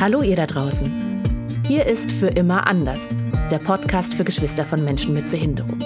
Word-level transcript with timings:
Hallo 0.00 0.22
ihr 0.22 0.34
da 0.34 0.46
draußen. 0.46 1.22
Hier 1.68 1.84
ist 1.84 2.10
Für 2.10 2.28
immer 2.28 2.66
anders, 2.66 3.06
der 3.50 3.58
Podcast 3.58 4.14
für 4.14 4.24
Geschwister 4.24 4.64
von 4.64 4.82
Menschen 4.82 5.12
mit 5.12 5.30
Behinderung. 5.30 5.78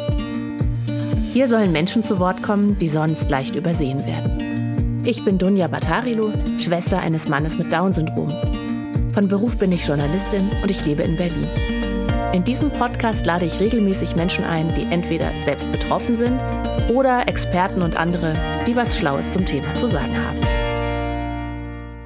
Hier 1.33 1.49
sollen 1.49 1.73
Menschen 1.73 2.05
zu 2.05 2.21
Wort 2.21 2.41
kommen, 2.41 2.79
die 2.79 2.87
sonst 2.87 3.29
leicht 3.29 3.57
übersehen 3.57 4.07
werden. 4.07 5.03
Ich 5.05 5.25
bin 5.25 5.37
Dunja 5.37 5.67
Batarilo, 5.67 6.33
Schwester 6.61 7.01
eines 7.01 7.27
Mannes 7.27 7.59
mit 7.59 7.73
Down-Syndrom. 7.73 8.31
Von 9.15 9.27
Beruf 9.27 9.57
bin 9.57 9.73
ich 9.73 9.85
Journalistin 9.85 10.49
und 10.63 10.71
ich 10.71 10.87
lebe 10.87 11.03
in 11.03 11.17
Berlin. 11.17 11.49
In 12.33 12.45
diesem 12.45 12.71
Podcast 12.71 13.27
lade 13.27 13.47
ich 13.47 13.59
regelmäßig 13.59 14.15
Menschen 14.15 14.45
ein, 14.45 14.73
die 14.77 14.85
entweder 14.85 15.33
selbst 15.41 15.71
betroffen 15.73 16.15
sind 16.15 16.41
oder 16.89 17.27
Experten 17.27 17.83
und 17.83 17.97
andere, 17.97 18.35
die 18.65 18.77
was 18.77 18.97
Schlaues 18.97 19.29
zum 19.33 19.45
Thema 19.45 19.75
zu 19.75 19.89
sagen 19.89 20.17
haben. 20.17 20.64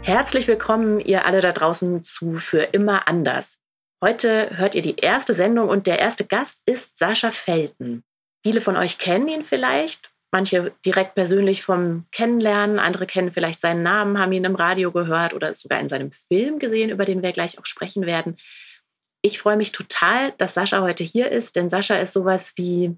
Herzlich 0.08 0.48
willkommen, 0.48 1.00
ihr 1.00 1.26
alle 1.26 1.42
da 1.42 1.52
draußen 1.52 2.02
zu 2.02 2.38
Für 2.38 2.62
immer 2.62 3.06
anders. 3.08 3.58
Heute 4.02 4.56
hört 4.56 4.74
ihr 4.74 4.80
die 4.80 4.96
erste 4.96 5.34
Sendung 5.34 5.68
und 5.68 5.86
der 5.86 5.98
erste 5.98 6.24
Gast 6.24 6.62
ist 6.64 6.96
Sascha 6.96 7.30
Felten. 7.30 8.04
Viele 8.42 8.62
von 8.62 8.78
euch 8.78 8.96
kennen 8.96 9.28
ihn 9.28 9.44
vielleicht, 9.44 10.10
manche 10.32 10.72
direkt 10.86 11.14
persönlich 11.14 11.62
vom 11.62 12.06
Kennenlernen, 12.10 12.78
andere 12.78 13.04
kennen 13.04 13.32
vielleicht 13.32 13.60
seinen 13.60 13.82
Namen, 13.82 14.18
haben 14.18 14.32
ihn 14.32 14.46
im 14.46 14.54
Radio 14.54 14.92
gehört 14.92 15.34
oder 15.34 15.54
sogar 15.58 15.78
in 15.78 15.90
seinem 15.90 16.10
Film 16.10 16.58
gesehen, 16.58 16.88
über 16.88 17.04
den 17.04 17.22
wir 17.22 17.32
gleich 17.32 17.58
auch 17.58 17.66
sprechen 17.66 18.06
werden. 18.06 18.38
Ich 19.20 19.38
freue 19.38 19.58
mich 19.58 19.72
total, 19.72 20.32
dass 20.38 20.54
Sascha 20.54 20.80
heute 20.80 21.04
hier 21.04 21.30
ist, 21.30 21.54
denn 21.54 21.68
Sascha 21.68 21.96
ist 21.96 22.14
sowas 22.14 22.54
wie 22.56 22.96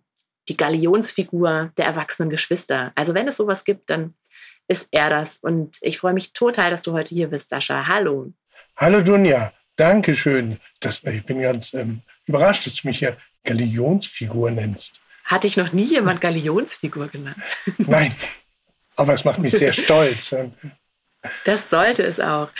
die 0.48 0.56
Galionsfigur 0.56 1.72
der 1.76 1.86
erwachsenen 1.86 2.30
Geschwister. 2.30 2.92
Also 2.94 3.14
wenn 3.14 3.26
es 3.26 3.36
sowas 3.36 3.64
gibt, 3.64 3.90
dann 3.90 4.14
ist 4.70 4.88
er 4.92 5.10
das. 5.10 5.38
Und 5.38 5.78
ich 5.82 5.98
freue 5.98 6.14
mich 6.14 6.32
total, 6.32 6.70
dass 6.70 6.82
du 6.82 6.92
heute 6.92 7.12
hier 7.12 7.26
bist, 7.26 7.50
Sascha. 7.50 7.88
Hallo. 7.88 8.32
Hallo 8.76 9.02
Dunja, 9.02 9.52
danke 9.74 10.14
schön. 10.14 10.60
Das, 10.78 11.02
ich 11.02 11.26
bin 11.26 11.42
ganz 11.42 11.74
ähm, 11.74 12.02
überrascht, 12.26 12.66
dass 12.66 12.76
du 12.76 12.86
mich 12.86 13.00
hier 13.00 13.16
Galionsfigur 13.44 14.52
nennst. 14.52 15.00
Hatte 15.24 15.48
ich 15.48 15.56
noch 15.56 15.72
nie 15.72 15.84
jemand 15.84 16.20
Galionsfigur 16.20 17.08
genannt? 17.08 17.36
Nein, 17.78 18.14
aber 18.94 19.14
es 19.14 19.24
macht 19.24 19.40
mich 19.40 19.54
sehr 19.54 19.72
stolz. 19.72 20.34
Das 21.44 21.68
sollte 21.68 22.04
es 22.04 22.20
auch. 22.20 22.50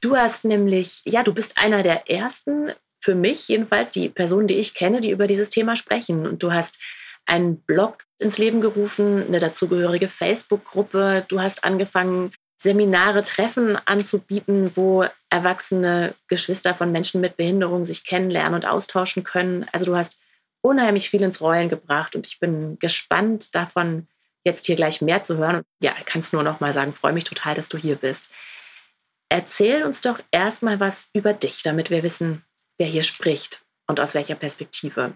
Du 0.00 0.16
hast 0.16 0.44
nämlich, 0.44 1.02
ja, 1.04 1.22
du 1.22 1.32
bist 1.32 1.58
einer 1.58 1.84
der 1.84 2.10
ersten, 2.10 2.72
für 2.98 3.14
mich 3.14 3.46
jedenfalls, 3.46 3.92
die 3.92 4.08
Personen, 4.08 4.48
die 4.48 4.58
ich 4.58 4.74
kenne, 4.74 5.00
die 5.00 5.10
über 5.10 5.28
dieses 5.28 5.50
Thema 5.50 5.76
sprechen. 5.76 6.26
Und 6.26 6.42
du 6.42 6.52
hast 6.52 6.80
einen 7.26 7.56
Blog 7.56 8.04
ins 8.18 8.38
Leben 8.38 8.60
gerufen, 8.60 9.26
eine 9.26 9.40
dazugehörige 9.40 10.08
Facebook-Gruppe. 10.08 11.24
Du 11.28 11.40
hast 11.40 11.64
angefangen, 11.64 12.32
Seminare, 12.58 13.24
Treffen 13.24 13.76
anzubieten, 13.86 14.70
wo 14.76 15.04
erwachsene 15.30 16.14
Geschwister 16.28 16.74
von 16.74 16.92
Menschen 16.92 17.20
mit 17.20 17.36
Behinderung 17.36 17.84
sich 17.86 18.04
kennenlernen 18.04 18.54
und 18.54 18.66
austauschen 18.66 19.24
können. 19.24 19.66
Also 19.72 19.86
du 19.86 19.96
hast 19.96 20.20
unheimlich 20.60 21.10
viel 21.10 21.22
ins 21.22 21.40
Rollen 21.40 21.68
gebracht 21.68 22.14
und 22.14 22.26
ich 22.26 22.38
bin 22.38 22.78
gespannt 22.78 23.54
davon, 23.54 24.06
jetzt 24.44 24.66
hier 24.66 24.76
gleich 24.76 25.02
mehr 25.02 25.24
zu 25.24 25.38
hören. 25.38 25.56
Und 25.56 25.64
ja, 25.80 25.92
kannst 26.04 26.32
nur 26.32 26.44
noch 26.44 26.60
mal 26.60 26.72
sagen, 26.72 26.92
freue 26.92 27.12
mich 27.12 27.24
total, 27.24 27.54
dass 27.54 27.68
du 27.68 27.78
hier 27.78 27.96
bist. 27.96 28.30
Erzähl 29.28 29.82
uns 29.82 30.00
doch 30.02 30.20
erstmal 30.30 30.78
was 30.78 31.08
über 31.14 31.32
dich, 31.32 31.62
damit 31.62 31.90
wir 31.90 32.02
wissen, 32.02 32.44
wer 32.78 32.86
hier 32.86 33.02
spricht 33.02 33.62
und 33.88 33.98
aus 33.98 34.14
welcher 34.14 34.34
Perspektive. 34.34 35.14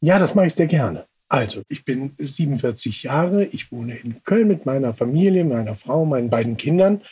Ja, 0.00 0.18
das 0.18 0.34
mache 0.34 0.46
ich 0.46 0.54
sehr 0.54 0.66
gerne. 0.66 1.06
Also, 1.28 1.62
ich 1.68 1.84
bin 1.84 2.14
47 2.16 3.02
Jahre, 3.02 3.44
ich 3.44 3.70
wohne 3.70 3.96
in 3.96 4.22
Köln 4.22 4.48
mit 4.48 4.64
meiner 4.64 4.94
Familie, 4.94 5.44
meiner 5.44 5.76
Frau, 5.76 6.06
meinen 6.06 6.30
beiden 6.30 6.56
Kindern. 6.56 7.02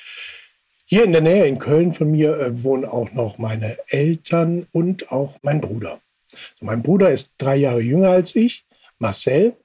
Hier 0.87 1.05
in 1.05 1.13
der 1.13 1.21
Nähe 1.21 1.47
in 1.47 1.59
Köln 1.59 1.93
von 1.93 2.11
mir 2.11 2.39
äh, 2.39 2.63
wohnen 2.63 2.85
auch 2.85 3.13
noch 3.13 3.39
meine 3.39 3.77
Eltern 3.89 4.67
und 4.73 5.13
auch 5.13 5.37
mein 5.43 5.61
Bruder. 5.61 6.01
So, 6.31 6.65
mein 6.65 6.83
Bruder 6.83 7.11
ist 7.11 7.35
drei 7.39 7.57
Jahre 7.57 7.81
jünger 7.81 8.11
als 8.11 8.35
ich, 8.37 8.65
Marcel. 8.99 9.57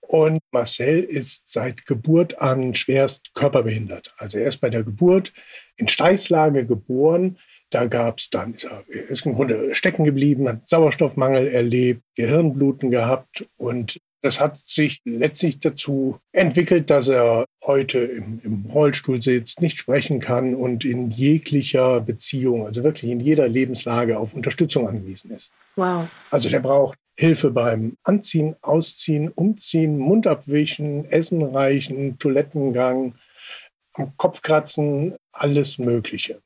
Und 0.00 0.40
Marcel 0.50 1.04
ist 1.04 1.48
seit 1.48 1.86
Geburt 1.86 2.40
an 2.40 2.74
schwerst 2.74 3.32
körperbehindert. 3.34 4.12
Also 4.18 4.38
er 4.38 4.48
ist 4.48 4.58
bei 4.58 4.70
der 4.70 4.82
Geburt 4.82 5.32
in 5.76 5.86
Steißlage 5.86 6.66
geboren. 6.66 7.38
Da 7.70 7.86
gab 7.86 8.18
es 8.18 8.30
dann, 8.30 8.56
er 8.88 9.10
ist 9.10 9.24
im 9.26 9.34
Grunde 9.34 9.74
stecken 9.74 10.04
geblieben, 10.04 10.48
hat 10.48 10.68
Sauerstoffmangel 10.68 11.46
erlebt, 11.48 12.02
Gehirnbluten 12.16 12.90
gehabt 12.90 13.46
und 13.56 14.00
das 14.22 14.38
hat 14.38 14.58
sich 14.58 15.00
letztlich 15.04 15.60
dazu 15.60 16.18
entwickelt, 16.32 16.90
dass 16.90 17.08
er 17.08 17.46
heute 17.64 18.00
im, 18.00 18.40
im, 18.42 18.66
Rollstuhl 18.66 19.22
sitzt, 19.22 19.62
nicht 19.62 19.78
sprechen 19.78 20.20
kann 20.20 20.54
und 20.54 20.84
in 20.84 21.10
jeglicher 21.10 22.00
Beziehung, 22.00 22.66
also 22.66 22.84
wirklich 22.84 23.10
in 23.10 23.20
jeder 23.20 23.48
Lebenslage 23.48 24.18
auf 24.18 24.34
Unterstützung 24.34 24.88
angewiesen 24.88 25.30
ist. 25.30 25.52
Wow. 25.76 26.08
Also 26.30 26.50
der 26.50 26.60
braucht 26.60 26.98
Hilfe 27.18 27.50
beim 27.50 27.96
Anziehen, 28.02 28.56
Ausziehen, 28.60 29.28
Umziehen, 29.28 29.98
Mund 29.98 30.26
abwischen, 30.26 31.04
Essen 31.06 31.42
reichen, 31.42 32.18
Toilettengang, 32.18 33.14
am 33.94 34.16
Kopf 34.16 34.42
kratzen, 34.42 35.14
alles 35.32 35.78
Mögliche. 35.78 36.40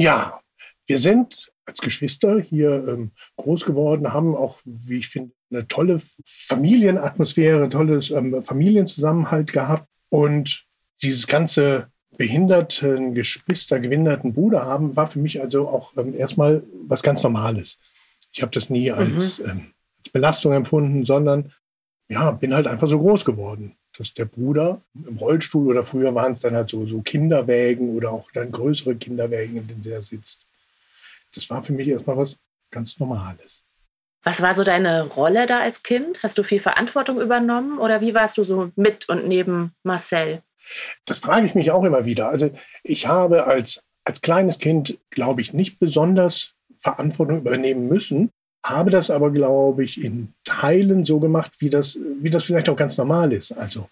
Ja, 0.00 0.40
wir 0.86 0.96
sind 0.96 1.52
als 1.66 1.78
Geschwister 1.82 2.40
hier 2.40 2.88
ähm, 2.88 3.10
groß 3.36 3.66
geworden, 3.66 4.14
haben 4.14 4.34
auch, 4.34 4.58
wie 4.64 5.00
ich 5.00 5.08
finde, 5.08 5.34
eine 5.50 5.68
tolle 5.68 6.00
Familienatmosphäre, 6.24 7.68
tolles 7.68 8.10
ähm, 8.10 8.42
Familienzusammenhalt 8.42 9.52
gehabt. 9.52 9.86
Und 10.08 10.64
dieses 11.02 11.26
ganze 11.26 11.88
behinderten 12.16 13.14
Geschwister, 13.14 13.78
gewinnterten 13.78 14.32
Bruder 14.32 14.64
haben, 14.64 14.96
war 14.96 15.06
für 15.06 15.18
mich 15.18 15.38
also 15.42 15.68
auch 15.68 15.94
ähm, 15.98 16.14
erstmal 16.14 16.62
was 16.86 17.02
ganz 17.02 17.22
Normales. 17.22 17.78
Ich 18.32 18.40
habe 18.40 18.52
das 18.52 18.70
nie 18.70 18.90
als, 18.90 19.38
mhm. 19.38 19.50
ähm, 19.50 19.66
als 19.98 20.12
Belastung 20.14 20.54
empfunden, 20.54 21.04
sondern 21.04 21.52
ja, 22.08 22.30
bin 22.30 22.54
halt 22.54 22.66
einfach 22.66 22.88
so 22.88 22.98
groß 22.98 23.26
geworden 23.26 23.76
dass 24.00 24.14
der 24.14 24.24
Bruder 24.24 24.80
im 24.94 25.18
Rollstuhl 25.18 25.68
oder 25.68 25.84
früher 25.84 26.14
waren 26.14 26.32
es 26.32 26.40
dann 26.40 26.54
halt 26.54 26.70
so, 26.70 26.86
so 26.86 27.02
Kinderwägen 27.02 27.94
oder 27.94 28.12
auch 28.12 28.30
dann 28.32 28.50
größere 28.50 28.96
Kinderwägen, 28.96 29.58
in 29.58 29.68
denen 29.68 29.82
der 29.82 30.00
sitzt. 30.00 30.46
Das 31.34 31.50
war 31.50 31.62
für 31.62 31.74
mich 31.74 31.86
erstmal 31.86 32.16
was 32.16 32.38
ganz 32.70 32.98
Normales. 32.98 33.62
Was 34.22 34.40
war 34.40 34.54
so 34.54 34.64
deine 34.64 35.04
Rolle 35.04 35.46
da 35.46 35.60
als 35.60 35.82
Kind? 35.82 36.22
Hast 36.22 36.38
du 36.38 36.42
viel 36.42 36.60
Verantwortung 36.60 37.20
übernommen 37.20 37.78
oder 37.78 38.00
wie 38.00 38.14
warst 38.14 38.38
du 38.38 38.44
so 38.44 38.72
mit 38.74 39.06
und 39.10 39.28
neben 39.28 39.74
Marcel? 39.82 40.40
Das 41.04 41.18
frage 41.18 41.44
ich 41.44 41.54
mich 41.54 41.70
auch 41.70 41.84
immer 41.84 42.06
wieder. 42.06 42.30
Also 42.30 42.50
ich 42.82 43.06
habe 43.06 43.44
als, 43.44 43.84
als 44.04 44.22
kleines 44.22 44.58
Kind, 44.58 44.98
glaube 45.10 45.42
ich, 45.42 45.52
nicht 45.52 45.78
besonders 45.78 46.54
Verantwortung 46.78 47.40
übernehmen 47.40 47.86
müssen, 47.86 48.30
habe 48.62 48.90
das 48.90 49.10
aber, 49.10 49.30
glaube 49.30 49.84
ich, 49.84 50.04
in 50.04 50.32
Teilen 50.44 51.04
so 51.04 51.18
gemacht, 51.18 51.52
wie 51.58 51.70
das, 51.70 51.98
wie 52.20 52.30
das 52.30 52.44
vielleicht 52.44 52.68
auch 52.68 52.76
ganz 52.76 52.96
normal 52.96 53.32
ist. 53.32 53.52
Also 53.52 53.88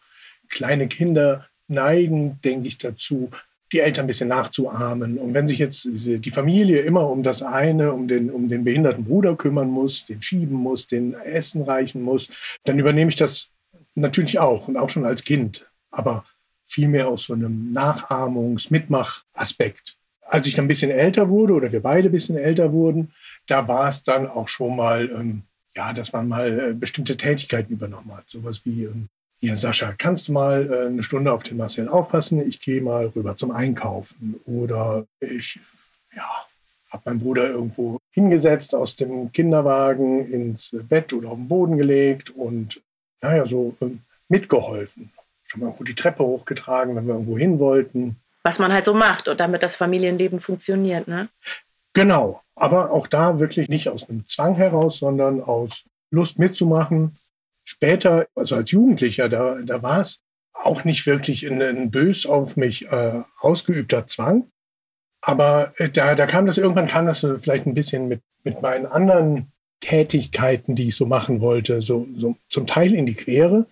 kleine 0.49 0.89
Kinder 0.89 1.47
neigen, 1.69 2.39
denke 2.43 2.69
ich, 2.69 2.79
dazu, 2.79 3.31
die 3.73 3.81
Eltern 3.81 4.05
ein 4.05 4.09
bisschen 4.09 4.29
nachzuahmen. 4.29 5.19
Und 5.19 5.35
wenn 5.35 5.47
sich 5.47 5.59
jetzt 5.59 5.87
die 5.93 6.31
Familie 6.31 6.81
immer 6.81 7.09
um 7.09 7.23
das 7.23 7.43
eine, 7.43 7.93
um 7.93 8.09
den, 8.09 8.31
um 8.31 8.49
den 8.49 8.65
behinderten 8.65 9.05
Bruder 9.05 9.37
kümmern 9.37 9.69
muss, 9.69 10.07
den 10.07 10.23
schieben 10.23 10.57
muss, 10.57 10.87
den 10.87 11.15
Essen 11.15 11.63
reichen 11.63 12.03
muss, 12.03 12.29
dann 12.65 12.79
übernehme 12.79 13.11
ich 13.11 13.17
das 13.17 13.49
natürlich 13.95 14.39
auch 14.39 14.69
und 14.69 14.77
auch 14.77 14.89
schon 14.89 15.05
als 15.05 15.25
Kind. 15.25 15.67
Aber 15.91 16.25
vielmehr 16.67 17.09
aus 17.09 17.25
so 17.25 17.35
einem 17.35 17.73
Nachahmungs-, 17.75 18.69
Mitmachaspekt. 18.71 19.97
Als 20.23 20.47
ich 20.47 20.55
dann 20.55 20.67
ein 20.67 20.69
bisschen 20.69 20.91
älter 20.91 21.29
wurde 21.29 21.55
oder 21.55 21.73
wir 21.73 21.81
beide 21.81 22.09
ein 22.09 22.13
bisschen 22.13 22.37
älter 22.37 22.73
wurden, 22.73 23.13
da 23.49 23.67
war 23.67 23.89
es 23.89 24.05
dann 24.05 24.27
auch 24.27 24.47
schon 24.47 24.77
mal, 24.77 25.11
ähm, 25.11 25.43
ja, 25.75 25.93
dass 25.93 26.13
man 26.13 26.29
mal 26.29 26.71
äh, 26.71 26.75
bestimmte 26.75 27.17
Tätigkeiten 27.17 27.73
übernommen 27.73 28.15
hat. 28.17 28.29
Sowas 28.29 28.61
wie, 28.65 28.85
ähm, 28.85 29.09
hier 29.41 29.57
Sascha, 29.57 29.95
kannst 29.97 30.29
du 30.29 30.33
mal 30.33 30.71
äh, 30.71 30.87
eine 30.87 31.03
Stunde 31.03 31.33
auf 31.33 31.43
den 31.43 31.57
Marcel 31.57 31.89
aufpassen? 31.89 32.47
Ich 32.47 32.61
gehe 32.61 32.81
mal 32.81 33.07
rüber 33.07 33.37
zum 33.37 33.51
Einkaufen. 33.51 34.41
Oder 34.47 35.07
ich, 35.21 35.61
ja, 36.15 36.29
habe 36.91 37.03
meinen 37.07 37.21
Bruder 37.21 37.49
irgendwo 37.49 37.99
hingesetzt, 38.11 38.75
aus 38.75 38.97
dem 38.97 39.33
Kinderwagen 39.33 40.31
ins 40.31 40.77
Bett 40.89 41.13
oder 41.13 41.31
auf 41.31 41.37
den 41.37 41.49
Boden 41.49 41.77
gelegt 41.77 42.31
und, 42.31 42.83
naja, 43.21 43.47
so 43.47 43.77
ähm, 43.81 44.01
mitgeholfen. 44.29 45.13
Schon 45.45 45.61
mal 45.61 45.67
irgendwo 45.69 45.85
die 45.85 45.95
Treppe 45.95 46.25
hochgetragen, 46.25 46.97
wenn 46.97 47.07
wir 47.07 47.15
irgendwo 47.15 47.39
hin 47.39 47.59
wollten. 47.59 48.17
Was 48.43 48.59
man 48.59 48.73
halt 48.73 48.85
so 48.85 48.93
macht 48.93 49.29
und 49.29 49.41
damit 49.41 49.63
das 49.63 49.77
Familienleben 49.77 50.41
funktioniert, 50.41 51.09
ne? 51.09 51.29
Genau, 51.95 52.43
aber 52.61 52.91
auch 52.91 53.07
da 53.07 53.39
wirklich 53.39 53.69
nicht 53.69 53.89
aus 53.89 54.09
einem 54.09 54.27
Zwang 54.27 54.57
heraus, 54.57 54.99
sondern 54.99 55.43
aus 55.43 55.85
Lust 56.11 56.39
mitzumachen. 56.39 57.17
Später, 57.65 58.27
also 58.35 58.57
als 58.57 58.71
Jugendlicher, 58.71 59.29
da, 59.29 59.61
da 59.63 59.83
war 59.83 60.01
es 60.01 60.23
auch 60.53 60.85
nicht 60.85 61.07
wirklich 61.07 61.49
ein, 61.49 61.61
ein 61.63 61.91
bös 61.91 62.27
auf 62.27 62.57
mich 62.57 62.91
äh, 62.91 63.23
ausgeübter 63.41 64.07
Zwang. 64.07 64.51
Aber 65.21 65.73
äh, 65.77 65.89
da, 65.91 66.15
da 66.15 66.27
kam 66.27 66.47
das 66.47 66.59
irgendwann 66.59 66.87
kam 66.87 67.07
das 67.07 67.21
vielleicht 67.21 67.67
ein 67.67 67.75
bisschen 67.75 68.09
mit, 68.09 68.23
mit 68.45 68.63
meinen 68.63 68.87
anderen 68.87 69.53
Tätigkeiten, 69.81 70.75
die 70.75 70.89
ich 70.89 70.97
so 70.97 71.07
machen 71.07 71.41
wollte, 71.41 71.83
so, 71.83 72.09
so 72.17 72.37
zum 72.49 72.67
Teil 72.67 72.95
in 72.95 73.07
die 73.07 73.15
Quere. 73.15 73.67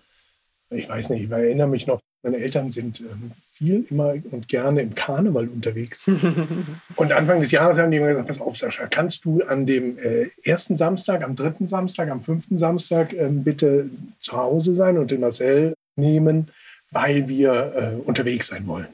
Ich 0.69 0.87
weiß 0.87 1.09
nicht, 1.09 1.23
ich 1.23 1.31
erinnere 1.31 1.67
mich 1.67 1.87
noch, 1.87 2.01
Meine 2.23 2.37
Eltern 2.37 2.71
sind 2.71 3.01
ähm, 3.01 3.31
viel 3.57 3.85
immer 3.89 4.13
und 4.31 4.47
gerne 4.47 4.81
im 4.81 4.93
Karneval 4.93 5.47
unterwegs. 5.47 6.07
und 6.95 7.11
Anfang 7.11 7.41
des 7.41 7.51
Jahres 7.51 7.77
haben 7.77 7.91
die 7.91 7.99
mir 7.99 8.09
gesagt, 8.09 8.27
pass 8.27 8.41
auf, 8.41 8.57
Sascha, 8.57 8.87
kannst 8.87 9.25
du 9.25 9.41
an 9.43 9.65
dem 9.65 9.97
äh, 9.97 10.27
ersten 10.43 10.77
Samstag, 10.77 11.23
am 11.23 11.35
dritten 11.35 11.67
Samstag, 11.67 12.09
am 12.09 12.21
fünften 12.21 12.57
Samstag 12.57 13.13
äh, 13.13 13.29
bitte 13.29 13.89
zu 14.19 14.37
Hause 14.37 14.75
sein 14.75 14.97
und 14.97 15.11
den 15.11 15.21
Marcel 15.21 15.73
nehmen, 15.95 16.51
weil 16.91 17.27
wir 17.27 17.73
äh, 17.75 18.07
unterwegs 18.07 18.47
sein 18.47 18.67
wollen. 18.67 18.89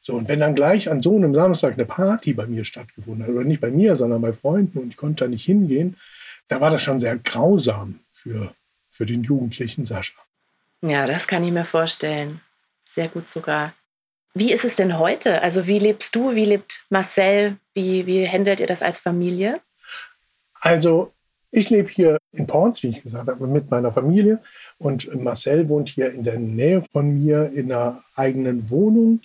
So, 0.00 0.12
und 0.14 0.28
wenn 0.28 0.40
dann 0.40 0.54
gleich 0.54 0.90
an 0.90 1.00
so 1.00 1.16
einem 1.16 1.34
Samstag 1.34 1.74
eine 1.74 1.86
Party 1.86 2.34
bei 2.34 2.46
mir 2.46 2.66
stattgefunden 2.66 3.22
hat, 3.22 3.30
oder 3.30 3.44
nicht 3.44 3.62
bei 3.62 3.70
mir, 3.70 3.96
sondern 3.96 4.20
bei 4.20 4.34
Freunden 4.34 4.78
und 4.78 4.88
ich 4.88 4.96
konnte 4.96 5.24
da 5.24 5.30
nicht 5.30 5.46
hingehen, 5.46 5.96
da 6.48 6.60
war 6.60 6.70
das 6.70 6.82
schon 6.82 7.00
sehr 7.00 7.16
grausam 7.16 8.00
für, 8.12 8.52
für 8.90 9.06
den 9.06 9.22
jugendlichen 9.22 9.86
Sascha. 9.86 10.20
Ja, 10.82 11.06
das 11.06 11.26
kann 11.26 11.42
ich 11.42 11.52
mir 11.52 11.64
vorstellen. 11.64 12.42
Sehr 12.94 13.08
gut 13.08 13.28
sogar. 13.28 13.74
Wie 14.34 14.52
ist 14.52 14.64
es 14.64 14.76
denn 14.76 14.98
heute? 14.98 15.42
Also 15.42 15.66
wie 15.66 15.80
lebst 15.80 16.14
du, 16.14 16.36
wie 16.36 16.44
lebt 16.44 16.84
Marcel, 16.90 17.56
wie, 17.72 18.06
wie 18.06 18.28
handelt 18.28 18.60
ihr 18.60 18.68
das 18.68 18.82
als 18.82 19.00
Familie? 19.00 19.60
Also 20.60 21.12
ich 21.50 21.70
lebe 21.70 21.88
hier 21.88 22.18
in 22.30 22.46
Porns, 22.46 22.84
wie 22.84 22.88
ich 22.88 23.02
gesagt 23.02 23.28
habe, 23.28 23.46
mit 23.48 23.68
meiner 23.68 23.92
Familie. 23.92 24.40
Und 24.78 25.12
Marcel 25.20 25.68
wohnt 25.68 25.88
hier 25.88 26.12
in 26.12 26.22
der 26.22 26.38
Nähe 26.38 26.82
von 26.92 27.20
mir 27.20 27.50
in 27.52 27.72
einer 27.72 28.02
eigenen 28.14 28.70
Wohnung 28.70 29.22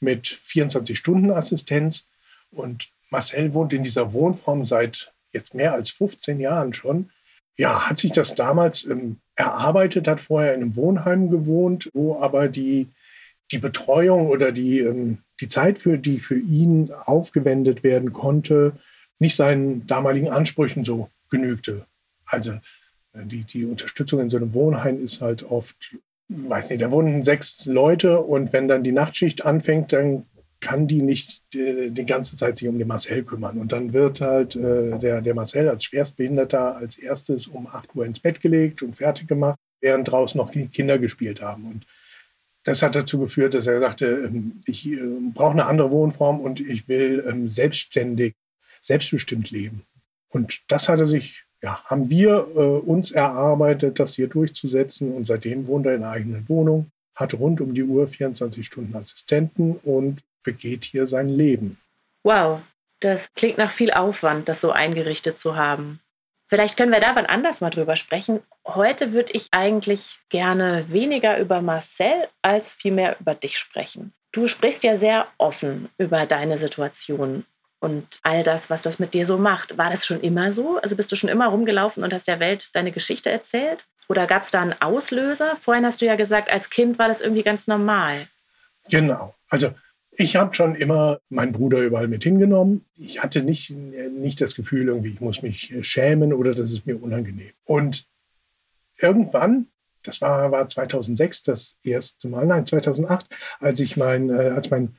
mit 0.00 0.26
24-Stunden-Assistenz. 0.44 2.08
Und 2.50 2.90
Marcel 3.10 3.54
wohnt 3.54 3.72
in 3.72 3.82
dieser 3.82 4.12
Wohnform 4.12 4.66
seit 4.66 5.14
jetzt 5.32 5.54
mehr 5.54 5.72
als 5.72 5.88
15 5.88 6.38
Jahren 6.38 6.74
schon. 6.74 7.10
Ja, 7.56 7.88
hat 7.88 7.96
sich 7.96 8.12
das 8.12 8.34
damals 8.34 8.84
ähm, 8.84 9.20
erarbeitet, 9.34 10.06
hat 10.06 10.20
vorher 10.20 10.54
in 10.54 10.62
einem 10.62 10.76
Wohnheim 10.76 11.30
gewohnt, 11.30 11.90
wo 11.94 12.20
aber 12.20 12.48
die, 12.48 12.88
die 13.52 13.58
Betreuung 13.58 14.28
oder 14.28 14.52
die, 14.52 14.80
ähm, 14.80 15.18
die 15.40 15.48
Zeit, 15.48 15.78
für 15.78 15.98
die 15.98 16.18
für 16.18 16.38
ihn 16.38 16.92
aufgewendet 16.92 17.82
werden 17.82 18.12
konnte, 18.12 18.72
nicht 19.18 19.36
seinen 19.36 19.86
damaligen 19.86 20.28
Ansprüchen 20.28 20.84
so 20.84 21.10
genügte. 21.30 21.86
Also 22.24 22.52
äh, 23.12 23.24
die, 23.24 23.44
die 23.44 23.64
Unterstützung 23.64 24.20
in 24.20 24.30
so 24.30 24.36
einem 24.36 24.54
Wohnheim 24.54 25.02
ist 25.02 25.20
halt 25.20 25.42
oft 25.42 25.96
weiß 26.28 26.70
nicht, 26.70 26.82
da 26.82 26.90
wohnen 26.90 27.22
sechs 27.22 27.66
Leute 27.66 28.20
und 28.20 28.52
wenn 28.52 28.68
dann 28.68 28.82
die 28.82 28.92
Nachtschicht 28.92 29.44
anfängt, 29.44 29.92
dann 29.92 30.26
kann 30.60 30.88
die 30.88 31.02
nicht 31.02 31.42
die, 31.52 31.90
die 31.90 32.06
ganze 32.06 32.36
Zeit 32.36 32.56
sich 32.56 32.68
um 32.68 32.78
den 32.78 32.88
Marcel 32.88 33.22
kümmern. 33.22 33.58
Und 33.58 33.72
dann 33.72 33.92
wird 33.92 34.20
halt 34.20 34.56
äh, 34.56 34.98
der, 34.98 35.20
der 35.20 35.34
Marcel 35.34 35.68
als 35.68 35.84
Schwerstbehinderter 35.84 36.76
als 36.76 36.98
erstes 36.98 37.46
um 37.46 37.66
8 37.66 37.94
Uhr 37.94 38.06
ins 38.06 38.20
Bett 38.20 38.40
gelegt 38.40 38.82
und 38.82 38.96
fertig 38.96 39.28
gemacht, 39.28 39.58
während 39.80 40.08
draußen 40.08 40.38
noch 40.38 40.50
die 40.50 40.66
Kinder 40.66 40.98
gespielt 40.98 41.42
haben. 41.42 41.66
Und 41.66 41.86
das 42.66 42.82
hat 42.82 42.96
dazu 42.96 43.20
geführt, 43.20 43.54
dass 43.54 43.68
er 43.68 43.78
sagte, 43.78 44.06
ähm, 44.06 44.60
ich 44.66 44.86
äh, 44.86 45.00
brauche 45.32 45.52
eine 45.52 45.66
andere 45.66 45.90
Wohnform 45.90 46.40
und 46.40 46.58
ich 46.58 46.88
will 46.88 47.24
ähm, 47.26 47.48
selbstständig, 47.48 48.34
selbstbestimmt 48.82 49.50
leben. 49.52 49.82
Und 50.28 50.60
das 50.68 50.88
hat 50.88 50.98
er 50.98 51.06
sich 51.06 51.44
ja, 51.62 51.82
haben 51.84 52.10
wir 52.10 52.46
äh, 52.54 52.60
uns 52.60 53.12
erarbeitet, 53.12 54.00
das 54.00 54.14
hier 54.14 54.28
durchzusetzen. 54.28 55.14
Und 55.14 55.26
seitdem 55.26 55.66
wohnt 55.68 55.86
er 55.86 55.94
in 55.94 56.02
einer 56.02 56.12
eigenen 56.12 56.48
Wohnung, 56.48 56.90
hat 57.14 57.34
rund 57.34 57.60
um 57.60 57.72
die 57.72 57.84
Uhr 57.84 58.08
24 58.08 58.66
Stunden 58.66 58.96
Assistenten 58.96 59.76
und 59.84 60.22
begeht 60.42 60.84
hier 60.84 61.06
sein 61.06 61.28
Leben. 61.28 61.78
Wow, 62.24 62.60
das 62.98 63.32
klingt 63.34 63.58
nach 63.58 63.70
viel 63.70 63.92
Aufwand, 63.92 64.48
das 64.48 64.60
so 64.60 64.72
eingerichtet 64.72 65.38
zu 65.38 65.56
haben. 65.56 66.00
Vielleicht 66.48 66.76
können 66.76 66.92
wir 66.92 67.00
da 67.00 67.14
wann 67.14 67.26
anders 67.26 67.60
mal 67.60 67.70
drüber 67.70 67.96
sprechen. 67.96 68.40
Heute 68.66 69.12
würde 69.12 69.32
ich 69.32 69.48
eigentlich 69.52 70.18
gerne 70.28 70.86
weniger 70.88 71.38
über 71.38 71.62
Marcel 71.62 72.28
als 72.42 72.72
vielmehr 72.72 73.16
über 73.20 73.34
dich 73.34 73.58
sprechen. 73.58 74.12
Du 74.32 74.48
sprichst 74.48 74.82
ja 74.82 74.96
sehr 74.96 75.28
offen 75.38 75.88
über 75.98 76.26
deine 76.26 76.58
Situation 76.58 77.44
und 77.78 78.18
all 78.22 78.42
das, 78.42 78.68
was 78.68 78.82
das 78.82 78.98
mit 78.98 79.14
dir 79.14 79.24
so 79.24 79.38
macht. 79.38 79.78
War 79.78 79.90
das 79.90 80.04
schon 80.04 80.20
immer 80.20 80.52
so? 80.52 80.78
Also 80.78 80.96
bist 80.96 81.12
du 81.12 81.16
schon 81.16 81.30
immer 81.30 81.46
rumgelaufen 81.46 82.02
und 82.02 82.12
hast 82.12 82.26
der 82.26 82.40
Welt 82.40 82.70
deine 82.74 82.90
Geschichte 82.90 83.30
erzählt? 83.30 83.86
Oder 84.08 84.26
gab 84.26 84.42
es 84.42 84.50
da 84.50 84.62
einen 84.62 84.74
Auslöser? 84.80 85.56
Vorhin 85.60 85.86
hast 85.86 86.00
du 86.00 86.06
ja 86.06 86.16
gesagt, 86.16 86.50
als 86.50 86.68
Kind 86.68 86.98
war 86.98 87.08
das 87.08 87.20
irgendwie 87.20 87.44
ganz 87.44 87.66
normal. 87.68 88.26
Genau. 88.90 89.34
Also 89.48 89.72
ich 90.10 90.36
habe 90.36 90.54
schon 90.54 90.74
immer 90.74 91.20
meinen 91.28 91.52
Bruder 91.52 91.78
überall 91.80 92.08
mit 92.08 92.24
hingenommen. 92.24 92.84
Ich 92.96 93.22
hatte 93.22 93.42
nicht, 93.42 93.70
nicht 93.70 94.40
das 94.40 94.54
Gefühl, 94.54 94.88
irgendwie, 94.88 95.10
ich 95.10 95.20
muss 95.20 95.42
mich 95.42 95.74
schämen 95.82 96.32
oder 96.32 96.54
das 96.54 96.72
ist 96.72 96.86
mir 96.86 97.00
unangenehm. 97.00 97.52
Und 97.64 98.06
irgendwann, 99.00 99.66
das 100.04 100.20
war, 100.20 100.50
war 100.52 100.68
2006 100.68 101.42
das 101.42 101.76
erste 101.84 102.28
Mal, 102.28 102.46
nein, 102.46 102.66
2008, 102.66 103.26
als 103.60 103.80
ich 103.80 103.96
mein, 103.96 104.30
äh, 104.30 104.50
als 104.50 104.70
mein 104.70 104.96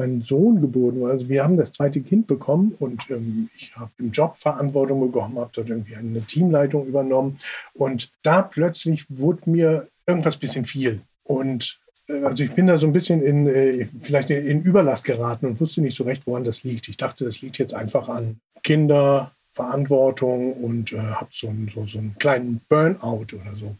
mein 0.00 0.22
Sohn 0.22 0.62
geboren 0.62 0.98
wurde. 0.98 1.12
Also 1.12 1.28
wir 1.28 1.44
haben 1.44 1.58
das 1.58 1.72
zweite 1.72 2.00
Kind 2.00 2.26
bekommen 2.26 2.74
und 2.78 3.02
ähm, 3.10 3.50
ich 3.54 3.76
habe 3.76 3.90
im 3.98 4.10
Job 4.10 4.38
Verantwortung 4.38 5.00
bekommen, 5.00 5.38
habe 5.38 5.50
dort 5.52 5.68
irgendwie 5.68 5.94
eine 5.94 6.22
Teamleitung 6.22 6.86
übernommen 6.86 7.36
und 7.74 8.10
da 8.22 8.40
plötzlich 8.40 9.04
wurde 9.10 9.48
mir 9.50 9.88
irgendwas 10.06 10.36
ein 10.36 10.40
bisschen 10.40 10.64
viel 10.64 11.02
und 11.22 11.78
äh, 12.08 12.24
also 12.24 12.42
ich 12.42 12.52
bin 12.52 12.66
da 12.66 12.78
so 12.78 12.86
ein 12.86 12.94
bisschen 12.94 13.22
in 13.22 13.46
äh, 13.46 13.88
vielleicht 14.00 14.30
in 14.30 14.62
Überlast 14.62 15.04
geraten 15.04 15.44
und 15.44 15.60
wusste 15.60 15.82
nicht 15.82 15.96
so 15.96 16.04
recht, 16.04 16.26
woran 16.26 16.44
das 16.44 16.64
liegt. 16.64 16.88
Ich 16.88 16.96
dachte, 16.96 17.26
das 17.26 17.42
liegt 17.42 17.58
jetzt 17.58 17.74
einfach 17.74 18.08
an 18.08 18.40
Kinder, 18.62 19.32
Verantwortung 19.52 20.54
und 20.54 20.92
äh, 20.92 20.98
habe 20.98 21.30
so, 21.30 21.48
einen, 21.48 21.68
so, 21.68 21.86
so 21.86 21.98
einen 21.98 22.16
kleinen 22.18 22.60
Burnout 22.68 23.26
oder 23.34 23.56
so. 23.56 23.76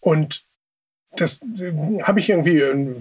Und 0.00 0.44
das 1.16 1.42
äh, 1.42 2.02
habe 2.02 2.20
ich 2.20 2.30
irgendwie 2.30 2.58
äh, 2.58 2.96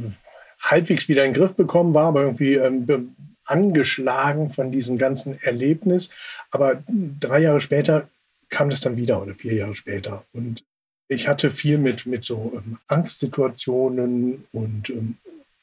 halbwegs 0.60 1.08
wieder 1.08 1.26
in 1.26 1.34
den 1.34 1.40
Griff 1.40 1.56
bekommen, 1.56 1.94
war 1.94 2.08
aber 2.08 2.22
irgendwie 2.24 2.56
ähm, 2.56 3.16
angeschlagen 3.46 4.50
von 4.50 4.72
diesem 4.72 4.98
ganzen 4.98 5.40
Erlebnis. 5.42 6.10
Aber 6.52 6.84
drei 6.88 7.40
Jahre 7.40 7.62
später 7.62 8.08
kam 8.50 8.70
das 8.70 8.82
dann 8.82 8.98
wieder 8.98 9.22
oder 9.22 9.34
vier 9.34 9.54
Jahre 9.54 9.76
später. 9.76 10.24
Und 10.34 10.64
ich 11.08 11.28
hatte 11.28 11.52
viel 11.52 11.78
mit, 11.78 12.06
mit 12.06 12.24
so 12.24 12.54
ähm, 12.56 12.78
Angstsituationen 12.88 14.46
und 14.52 14.90
ähm, 14.90 15.18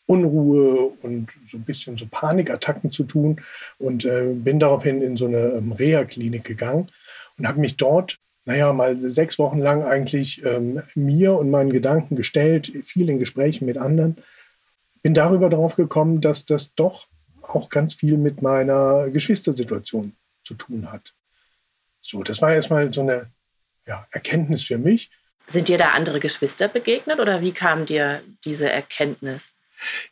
Unruhe 0.08 0.92
und 1.02 1.28
so 1.46 1.56
ein 1.56 1.64
bisschen 1.64 1.96
so 1.96 2.06
Panikattacken 2.10 2.90
zu 2.90 3.04
tun 3.04 3.40
und 3.78 4.04
äh, 4.04 4.32
bin 4.34 4.58
daraufhin 4.58 5.02
in 5.02 5.16
so 5.16 5.26
eine 5.26 5.38
ähm, 5.38 5.72
Reha-Klinik 5.72 6.44
gegangen 6.44 6.88
und 7.36 7.46
habe 7.46 7.60
mich 7.60 7.76
dort, 7.76 8.18
naja, 8.44 8.72
mal 8.72 8.98
sechs 9.00 9.38
Wochen 9.38 9.58
lang 9.58 9.84
eigentlich 9.84 10.44
ähm, 10.44 10.82
mir 10.94 11.34
und 11.34 11.50
meinen 11.50 11.70
Gedanken 11.70 12.16
gestellt, 12.16 12.72
viel 12.84 13.08
in 13.10 13.18
Gesprächen 13.18 13.66
mit 13.66 13.78
anderen 13.78 14.16
bin 15.02 15.14
darüber 15.14 15.48
darauf 15.48 15.76
gekommen, 15.76 16.20
dass 16.20 16.44
das 16.44 16.74
doch 16.74 17.08
auch 17.42 17.70
ganz 17.70 17.94
viel 17.94 18.16
mit 18.16 18.42
meiner 18.42 19.08
Geschwistersituation 19.08 20.14
zu 20.44 20.54
tun 20.54 20.90
hat. 20.92 21.14
So, 22.00 22.22
das 22.22 22.42
war 22.42 22.52
erstmal 22.52 22.92
so 22.92 23.02
eine 23.02 23.30
ja, 23.86 24.06
Erkenntnis 24.10 24.64
für 24.64 24.78
mich. 24.78 25.10
Sind 25.46 25.68
dir 25.68 25.78
da 25.78 25.92
andere 25.92 26.20
Geschwister 26.20 26.68
begegnet 26.68 27.20
oder 27.20 27.40
wie 27.40 27.52
kam 27.52 27.86
dir 27.86 28.20
diese 28.44 28.70
Erkenntnis? 28.70 29.52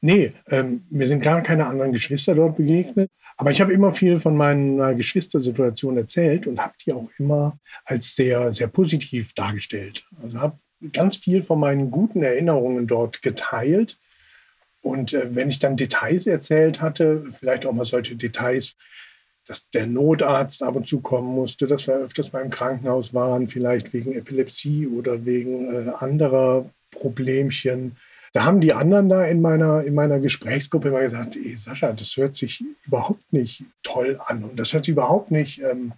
Nee, 0.01 0.33
ähm, 0.49 0.85
mir 0.91 1.07
sind 1.07 1.23
gar 1.23 1.43
keine 1.43 1.67
anderen 1.67 1.93
Geschwister 1.93 2.35
dort 2.35 2.57
begegnet. 2.57 3.11
Aber 3.39 3.51
ich 3.51 3.61
habe 3.61 3.73
immer 3.73 3.93
viel 3.93 4.19
von 4.19 4.37
meiner 4.37 4.95
Geschwistersituation 4.95 5.99
erzählt 5.99 6.47
und 6.47 6.59
habe 6.59 6.75
die 6.85 6.93
auch 6.93 7.11
immer 7.19 7.59
als 7.85 8.17
sehr, 8.17 8.53
sehr 8.53 8.69
positiv 8.69 9.35
dargestellt. 9.35 10.07
Also 10.23 10.41
habe 10.41 10.59
ganz 10.93 11.17
viel 11.17 11.43
von 11.43 11.61
meinen 11.61 11.91
guten 11.91 12.23
Erinnerungen 12.23 12.87
dort 12.87 13.21
geteilt 13.23 13.99
und 14.87 15.13
äh, 15.13 15.35
wenn 15.35 15.49
ich 15.49 15.59
dann 15.59 15.77
Details 15.77 16.29
erzählt 16.29 16.81
hatte, 16.81 17.25
vielleicht 17.37 17.67
auch 17.67 17.73
mal 17.73 17.85
solche 17.85 18.15
Details, 18.15 18.77
dass 19.45 19.69
der 19.71 19.87
Notarzt 19.87 20.63
ab 20.63 20.77
und 20.77 20.87
zu 20.87 21.01
kommen 21.01 21.35
musste, 21.35 21.67
dass 21.67 21.89
wir 21.89 21.95
öfters 21.95 22.33
mal 22.33 22.43
im 22.43 22.51
Krankenhaus 22.51 23.13
waren, 23.13 23.49
vielleicht 23.49 23.93
wegen 23.93 24.13
Epilepsie 24.13 24.87
oder 24.87 25.25
wegen 25.25 25.75
äh, 25.75 25.91
anderer 25.99 26.71
Problemchen. 26.93 27.97
Da 28.37 28.45
haben 28.45 28.61
die 28.61 28.75
anderen 28.75 29.09
da 29.09 29.25
in 29.25 29.41
meiner, 29.41 29.83
in 29.83 29.95
meiner 29.95 30.21
Gesprächsgruppe 30.21 30.89
immer 30.89 31.01
gesagt, 31.01 31.37
ey, 31.37 31.57
Sascha, 31.57 31.91
das 31.95 32.19
hört 32.19 32.37
sich 32.37 32.63
überhaupt 32.85 33.33
nicht 33.33 33.65
toll 33.83 34.21
an 34.27 34.45
und 34.45 34.61
das 34.61 34.75
hört 34.75 34.85
sich 34.85 34.93
überhaupt 34.93 35.31
nicht 35.31 35.63
ähm, 35.63 35.95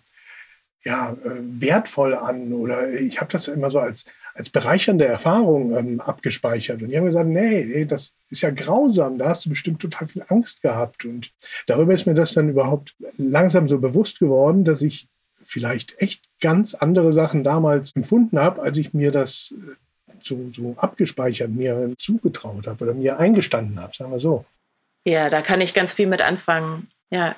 ja, 0.85 1.17
äh, 1.25 1.41
wertvoll 1.41 2.15
an. 2.15 2.53
Oder 2.53 2.93
ich 2.93 3.21
habe 3.21 3.33
das 3.33 3.49
immer 3.49 3.73
so 3.73 3.81
als, 3.81 4.05
als 4.35 4.51
bereichernde 4.51 5.05
Erfahrung 5.05 5.77
ähm, 5.77 6.01
abgespeichert. 6.01 6.81
Und 6.81 6.91
die 6.91 6.97
haben 6.97 7.07
gesagt, 7.07 7.29
nee, 7.29 7.65
nee, 7.65 7.85
das 7.87 8.15
ist 8.31 8.43
ja 8.43 8.51
grausam, 8.51 9.19
da 9.19 9.31
hast 9.31 9.45
du 9.45 9.49
bestimmt 9.49 9.83
total 9.83 10.07
viel 10.07 10.23
Angst 10.29 10.63
gehabt. 10.63 11.05
Und 11.07 11.33
darüber 11.67 11.93
ist 11.93 12.07
mir 12.07 12.15
das 12.15 12.35
dann 12.35 12.51
überhaupt 12.51 12.95
langsam 13.17 13.67
so 13.67 13.81
bewusst 13.81 14.21
geworden, 14.21 14.65
dass 14.65 14.81
ich 14.81 15.09
vielleicht 15.43 16.01
echt 16.01 16.23
ganz 16.41 16.75
andere 16.75 17.13
Sachen 17.13 17.43
damals 17.43 17.97
empfunden 17.97 18.39
habe, 18.39 18.63
als 18.63 18.77
ich 18.77 18.95
mir 18.95 19.11
das 19.11 19.53
äh, 19.59 19.75
so, 20.21 20.51
so 20.53 20.75
abgespeichert, 20.77 21.51
mir 21.51 21.95
zugetraut 21.99 22.67
habe 22.67 22.85
oder 22.85 22.95
mir 22.95 23.19
eingestanden 23.19 23.81
habe, 23.81 23.95
sagen 23.95 24.13
wir 24.13 24.21
so. 24.21 24.45
Ja, 25.05 25.31
da 25.31 25.43
kann 25.43 25.61
ich 25.61 25.75
ganz 25.75 25.93
viel 25.93 26.07
mit 26.07 26.23
anfangen. 26.23 26.89
Ja. 27.11 27.35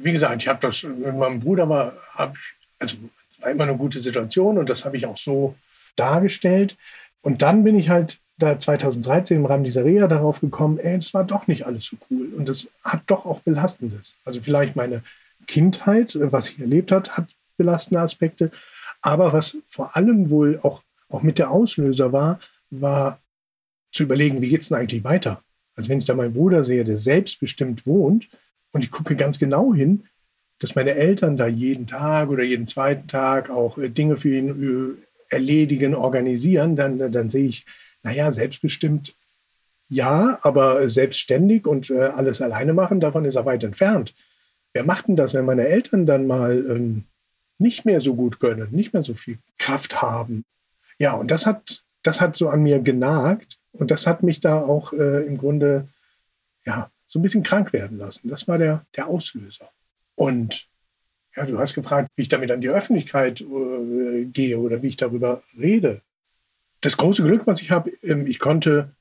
Wie 0.00 0.12
gesagt, 0.12 0.42
ich 0.42 0.48
habe 0.48 0.60
das 0.60 0.82
mit 0.82 1.14
meinem 1.14 1.40
Bruder 1.40 1.66
mal, 1.66 1.92
also 2.78 2.96
war 3.40 3.50
immer 3.50 3.64
eine 3.64 3.76
gute 3.76 4.00
Situation 4.00 4.58
und 4.58 4.70
das 4.70 4.84
habe 4.84 4.96
ich 4.96 5.06
auch 5.06 5.18
so 5.18 5.54
dargestellt. 5.96 6.76
Und 7.20 7.42
dann 7.42 7.64
bin 7.64 7.78
ich 7.78 7.88
halt 7.90 8.18
da 8.38 8.58
2013 8.58 9.38
im 9.38 9.46
Rahmen 9.46 9.64
dieser 9.64 9.84
Reha 9.84 10.06
darauf 10.06 10.40
gekommen, 10.40 10.78
ey, 10.78 10.98
das 10.98 11.14
war 11.14 11.24
doch 11.24 11.46
nicht 11.46 11.66
alles 11.66 11.84
so 11.84 11.96
cool. 12.10 12.28
Und 12.36 12.48
das 12.48 12.68
hat 12.84 13.02
doch 13.06 13.26
auch 13.26 13.40
Belastendes. 13.40 14.16
Also 14.24 14.40
vielleicht 14.40 14.76
meine 14.76 15.02
Kindheit, 15.46 16.16
was 16.20 16.50
ich 16.50 16.60
erlebt 16.60 16.92
hat, 16.92 17.16
hat 17.16 17.28
belastende 17.56 18.00
Aspekte. 18.00 18.50
Aber 19.00 19.32
was 19.32 19.58
vor 19.66 19.96
allem 19.96 20.30
wohl 20.30 20.58
auch, 20.62 20.82
auch 21.08 21.22
mit 21.22 21.38
der 21.38 21.50
Auslöser 21.50 22.12
war, 22.12 22.40
war 22.70 23.20
zu 23.92 24.02
überlegen, 24.02 24.40
wie 24.40 24.48
geht 24.48 24.62
es 24.62 24.68
denn 24.68 24.78
eigentlich 24.78 25.04
weiter? 25.04 25.42
Also 25.74 25.90
wenn 25.90 25.98
ich 25.98 26.04
da 26.04 26.14
meinen 26.14 26.34
Bruder 26.34 26.64
sehe, 26.64 26.84
der 26.84 26.98
selbstbestimmt 26.98 27.86
wohnt 27.86 28.28
und 28.72 28.82
ich 28.82 28.90
gucke 28.90 29.16
ganz 29.16 29.38
genau 29.38 29.74
hin, 29.74 30.04
dass 30.58 30.74
meine 30.74 30.92
Eltern 30.92 31.36
da 31.36 31.46
jeden 31.46 31.86
Tag 31.86 32.30
oder 32.30 32.42
jeden 32.42 32.66
zweiten 32.66 33.08
Tag 33.08 33.50
auch 33.50 33.78
äh, 33.78 33.90
Dinge 33.90 34.16
für 34.16 34.30
ihn 34.30 34.96
äh, 35.30 35.34
erledigen, 35.34 35.94
organisieren, 35.94 36.76
dann, 36.76 37.12
dann 37.12 37.30
sehe 37.30 37.48
ich, 37.48 37.66
naja, 38.02 38.32
selbstbestimmt 38.32 39.14
ja, 39.88 40.38
aber 40.42 40.88
selbstständig 40.88 41.66
und 41.66 41.90
äh, 41.90 42.00
alles 42.00 42.40
alleine 42.42 42.72
machen, 42.72 43.00
davon 43.00 43.24
ist 43.24 43.36
er 43.36 43.46
weit 43.46 43.62
entfernt. 43.62 44.14
Wer 44.72 44.84
macht 44.84 45.08
denn 45.08 45.16
das, 45.16 45.32
wenn 45.34 45.44
meine 45.44 45.66
Eltern 45.66 46.06
dann 46.06 46.26
mal 46.26 46.52
ähm, 46.68 47.04
nicht 47.58 47.84
mehr 47.84 48.00
so 48.00 48.14
gut 48.14 48.40
können, 48.40 48.68
nicht 48.72 48.92
mehr 48.92 49.04
so 49.04 49.14
viel 49.14 49.38
Kraft 49.58 50.02
haben? 50.02 50.44
Ja, 50.98 51.12
und 51.14 51.30
das 51.30 51.46
hat, 51.46 51.84
das 52.02 52.20
hat 52.20 52.36
so 52.36 52.48
an 52.48 52.62
mir 52.62 52.80
genagt 52.80 53.58
und 53.72 53.90
das 53.90 54.06
hat 54.06 54.22
mich 54.22 54.40
da 54.40 54.60
auch 54.60 54.92
äh, 54.92 55.26
im 55.26 55.38
Grunde 55.38 55.88
ja, 56.64 56.90
so 57.06 57.18
ein 57.18 57.22
bisschen 57.22 57.42
krank 57.42 57.72
werden 57.72 57.98
lassen. 57.98 58.28
Das 58.28 58.48
war 58.48 58.58
der, 58.58 58.84
der 58.96 59.06
Auslöser. 59.06 59.70
Und 60.14 60.68
ja, 61.36 61.44
du 61.44 61.58
hast 61.58 61.74
gefragt, 61.74 62.08
wie 62.16 62.22
ich 62.22 62.28
damit 62.28 62.50
an 62.50 62.60
die 62.60 62.70
Öffentlichkeit 62.70 63.40
äh, 63.42 64.24
gehe 64.24 64.58
oder 64.58 64.82
wie 64.82 64.88
ich 64.88 64.96
darüber 64.96 65.42
rede. 65.58 66.00
Das 66.80 66.96
große 66.96 67.22
Glück, 67.22 67.46
was 67.46 67.60
ich 67.60 67.70
habe, 67.70 67.90
ähm, 68.02 68.26
ich 68.26 68.38
konnte 68.38 68.94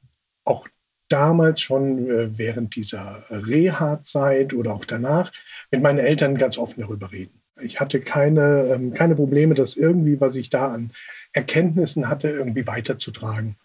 auch 0.43 0.67
damals 1.07 1.61
schon 1.61 2.09
äh, 2.09 2.37
während 2.37 2.75
dieser 2.75 3.23
Reha-Zeit 3.29 4.53
oder 4.53 4.73
auch 4.73 4.85
danach 4.85 5.31
mit 5.71 5.81
meinen 5.81 5.99
Eltern 5.99 6.37
ganz 6.37 6.57
offen 6.57 6.81
darüber 6.81 7.11
reden. 7.11 7.41
Ich 7.61 7.79
hatte 7.79 8.01
keine, 8.01 8.65
ähm, 8.73 8.93
keine 8.93 9.15
Probleme, 9.15 9.53
das 9.53 9.77
irgendwie, 9.77 10.19
was 10.19 10.35
ich 10.35 10.49
da 10.49 10.73
an 10.73 10.91
Erkenntnissen 11.35 12.09
hatte, 12.09 12.29
irgendwie 12.29 12.65
weiterzutragen. 12.65 13.57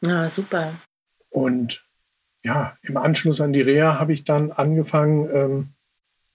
Ja, 0.00 0.28
super. 0.28 0.74
Und 1.30 1.84
ja, 2.42 2.76
im 2.82 2.96
Anschluss 2.96 3.40
an 3.40 3.52
die 3.52 3.60
Reha 3.60 3.98
habe 3.98 4.12
ich 4.12 4.24
dann 4.24 4.50
angefangen, 4.52 5.28
ähm, 5.32 5.68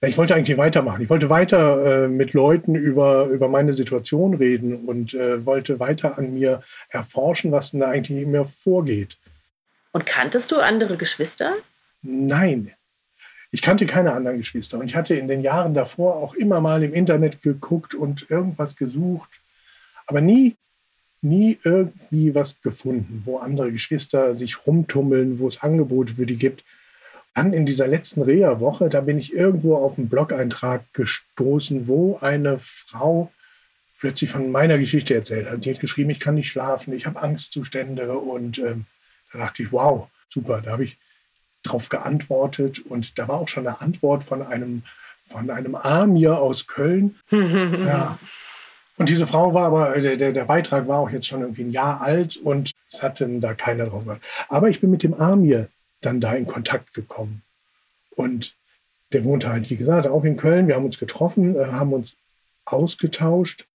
ich 0.00 0.18
wollte 0.18 0.34
eigentlich 0.34 0.58
weitermachen. 0.58 1.02
Ich 1.02 1.08
wollte 1.08 1.30
weiter 1.30 2.04
äh, 2.04 2.08
mit 2.08 2.34
Leuten 2.34 2.74
über, 2.74 3.26
über 3.26 3.48
meine 3.48 3.72
Situation 3.72 4.34
reden 4.34 4.84
und 4.84 5.14
äh, 5.14 5.44
wollte 5.46 5.80
weiter 5.80 6.18
an 6.18 6.34
mir 6.34 6.62
erforschen, 6.90 7.52
was 7.52 7.70
denn 7.70 7.80
da 7.80 7.88
eigentlich 7.88 8.22
in 8.22 8.30
mir 8.30 8.44
vorgeht. 8.44 9.16
Und 9.92 10.04
kanntest 10.04 10.52
du 10.52 10.60
andere 10.60 10.96
Geschwister? 10.98 11.54
Nein. 12.02 12.72
Ich 13.50 13.62
kannte 13.62 13.86
keine 13.86 14.12
anderen 14.12 14.38
Geschwister. 14.38 14.78
Und 14.78 14.86
ich 14.86 14.96
hatte 14.96 15.14
in 15.14 15.28
den 15.28 15.40
Jahren 15.40 15.72
davor 15.72 16.16
auch 16.16 16.34
immer 16.34 16.60
mal 16.60 16.82
im 16.82 16.92
Internet 16.92 17.40
geguckt 17.40 17.94
und 17.94 18.30
irgendwas 18.30 18.76
gesucht, 18.76 19.30
aber 20.06 20.20
nie, 20.20 20.56
nie 21.24 21.58
irgendwie 21.64 22.34
was 22.34 22.60
gefunden, 22.60 23.22
wo 23.24 23.38
andere 23.38 23.72
Geschwister 23.72 24.34
sich 24.34 24.66
rumtummeln, 24.66 25.38
wo 25.38 25.48
es 25.48 25.62
Angebote 25.62 26.14
für 26.14 26.26
die 26.26 26.36
gibt. 26.36 26.64
Dann 27.34 27.52
in 27.52 27.66
dieser 27.66 27.88
letzten 27.88 28.22
Reha-Woche, 28.22 28.88
da 28.88 29.00
bin 29.00 29.18
ich 29.18 29.32
irgendwo 29.32 29.76
auf 29.76 29.98
einen 29.98 30.08
Blog-Eintrag 30.08 30.82
gestoßen, 30.92 31.88
wo 31.88 32.18
eine 32.20 32.58
Frau 32.60 33.32
plötzlich 33.98 34.30
von 34.30 34.52
meiner 34.52 34.78
Geschichte 34.78 35.14
erzählt 35.14 35.50
hat. 35.50 35.64
Die 35.64 35.70
hat 35.72 35.80
geschrieben, 35.80 36.10
ich 36.10 36.20
kann 36.20 36.34
nicht 36.34 36.50
schlafen, 36.50 36.92
ich 36.92 37.06
habe 37.06 37.22
Angstzustände. 37.22 38.12
Und 38.18 38.58
ähm, 38.58 38.84
da 39.32 39.38
dachte 39.38 39.62
ich, 39.62 39.72
wow, 39.72 40.08
super. 40.28 40.60
Da 40.60 40.72
habe 40.72 40.84
ich 40.84 40.98
drauf 41.62 41.88
geantwortet. 41.88 42.80
Und 42.80 43.18
da 43.18 43.26
war 43.26 43.40
auch 43.40 43.48
schon 43.48 43.66
eine 43.66 43.80
Antwort 43.80 44.22
von 44.22 44.42
einem, 44.42 44.82
von 45.28 45.50
einem 45.50 45.74
Amir 45.74 46.38
aus 46.38 46.66
Köln. 46.66 47.16
ja. 47.30 48.18
Und 48.96 49.08
diese 49.08 49.26
Frau 49.26 49.54
war 49.54 49.66
aber, 49.66 50.00
der, 50.00 50.32
der, 50.32 50.44
Beitrag 50.44 50.86
war 50.86 50.98
auch 50.98 51.10
jetzt 51.10 51.26
schon 51.26 51.40
irgendwie 51.40 51.64
ein 51.64 51.72
Jahr 51.72 52.00
alt 52.00 52.36
und 52.36 52.70
es 52.88 53.02
hatte 53.02 53.28
da 53.40 53.54
keiner 53.54 53.86
drauf 53.86 54.04
gehört. 54.04 54.22
Aber 54.48 54.68
ich 54.68 54.80
bin 54.80 54.90
mit 54.90 55.02
dem 55.02 55.14
Amir 55.14 55.68
dann 56.00 56.20
da 56.20 56.32
in 56.34 56.46
Kontakt 56.46 56.94
gekommen. 56.94 57.42
Und 58.10 58.54
der 59.12 59.24
wohnte 59.24 59.48
halt, 59.48 59.68
wie 59.70 59.76
gesagt, 59.76 60.06
auch 60.06 60.24
in 60.24 60.36
Köln. 60.36 60.68
Wir 60.68 60.76
haben 60.76 60.84
uns 60.84 60.98
getroffen, 60.98 61.56
äh, 61.56 61.66
haben 61.66 61.92
uns 61.92 62.16
ausgetauscht. 62.64 63.66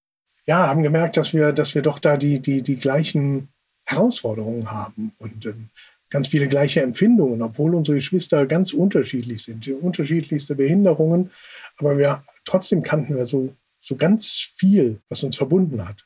Ja, 0.45 0.67
haben 0.67 0.83
gemerkt, 0.83 1.17
dass 1.17 1.33
wir, 1.33 1.51
dass 1.51 1.75
wir 1.75 1.81
doch 1.81 1.99
da 1.99 2.17
die, 2.17 2.39
die, 2.39 2.61
die 2.61 2.77
gleichen 2.77 3.49
Herausforderungen 3.85 4.71
haben 4.71 5.13
und 5.19 5.45
ähm, 5.45 5.69
ganz 6.09 6.27
viele 6.27 6.47
gleiche 6.47 6.81
Empfindungen, 6.81 7.41
obwohl 7.41 7.75
unsere 7.75 7.97
Geschwister 7.97 8.45
ganz 8.45 8.73
unterschiedlich 8.73 9.43
sind, 9.43 9.67
unterschiedlichste 9.67 10.55
Behinderungen. 10.55 11.31
Aber 11.77 11.97
wir 11.97 12.23
trotzdem 12.45 12.83
kannten 12.83 13.15
wir 13.15 13.25
so, 13.25 13.53
so 13.79 13.95
ganz 13.95 14.51
viel, 14.55 15.01
was 15.09 15.23
uns 15.23 15.37
verbunden 15.37 15.87
hat. 15.87 16.05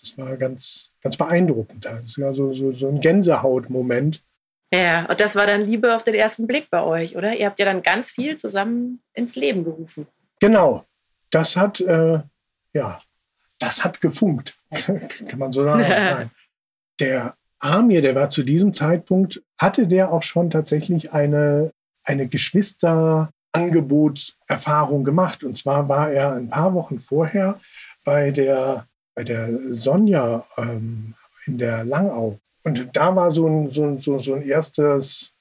Das 0.00 0.18
war 0.18 0.36
ganz, 0.36 0.90
ganz 1.00 1.16
beeindruckend. 1.16 1.84
Das 1.84 2.18
war 2.18 2.34
so, 2.34 2.52
so, 2.52 2.72
so 2.72 2.88
ein 2.88 3.00
Gänsehautmoment. 3.00 4.22
Ja, 4.72 5.06
und 5.06 5.20
das 5.20 5.36
war 5.36 5.46
dann 5.46 5.66
Liebe 5.66 5.94
auf 5.94 6.04
den 6.04 6.14
ersten 6.14 6.46
Blick 6.46 6.68
bei 6.70 6.82
euch, 6.82 7.16
oder? 7.16 7.34
Ihr 7.34 7.46
habt 7.46 7.58
ja 7.58 7.64
dann 7.64 7.82
ganz 7.82 8.10
viel 8.10 8.36
zusammen 8.36 9.02
ins 9.12 9.36
Leben 9.36 9.64
gerufen. 9.64 10.06
Genau. 10.40 10.84
Das 11.30 11.56
hat, 11.56 11.80
äh, 11.80 12.20
ja, 12.72 13.00
das 13.58 13.84
hat 13.84 14.00
gefunkt, 14.00 14.54
kann 14.70 15.38
man 15.38 15.52
so 15.52 15.64
sagen. 15.64 15.80
Nein. 15.88 16.30
Der 17.00 17.36
Amir, 17.60 18.02
der 18.02 18.14
war 18.14 18.30
zu 18.30 18.42
diesem 18.42 18.74
Zeitpunkt, 18.74 19.42
hatte 19.58 19.86
der 19.86 20.12
auch 20.12 20.22
schon 20.22 20.50
tatsächlich 20.50 21.12
eine, 21.12 21.72
eine 22.02 22.28
Geschwisterangebotserfahrung 23.54 25.04
gemacht. 25.04 25.44
Und 25.44 25.56
zwar 25.56 25.88
war 25.88 26.10
er 26.10 26.34
ein 26.34 26.48
paar 26.48 26.74
Wochen 26.74 26.98
vorher 26.98 27.60
bei 28.04 28.30
der, 28.30 28.86
bei 29.14 29.24
der 29.24 29.74
Sonja 29.74 30.44
ähm, 30.58 31.14
in 31.46 31.58
der 31.58 31.84
Langau 31.84 32.38
und 32.64 32.96
da 32.96 33.14
war 33.14 33.30
so 33.30 33.46
ein, 33.46 33.70
so 33.70 33.98
so, 33.98 34.18
so 34.18 34.34
ein 34.34 34.42
erstes 34.42 35.34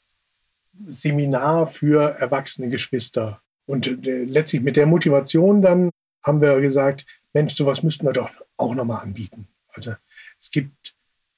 Seminar 0.87 1.67
für 1.67 2.11
erwachsene 2.19 2.69
Geschwister. 2.69 3.41
Und 3.65 3.87
äh, 3.87 4.23
letztlich 4.25 4.61
mit 4.61 4.75
der 4.75 4.85
Motivation 4.85 5.61
dann 5.61 5.89
haben 6.21 6.41
wir 6.41 6.59
gesagt, 6.59 7.05
Mensch, 7.31 7.55
sowas 7.55 7.81
müssten 7.81 8.05
wir 8.05 8.13
doch 8.13 8.29
auch 8.57 8.75
nochmal 8.75 9.03
anbieten. 9.03 9.47
Also 9.69 9.93
es 10.39 10.51
gibt, 10.51 10.95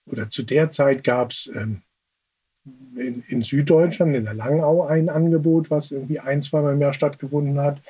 oder 0.08 0.30
zu 0.30 0.44
der 0.44 0.72
Zeit 0.72 1.04
gab 1.04 1.32
es 1.32 1.50
ähm, 1.56 1.84
in, 2.96 3.24
in, 3.28 3.42
Süddeutschland, 3.42 4.16
in 4.16 4.24
der 4.24 4.34
Langau, 4.34 4.86
ein 4.86 5.10
Angebot, 5.10 5.70
was 5.70 5.92
irgendwie 5.92 6.20
ein, 6.20 6.42
zweimal 6.42 6.74
im 6.74 6.82
Jahr 6.82 6.94
stattgefunden 6.94 7.60
hat. 7.60 7.82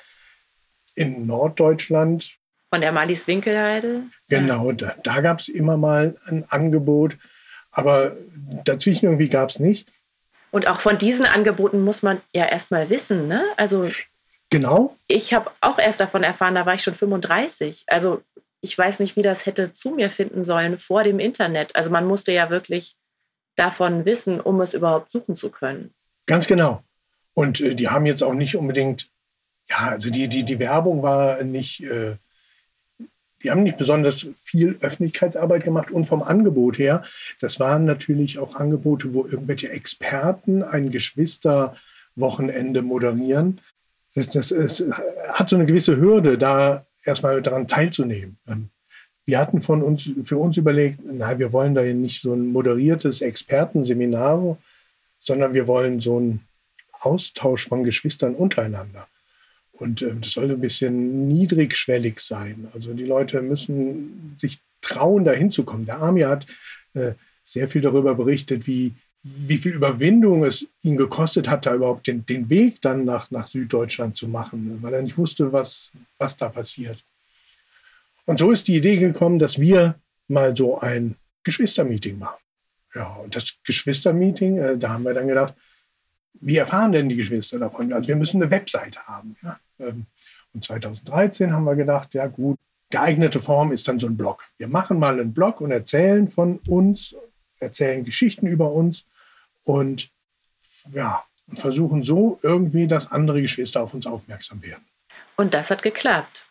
In 0.96 1.26
Norddeutschland. 1.26 2.38
Von 2.70 2.82
der 2.82 2.92
Malis 2.92 3.28
Winkelheide? 3.28 4.04
Genau, 4.28 4.72
da, 4.72 4.96
da 5.04 5.22
gab 5.22 5.40
es 5.40 5.48
immer 5.48 5.78
mal 5.78 6.16
ein 6.26 6.46
Angebot. 6.50 7.18
Aber 7.72 8.14
dazwischen 8.64 9.06
irgendwie 9.06 9.30
gab 9.30 9.50
es 9.50 9.60
nicht. 9.60 9.88
Und 10.52 10.68
auch 10.68 10.80
von 10.80 10.98
diesen 10.98 11.26
Angeboten 11.26 11.84
muss 11.84 12.02
man 12.02 12.22
ja 12.34 12.46
erstmal 12.46 12.90
wissen, 12.90 13.28
ne? 13.28 13.44
Also 13.58 13.90
genau. 14.50 14.96
Ich 15.08 15.34
habe 15.34 15.52
auch 15.60 15.78
erst 15.78 16.00
davon 16.00 16.24
erfahren, 16.24 16.56
da 16.56 16.66
war 16.66 16.76
ich 16.76 16.84
schon 16.84 16.96
35. 16.96 17.84
Also 17.88 18.22
ich 18.62 18.78
weiß 18.78 19.00
nicht, 19.00 19.18
wie 19.18 19.22
das 19.22 19.46
hätte 19.46 19.74
zu 19.74 19.92
mir 19.92 20.10
finden 20.10 20.46
sollen 20.46 20.80
vor 20.80 21.04
dem 21.04 21.20
Internet. 21.20 21.76
Also 21.76 21.90
man 21.90 22.08
musste 22.08 22.32
ja 22.32 22.50
wirklich 22.50 22.96
davon 23.56 24.06
wissen, 24.06 24.40
um 24.40 24.62
es 24.62 24.74
überhaupt 24.74 25.12
suchen 25.12 25.36
zu 25.36 25.50
können. 25.50 25.94
Ganz 26.26 26.48
genau. 26.48 26.84
Und 27.34 27.62
äh, 27.62 27.76
die 27.76 27.90
haben 27.90 28.06
jetzt 28.06 28.24
auch 28.24 28.34
nicht 28.34 28.56
unbedingt, 28.56 29.10
ja, 29.70 29.90
also 29.90 30.10
die, 30.10 30.28
die, 30.28 30.44
die 30.44 30.60
Werbung 30.60 31.02
war 31.04 31.44
nicht 31.44 31.84
äh, 31.84 32.18
die 33.46 33.52
haben 33.52 33.64
nicht 33.64 33.78
besonders 33.78 34.28
viel 34.42 34.78
Öffentlichkeitsarbeit 34.82 35.64
gemacht 35.64 35.92
und 35.92 36.06
vom 36.06 36.24
Angebot 36.24 36.80
her, 36.80 37.04
das 37.40 37.60
waren 37.60 37.86
natürlich 37.86 38.40
auch 38.40 38.56
Angebote, 38.56 39.14
wo 39.14 39.26
irgendwelche 39.26 39.70
Experten 39.70 40.64
ein 40.64 40.90
Geschwisterwochenende 40.90 42.82
moderieren. 42.82 43.62
Das, 44.16 44.30
das, 44.30 44.50
das 44.50 44.84
hat 45.28 45.50
so 45.50 45.58
eine 45.58 45.68
gewisse 45.68 45.98
Hürde, 45.98 46.40
da 46.40 46.88
erstmal 47.04 47.42
daran 47.44 47.68
teilzunehmen. 47.68 48.40
Ähm, 48.48 48.70
wir 49.26 49.40
hatten 49.40 49.62
von 49.62 49.82
uns, 49.82 50.10
für 50.24 50.38
uns 50.38 50.58
überlegt, 50.58 51.00
na, 51.04 51.38
wir 51.40 51.52
wollen 51.52 51.74
da 51.74 51.82
nicht 51.82 52.22
so 52.22 52.34
ein 52.34 52.52
moderiertes 52.52 53.22
Expertenseminar, 53.22 54.58
sondern 55.20 55.54
wir 55.54 55.68
wollen 55.68 56.00
so 56.00 56.18
einen 56.18 56.42
Austausch 57.00 57.68
von 57.68 57.84
Geschwistern 57.84 58.36
untereinander. 58.36 59.08
Und 59.72 60.02
äh, 60.02 60.14
das 60.22 60.34
sollte 60.34 60.54
ein 60.54 60.62
bisschen 60.62 61.28
niedrigschwellig 61.28 62.20
sein. 62.20 62.68
Also 62.74 62.94
die 62.94 63.06
Leute 63.06 63.42
müssen 63.42 64.36
sich 64.38 64.60
trauen, 64.82 65.26
da 65.26 65.32
hinzukommen. 65.32 65.86
Der 65.86 66.00
Army 66.00 66.22
hat 66.22 66.46
äh, 66.94 67.14
sehr 67.44 67.68
viel 67.68 67.82
darüber 67.82 68.16
berichtet, 68.16 68.68
wie, 68.68 68.94
wie 69.24 69.58
viel 69.58 69.74
Überwindung 69.74 70.46
es 70.46 70.68
ihn 70.84 70.98
gekostet 70.98 71.50
hat, 71.50 71.66
da 71.66 71.76
überhaupt 71.76 72.06
den, 72.08 72.26
den 72.26 72.50
Weg 72.50 72.82
dann 72.82 73.06
nach, 73.06 73.32
nach 73.32 73.48
Süddeutschland 73.48 74.16
zu 74.16 74.28
machen, 74.28 74.78
weil 74.82 74.94
er 74.94 75.02
nicht 75.02 75.18
wusste, 75.18 75.52
was, 75.52 75.92
was 76.20 76.38
da 76.38 76.50
passiert. 76.50 77.04
Und 78.26 78.40
so 78.40 78.52
ist 78.52 78.68
die 78.68 78.76
Idee 78.76 78.98
gekommen, 78.98 79.38
dass 79.38 79.60
wir 79.60 79.96
mal 80.28 80.56
so 80.56 80.80
ein 80.80 81.16
Geschwistermeeting 81.44 82.18
machen. 82.18 82.40
Ja, 82.94 83.08
und 83.16 83.36
das 83.36 83.58
Geschwistermeeting, 83.64 84.58
äh, 84.58 84.78
da 84.78 84.90
haben 84.90 85.04
wir 85.04 85.14
dann 85.14 85.28
gedacht, 85.28 85.54
wie 86.34 86.58
erfahren 86.58 86.92
denn 86.92 87.10
die 87.10 87.16
Geschwister 87.16 87.60
davon? 87.60 87.94
Also 87.94 88.08
wir 88.08 88.16
müssen 88.16 88.42
eine 88.42 88.52
Webseite 88.52 89.00
haben. 89.06 89.36
Ja? 89.44 89.60
Ähm, 89.80 90.06
und 90.54 90.64
2013 90.64 91.54
haben 91.54 91.66
wir 91.66 91.76
gedacht, 91.76 92.14
ja 92.14 92.28
gut, 92.28 92.58
geeignete 92.90 93.42
Form 93.42 93.72
ist 93.72 93.88
dann 93.88 94.00
so 94.00 94.08
ein 94.08 94.18
Blog. 94.18 94.44
Wir 94.58 94.68
machen 94.68 95.00
mal 95.00 95.20
einen 95.20 95.34
Blog 95.34 95.62
und 95.62 95.72
erzählen 95.72 96.30
von 96.30 96.60
uns, 96.68 97.16
erzählen 97.60 98.04
Geschichten 98.04 98.48
über 98.48 98.72
uns 98.72 99.06
und 99.64 100.10
ja, 100.94 101.24
und 101.48 101.60
versuchen 101.60 102.04
so 102.04 102.40
irgendwie, 102.42 102.88
dass 102.88 103.12
andere 103.12 103.42
Geschwister 103.42 103.84
auf 103.84 103.94
uns 103.94 104.08
aufmerksam 104.08 104.62
werden. 104.62 104.86
Und 105.36 105.54
das 105.54 105.70
hat 105.70 105.84
geklappt. 105.84 106.46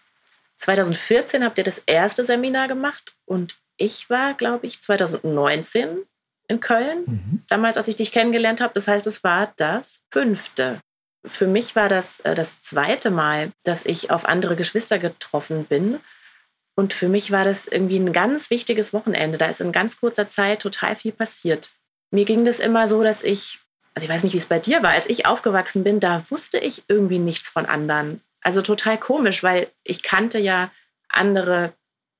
2014 0.58 1.44
habt 1.44 1.58
ihr 1.58 1.64
das 1.64 1.82
erste 1.86 2.24
Seminar 2.24 2.68
gemacht 2.68 3.14
und 3.24 3.56
ich 3.76 4.08
war, 4.08 4.34
glaube 4.34 4.66
ich, 4.66 4.80
2019 4.80 6.04
in 6.48 6.60
Köln, 6.60 7.04
mhm. 7.06 7.42
damals, 7.48 7.76
als 7.76 7.88
ich 7.88 7.96
dich 7.96 8.12
kennengelernt 8.12 8.60
habe. 8.60 8.74
Das 8.74 8.88
heißt, 8.88 9.06
es 9.06 9.24
war 9.24 9.52
das 9.56 10.02
fünfte. 10.10 10.80
Für 11.24 11.46
mich 11.46 11.74
war 11.74 11.88
das 11.88 12.20
äh, 12.20 12.34
das 12.34 12.60
zweite 12.60 13.10
Mal, 13.10 13.50
dass 13.64 13.86
ich 13.86 14.10
auf 14.10 14.26
andere 14.26 14.56
Geschwister 14.56 14.98
getroffen 14.98 15.64
bin. 15.64 16.00
Und 16.76 16.92
für 16.92 17.08
mich 17.08 17.30
war 17.30 17.44
das 17.44 17.66
irgendwie 17.66 17.98
ein 17.98 18.12
ganz 18.12 18.50
wichtiges 18.50 18.92
Wochenende. 18.92 19.38
Da 19.38 19.46
ist 19.46 19.60
in 19.60 19.72
ganz 19.72 20.00
kurzer 20.00 20.28
Zeit 20.28 20.60
total 20.60 20.96
viel 20.96 21.12
passiert. 21.12 21.70
Mir 22.10 22.24
ging 22.24 22.44
das 22.44 22.60
immer 22.60 22.88
so, 22.88 23.02
dass 23.02 23.22
ich, 23.22 23.60
also 23.94 24.04
ich 24.04 24.10
weiß 24.10 24.22
nicht, 24.22 24.34
wie 24.34 24.38
es 24.38 24.46
bei 24.46 24.58
dir 24.58 24.82
war, 24.82 24.90
als 24.90 25.08
ich 25.08 25.24
aufgewachsen 25.24 25.82
bin, 25.82 26.00
da 26.00 26.24
wusste 26.28 26.58
ich 26.58 26.82
irgendwie 26.88 27.18
nichts 27.18 27.48
von 27.48 27.64
anderen. 27.64 28.20
Also 28.44 28.62
total 28.62 28.98
komisch, 28.98 29.42
weil 29.42 29.68
ich 29.82 30.02
kannte 30.02 30.38
ja 30.38 30.70
andere 31.08 31.72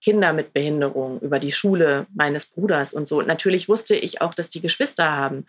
Kinder 0.03 0.33
mit 0.33 0.53
Behinderung 0.53 1.21
über 1.21 1.39
die 1.39 1.53
Schule 1.53 2.07
meines 2.15 2.47
Bruders 2.47 2.93
und 2.93 3.07
so. 3.07 3.19
Und 3.19 3.29
natürlich 3.29 3.69
wusste 3.69 3.95
ich 3.95 4.21
auch, 4.21 4.35
dass 4.35 4.51
die 4.51 4.61
Geschwister 4.61 5.11
haben. 5.11 5.47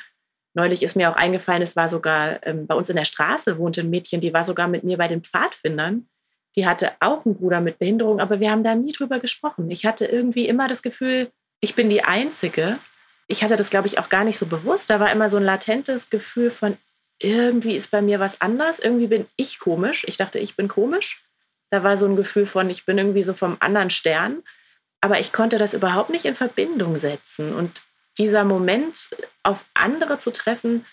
Neulich 0.53 0.84
ist 0.84 0.96
mir 0.96 1.10
auch 1.10 1.15
eingefallen, 1.15 1.62
es 1.62 1.75
war 1.75 1.89
sogar 1.89 2.46
ähm, 2.46 2.67
bei 2.67 2.75
uns 2.75 2.89
in 2.89 2.96
der 2.96 3.05
Straße 3.05 3.58
wohnte 3.58 3.82
ein 3.82 3.89
Mädchen, 3.89 4.22
die 4.22 4.34
war 4.34 4.44
sogar 4.44 4.67
mit 4.67 4.84
mir 4.84 4.98
bei 4.98 5.08
den 5.08 5.24
Pfadfindern. 5.24 6.08
Die 6.55 6.65
hatte 6.67 6.91
auch 7.01 7.25
einen 7.25 7.36
Bruder 7.36 7.60
mit 7.60 7.79
Behinderung, 7.79 8.22
aber 8.22 8.39
wir 8.39 8.51
haben 8.51 8.63
da 8.63 8.75
nie 8.75 8.94
drüber 8.94 9.20
gesprochen. 9.20 9.70
Ich 9.72 9.86
hatte 9.86 10.05
irgendwie 10.05 10.48
immer 10.48 10.67
das 10.70 10.82
Gefühl, 10.82 11.29
ich 11.60 11.75
bin 11.75 11.89
die 11.89 12.03
Einzige. 12.03 12.77
Ich 13.27 13.44
hatte 13.44 13.58
das, 13.58 13.70
glaube 13.70 13.88
ich, 13.88 14.00
auch 14.00 14.08
gar 14.08 14.24
nicht 14.24 14.38
so 14.38 14.46
bewusst. 14.46 14.89
Da 14.89 15.00
war 15.00 15.12
immer 15.12 15.29
so 15.29 15.38
ein 15.38 15.44
latentes 15.44 16.10
Gefühl 16.10 16.51
von, 16.51 16.77
irgendwie 17.19 17.75
ist 17.75 17.91
bei 17.91 18.01
mir 18.01 18.19
was 18.19 18.41
anders, 18.41 18.79
irgendwie 18.79 19.07
bin 19.07 19.25
ich 19.36 19.60
komisch. 19.60 20.05
Ich 20.07 20.17
dachte, 20.17 20.39
ich 20.39 20.55
bin 20.55 20.67
komisch. 20.67 21.24
Da 21.69 21.84
war 21.84 21.98
so 21.98 22.05
ein 22.05 22.15
Gefühl 22.15 22.45
von, 22.45 22.69
ich 22.69 22.86
bin 22.86 22.98
irgendwie 22.98 23.24
so 23.24 23.34
vom 23.34 23.57
anderen 23.60 23.89
Stern. 23.89 24.43
Aber 25.01 25.19
ich 25.19 25.31
konnte 25.31 25.57
das 25.57 25.74
überhaupt 25.74 26.10
nicht 26.10 26.25
in 26.25 26.36
Verbindung 26.36 26.98
setzen. 26.98 27.53
Und 27.53 27.84
dieser 28.17 28.43
Moment, 28.43 29.10
auf 29.43 29.63
andere 29.74 30.19
zu 30.19 30.31
treffen 30.31 30.86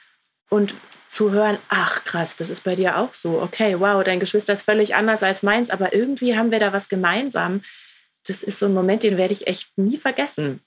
und 0.49 0.75
zu 1.09 1.31
hören, 1.31 1.59
ach 1.69 2.05
krass, 2.05 2.37
das 2.37 2.49
ist 2.49 2.65
bei 2.65 2.75
dir 2.75 2.99
auch 2.99 3.15
so. 3.15 3.41
Okay, 3.41 3.79
wow, 3.79 4.03
dein 4.03 4.21
Geschwister 4.21 4.53
ist 4.53 4.63
völlig 4.63 4.95
anders 4.95 5.23
als 5.23 5.43
meins, 5.43 5.71
aber 5.71 5.93
irgendwie 5.93 6.37
haben 6.37 6.51
wir 6.51 6.59
da 6.59 6.73
was 6.73 6.89
gemeinsam. 6.89 7.63
Das 8.27 8.43
ist 8.43 8.59
so 8.59 8.67
ein 8.67 8.75
Moment, 8.75 9.03
den 9.03 9.19
werde 9.19 9.35
ich 9.35 9.47
echt 9.47 9.77
nie 9.77 9.99
vergessen. 9.99 10.61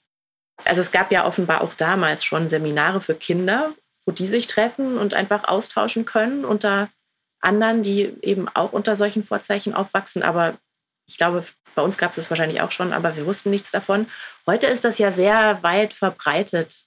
Also 0.64 0.80
es 0.80 0.92
gab 0.92 1.10
ja 1.12 1.26
offenbar 1.26 1.62
auch 1.62 1.74
damals 1.74 2.24
schon 2.24 2.48
Seminare 2.48 3.00
für 3.00 3.14
Kinder, 3.14 3.74
wo 4.06 4.12
die 4.12 4.26
sich 4.26 4.46
treffen 4.46 4.96
und 4.96 5.14
einfach 5.14 5.44
austauschen 5.44 6.06
können 6.06 6.44
unter 6.44 6.88
anderen, 7.40 7.82
die 7.82 8.14
eben 8.22 8.48
auch 8.48 8.72
unter 8.72 8.96
solchen 8.96 9.22
Vorzeichen 9.22 9.74
aufwachsen. 9.74 10.22
Aber 10.22 10.56
ich 11.06 11.18
glaube, 11.18 11.44
bei 11.74 11.82
uns 11.82 11.98
gab 11.98 12.10
es 12.10 12.16
das 12.16 12.30
wahrscheinlich 12.30 12.60
auch 12.60 12.72
schon, 12.72 12.92
aber 12.92 13.16
wir 13.16 13.26
wussten 13.26 13.50
nichts 13.50 13.70
davon. 13.70 14.06
Heute 14.46 14.66
ist 14.66 14.84
das 14.84 14.98
ja 14.98 15.10
sehr 15.10 15.62
weit 15.62 15.92
verbreitet. 15.92 16.84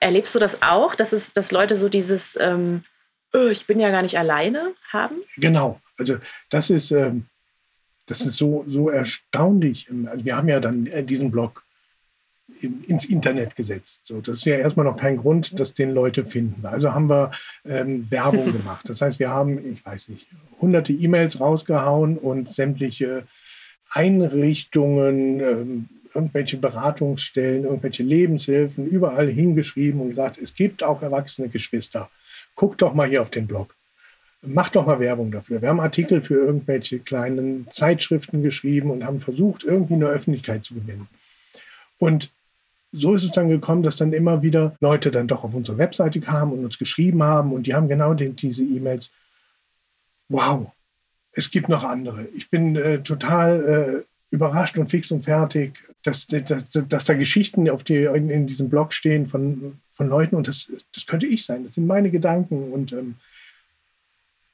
Erlebst 0.00 0.34
du 0.34 0.38
das 0.38 0.62
auch, 0.62 0.94
dass, 0.94 1.12
es, 1.12 1.32
dass 1.32 1.50
Leute 1.50 1.76
so 1.76 1.88
dieses, 1.88 2.36
ähm, 2.40 2.84
oh, 3.32 3.48
ich 3.48 3.66
bin 3.66 3.80
ja 3.80 3.90
gar 3.90 4.02
nicht 4.02 4.18
alleine 4.18 4.74
haben? 4.92 5.16
Genau. 5.36 5.80
Also 5.98 6.18
das 6.50 6.70
ist, 6.70 6.90
ähm, 6.90 7.26
das 8.06 8.20
ist 8.20 8.36
so, 8.36 8.64
so 8.68 8.90
erstaunlich. 8.90 9.88
Also 10.06 10.24
wir 10.24 10.36
haben 10.36 10.48
ja 10.48 10.60
dann 10.60 10.86
äh, 10.86 11.02
diesen 11.02 11.30
Blog 11.30 11.63
ins 12.60 13.04
Internet 13.06 13.56
gesetzt. 13.56 14.06
So, 14.06 14.20
das 14.20 14.38
ist 14.38 14.44
ja 14.44 14.56
erstmal 14.56 14.84
noch 14.84 14.96
kein 14.96 15.16
Grund, 15.16 15.58
dass 15.58 15.74
den 15.74 15.92
Leute 15.92 16.24
finden. 16.24 16.66
Also 16.66 16.92
haben 16.92 17.08
wir 17.08 17.30
ähm, 17.64 18.06
Werbung 18.10 18.52
gemacht. 18.52 18.88
Das 18.88 19.00
heißt, 19.00 19.18
wir 19.18 19.30
haben, 19.30 19.58
ich 19.72 19.84
weiß 19.84 20.08
nicht, 20.10 20.26
hunderte 20.60 20.92
E-Mails 20.92 21.40
rausgehauen 21.40 22.16
und 22.18 22.48
sämtliche 22.48 23.24
Einrichtungen, 23.90 25.40
ähm, 25.40 25.88
irgendwelche 26.14 26.56
Beratungsstellen, 26.56 27.64
irgendwelche 27.64 28.02
Lebenshilfen 28.02 28.86
überall 28.86 29.28
hingeschrieben 29.28 30.00
und 30.00 30.10
gesagt, 30.10 30.38
es 30.38 30.54
gibt 30.54 30.82
auch 30.82 31.02
erwachsene 31.02 31.48
Geschwister. 31.48 32.08
Guckt 32.54 32.82
doch 32.82 32.94
mal 32.94 33.08
hier 33.08 33.22
auf 33.22 33.30
den 33.30 33.46
Blog. 33.46 33.74
Macht 34.42 34.76
doch 34.76 34.86
mal 34.86 35.00
Werbung 35.00 35.32
dafür. 35.32 35.60
Wir 35.60 35.70
haben 35.70 35.80
Artikel 35.80 36.22
für 36.22 36.34
irgendwelche 36.34 36.98
kleinen 37.00 37.66
Zeitschriften 37.70 38.42
geschrieben 38.42 38.90
und 38.90 39.04
haben 39.04 39.18
versucht, 39.18 39.64
irgendwie 39.64 39.94
eine 39.94 40.06
Öffentlichkeit 40.06 40.62
zu 40.64 40.74
gewinnen. 40.74 41.08
Und 42.04 42.30
so 42.92 43.14
ist 43.14 43.24
es 43.24 43.30
dann 43.30 43.48
gekommen, 43.48 43.82
dass 43.82 43.96
dann 43.96 44.12
immer 44.12 44.42
wieder 44.42 44.76
Leute 44.80 45.10
dann 45.10 45.26
doch 45.26 45.42
auf 45.42 45.54
unsere 45.54 45.78
Webseite 45.78 46.20
kamen 46.20 46.52
und 46.52 46.62
uns 46.62 46.78
geschrieben 46.78 47.22
haben 47.22 47.54
und 47.54 47.66
die 47.66 47.74
haben 47.74 47.88
genau 47.88 48.12
den, 48.12 48.36
diese 48.36 48.62
E-Mails. 48.62 49.10
Wow, 50.28 50.70
es 51.32 51.50
gibt 51.50 51.70
noch 51.70 51.82
andere. 51.82 52.26
Ich 52.34 52.50
bin 52.50 52.76
äh, 52.76 53.02
total 53.02 54.04
äh, 54.30 54.34
überrascht 54.34 54.76
und 54.76 54.90
fix 54.90 55.10
und 55.12 55.24
fertig, 55.24 55.82
dass, 56.02 56.26
dass, 56.26 56.68
dass 56.68 57.04
da 57.06 57.14
Geschichten 57.14 57.70
auf 57.70 57.84
die, 57.84 58.04
in, 58.04 58.28
in, 58.28 58.46
diesem 58.46 58.68
Blog 58.68 58.92
stehen 58.92 59.26
von, 59.26 59.80
von 59.90 60.06
Leuten 60.10 60.36
und 60.36 60.46
das, 60.46 60.70
das 60.94 61.06
könnte 61.06 61.26
ich 61.26 61.46
sein. 61.46 61.64
Das 61.64 61.72
sind 61.72 61.86
meine 61.86 62.10
Gedanken 62.10 62.70
und, 62.70 62.92
ähm, 62.92 63.14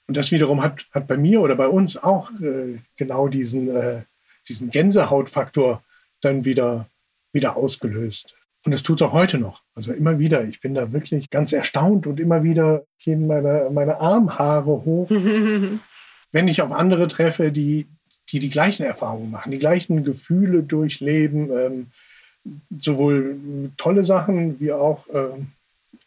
und 0.06 0.16
das 0.16 0.30
wiederum 0.30 0.62
hat, 0.62 0.86
hat 0.92 1.08
bei 1.08 1.16
mir 1.16 1.40
oder 1.40 1.56
bei 1.56 1.66
uns 1.66 1.96
auch 1.96 2.30
äh, 2.40 2.78
genau 2.96 3.26
diesen, 3.26 3.74
äh, 3.74 4.02
diesen 4.46 4.70
Gänsehautfaktor 4.70 5.82
dann 6.20 6.44
wieder 6.44 6.86
wieder 7.32 7.56
ausgelöst. 7.56 8.36
Und 8.64 8.72
das 8.72 8.82
tut 8.82 9.00
es 9.00 9.06
auch 9.06 9.12
heute 9.12 9.38
noch. 9.38 9.62
Also 9.74 9.92
immer 9.92 10.18
wieder. 10.18 10.44
Ich 10.44 10.60
bin 10.60 10.74
da 10.74 10.92
wirklich 10.92 11.30
ganz 11.30 11.52
erstaunt 11.52 12.06
und 12.06 12.20
immer 12.20 12.42
wieder 12.42 12.84
gehen 12.98 13.26
meine, 13.26 13.70
meine 13.72 14.00
Armhaare 14.00 14.84
hoch, 14.84 15.10
wenn 16.32 16.48
ich 16.48 16.60
auf 16.60 16.72
andere 16.72 17.08
treffe, 17.08 17.52
die, 17.52 17.86
die 18.28 18.38
die 18.38 18.50
gleichen 18.50 18.84
Erfahrungen 18.84 19.30
machen, 19.30 19.50
die 19.50 19.58
gleichen 19.58 20.04
Gefühle 20.04 20.62
durchleben. 20.62 21.50
Ähm, 21.50 21.86
sowohl 22.78 23.38
tolle 23.76 24.04
Sachen 24.04 24.60
wie 24.60 24.72
auch 24.72 25.06
ähm, 25.12 25.48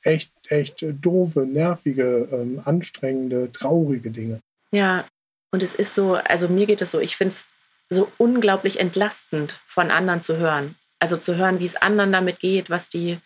echt, 0.04 0.32
echt 0.50 0.84
doofe, 1.02 1.42
nervige, 1.42 2.28
ähm, 2.32 2.62
anstrengende, 2.66 3.52
traurige 3.52 4.12
Dinge. 4.12 4.40
Ja, 4.72 5.06
und 5.52 5.64
es 5.64 5.76
ist 5.76 5.96
so, 5.96 6.16
also 6.16 6.50
mir 6.50 6.66
geht 6.66 6.82
es 6.82 6.92
so, 6.92 7.00
ich 7.00 7.16
finde 7.16 7.36
es 7.36 7.46
so 7.90 8.12
unglaublich 8.18 8.80
entlastend, 8.80 9.60
von 9.68 9.92
anderen 9.92 10.22
zu 10.22 10.38
hören. 10.38 10.76
Also 11.04 11.18
zu 11.18 11.36
hören, 11.36 11.60
wie 11.60 11.66
es 11.66 11.76
anderen 11.76 12.13
damit 12.13 12.39
geht, 12.39 12.70
was 12.70 12.88
die, 12.88 13.20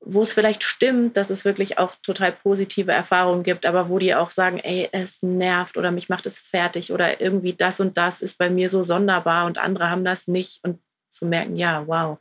wo 0.00 0.22
es 0.22 0.32
vielleicht 0.32 0.64
stimmt, 0.64 1.18
dass 1.18 1.28
es 1.28 1.44
wirklich 1.44 1.76
auch 1.76 1.94
total 2.02 2.32
positive 2.32 2.90
Erfahrungen 2.90 3.42
gibt, 3.42 3.66
aber 3.66 3.90
wo 3.90 3.98
die 3.98 4.14
auch 4.14 4.30
sagen, 4.30 4.60
ey, 4.60 4.88
es 4.92 5.22
nervt 5.22 5.76
oder 5.76 5.90
mich 5.90 6.08
macht 6.08 6.24
es 6.24 6.38
fertig 6.38 6.94
oder 6.94 7.20
irgendwie 7.20 7.52
das 7.52 7.80
und 7.80 7.98
das 7.98 8.22
ist 8.22 8.38
bei 8.38 8.48
mir 8.48 8.70
so 8.70 8.82
sonderbar 8.82 9.44
und 9.44 9.58
andere 9.58 9.90
haben 9.90 10.06
das 10.06 10.26
nicht 10.26 10.64
und 10.64 10.80
zu 11.10 11.26
merken, 11.26 11.56
ja, 11.56 11.86
wow. 11.86 12.16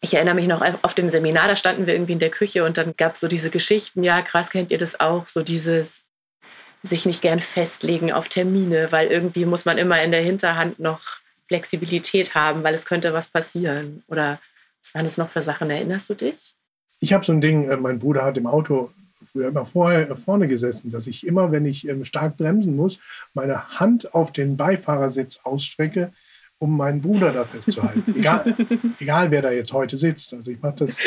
Ich 0.00 0.14
erinnere 0.14 0.36
mich 0.36 0.46
noch 0.46 0.62
auf 0.82 0.94
dem 0.94 1.10
Seminar, 1.10 1.48
da 1.48 1.56
standen 1.56 1.88
wir 1.88 1.94
irgendwie 1.94 2.12
in 2.12 2.20
der 2.20 2.30
Küche 2.30 2.64
und 2.64 2.78
dann 2.78 2.94
gab 2.96 3.14
es 3.14 3.20
so 3.20 3.26
diese 3.26 3.50
Geschichten, 3.50 4.04
ja, 4.04 4.22
krass, 4.22 4.50
kennt 4.50 4.70
ihr 4.70 4.78
das 4.78 5.00
auch, 5.00 5.28
so 5.28 5.42
dieses 5.42 6.04
sich 6.84 7.06
nicht 7.06 7.22
gern 7.22 7.40
festlegen 7.40 8.12
auf 8.12 8.28
Termine, 8.28 8.92
weil 8.92 9.08
irgendwie 9.08 9.46
muss 9.46 9.64
man 9.64 9.78
immer 9.78 10.00
in 10.00 10.12
der 10.12 10.22
Hinterhand 10.22 10.78
noch 10.78 11.19
Flexibilität 11.50 12.36
haben, 12.36 12.62
weil 12.62 12.74
es 12.74 12.86
könnte 12.86 13.12
was 13.12 13.26
passieren? 13.26 14.04
Oder 14.06 14.38
was 14.80 14.94
waren 14.94 15.04
das 15.04 15.16
noch 15.16 15.30
für 15.30 15.42
Sachen? 15.42 15.68
Erinnerst 15.68 16.08
du 16.08 16.14
dich? 16.14 16.54
Ich 17.00 17.12
habe 17.12 17.24
so 17.24 17.32
ein 17.32 17.40
Ding, 17.40 17.68
äh, 17.68 17.76
mein 17.76 17.98
Bruder 17.98 18.24
hat 18.24 18.38
im 18.38 18.46
Auto 18.46 18.92
früher 19.32 19.48
immer 19.48 19.66
vorher 19.66 20.16
vorne 20.16 20.46
gesessen, 20.46 20.92
dass 20.92 21.08
ich 21.08 21.26
immer, 21.26 21.50
wenn 21.50 21.66
ich 21.66 21.88
ähm, 21.88 22.04
stark 22.04 22.36
bremsen 22.36 22.76
muss, 22.76 23.00
meine 23.34 23.80
Hand 23.80 24.14
auf 24.14 24.32
den 24.32 24.56
Beifahrersitz 24.56 25.40
ausstrecke, 25.42 26.12
um 26.58 26.76
meinen 26.76 27.00
Bruder 27.00 27.32
da 27.32 27.44
festzuhalten. 27.44 28.14
egal, 28.16 28.54
egal, 29.00 29.32
wer 29.32 29.42
da 29.42 29.50
jetzt 29.50 29.72
heute 29.72 29.98
sitzt. 29.98 30.32
Also 30.32 30.52
ich 30.52 30.62
mache 30.62 30.86
das 30.86 30.98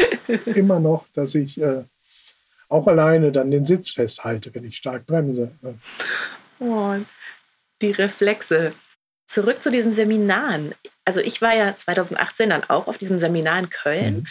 immer 0.46 0.82
noch, 0.82 1.06
dass 1.14 1.36
ich 1.36 1.62
äh, 1.62 1.86
auch 2.68 2.88
alleine 2.88 3.32
dann 3.32 3.50
den 3.50 3.66
Sitz 3.66 3.92
festhalte, 3.92 4.54
wenn 4.54 4.66
ich 4.66 4.76
stark 4.76 5.06
bremse. 5.06 5.52
Oh, 6.60 6.96
die 7.82 7.92
Reflexe. 7.92 8.74
Zurück 9.34 9.64
zu 9.64 9.72
diesen 9.72 9.94
Seminaren. 9.94 10.76
Also 11.06 11.20
ich 11.20 11.42
war 11.42 11.56
ja 11.56 11.76
2018 11.76 12.52
dann 12.52 12.64
auch 12.66 12.86
auf 12.86 13.00
diesem 13.00 13.18
Seminar 13.18 13.58
in 13.58 13.70
Köln. 13.72 14.16
Mhm. 14.16 14.28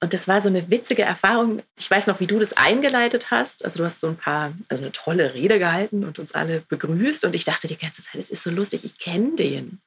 Und 0.00 0.14
das 0.14 0.28
war 0.28 0.40
so 0.40 0.48
eine 0.48 0.70
witzige 0.70 1.02
Erfahrung. 1.02 1.62
Ich 1.76 1.90
weiß 1.90 2.06
noch, 2.06 2.20
wie 2.20 2.26
du 2.26 2.38
das 2.38 2.56
eingeleitet 2.56 3.30
hast. 3.30 3.66
Also 3.66 3.80
du 3.80 3.84
hast 3.84 4.00
so 4.00 4.06
ein 4.06 4.16
paar, 4.16 4.54
also 4.70 4.82
eine 4.82 4.92
tolle 4.92 5.34
Rede 5.34 5.58
gehalten 5.58 6.04
und 6.04 6.18
uns 6.18 6.32
alle 6.32 6.62
begrüßt. 6.70 7.26
Und 7.26 7.34
ich 7.34 7.44
dachte 7.44 7.68
die 7.68 7.76
ganze 7.76 8.02
Zeit, 8.02 8.18
es 8.18 8.30
ist 8.30 8.42
so 8.42 8.50
lustig, 8.50 8.86
ich 8.86 8.98
kenne 8.98 9.36
den. 9.36 9.82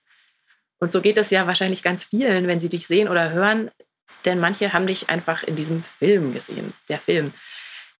Und 0.77 0.91
so 0.91 1.01
geht 1.01 1.17
es 1.17 1.31
ja 1.31 1.47
wahrscheinlich 1.47 1.81
ganz 1.81 2.05
vielen, 2.05 2.45
wenn 2.45 2.59
sie 2.59 2.69
dich 2.69 2.85
sehen 2.85 3.07
oder 3.07 3.31
hören. 3.31 3.71
denn 4.25 4.39
manche 4.39 4.71
haben 4.71 4.85
dich 4.85 5.09
einfach 5.09 5.41
in 5.41 5.55
diesem 5.55 5.83
Film 5.97 6.31
gesehen, 6.31 6.73
der 6.89 6.99
Film. 6.99 7.33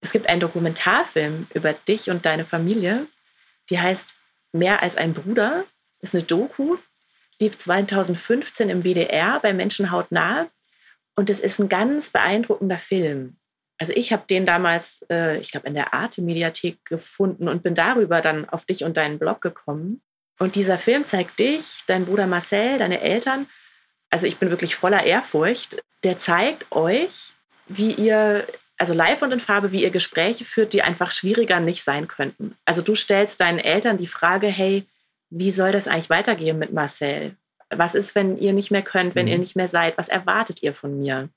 Es 0.00 0.12
gibt 0.12 0.28
einen 0.28 0.40
Dokumentarfilm 0.40 1.48
über 1.52 1.72
dich 1.72 2.10
und 2.10 2.24
deine 2.24 2.44
Familie, 2.44 3.08
die 3.70 3.80
heißt 3.80 4.14
Mehr 4.52 4.84
als 4.84 4.96
ein 4.96 5.14
Bruder, 5.14 5.64
ist 6.04 6.14
eine 6.14 6.24
Doku, 6.24 6.76
lief 7.40 7.58
2015 7.58 8.70
im 8.70 8.84
WDR 8.84 9.40
bei 9.40 9.52
Menschenhaut 9.52 10.12
nahe 10.12 10.48
und 11.16 11.30
es 11.30 11.40
ist 11.40 11.58
ein 11.58 11.68
ganz 11.68 12.10
beeindruckender 12.10 12.78
Film. 12.78 13.36
Also 13.78 13.92
ich 13.94 14.12
habe 14.12 14.24
den 14.28 14.46
damals, 14.46 15.04
äh, 15.10 15.38
ich 15.38 15.50
glaube, 15.50 15.66
in 15.66 15.74
der 15.74 15.92
Arte-Mediathek 15.94 16.84
gefunden 16.84 17.48
und 17.48 17.62
bin 17.62 17.74
darüber 17.74 18.20
dann 18.20 18.48
auf 18.48 18.64
dich 18.64 18.84
und 18.84 18.96
deinen 18.96 19.18
Blog 19.18 19.40
gekommen. 19.40 20.00
Und 20.38 20.54
dieser 20.54 20.78
Film 20.78 21.06
zeigt 21.06 21.38
dich, 21.38 21.82
dein 21.86 22.06
Bruder 22.06 22.26
Marcel, 22.26 22.78
deine 22.78 23.00
Eltern. 23.00 23.46
Also 24.10 24.26
ich 24.26 24.38
bin 24.38 24.50
wirklich 24.50 24.76
voller 24.76 25.04
Ehrfurcht. 25.04 25.82
Der 26.04 26.18
zeigt 26.18 26.70
euch, 26.70 27.32
wie 27.66 27.92
ihr, 27.92 28.46
also 28.76 28.94
live 28.94 29.22
und 29.22 29.32
in 29.32 29.40
Farbe, 29.40 29.72
wie 29.72 29.82
ihr 29.82 29.90
Gespräche 29.90 30.44
führt, 30.44 30.72
die 30.72 30.82
einfach 30.82 31.10
schwieriger 31.10 31.60
nicht 31.60 31.82
sein 31.82 32.06
könnten. 32.06 32.56
Also 32.64 32.80
du 32.80 32.94
stellst 32.94 33.40
deinen 33.40 33.58
Eltern 33.58 33.98
die 33.98 34.06
Frage, 34.06 34.46
hey, 34.46 34.86
wie 35.36 35.50
soll 35.50 35.72
das 35.72 35.88
eigentlich 35.88 36.10
weitergehen 36.10 36.58
mit 36.58 36.72
Marcel? 36.72 37.36
Was 37.70 37.94
ist, 37.94 38.14
wenn 38.14 38.38
ihr 38.38 38.52
nicht 38.52 38.70
mehr 38.70 38.82
könnt, 38.82 39.14
wenn 39.14 39.26
mhm. 39.26 39.32
ihr 39.32 39.38
nicht 39.38 39.56
mehr 39.56 39.68
seid? 39.68 39.98
Was 39.98 40.08
erwartet 40.08 40.62
ihr 40.62 40.74
von 40.74 41.00
mir? 41.00 41.28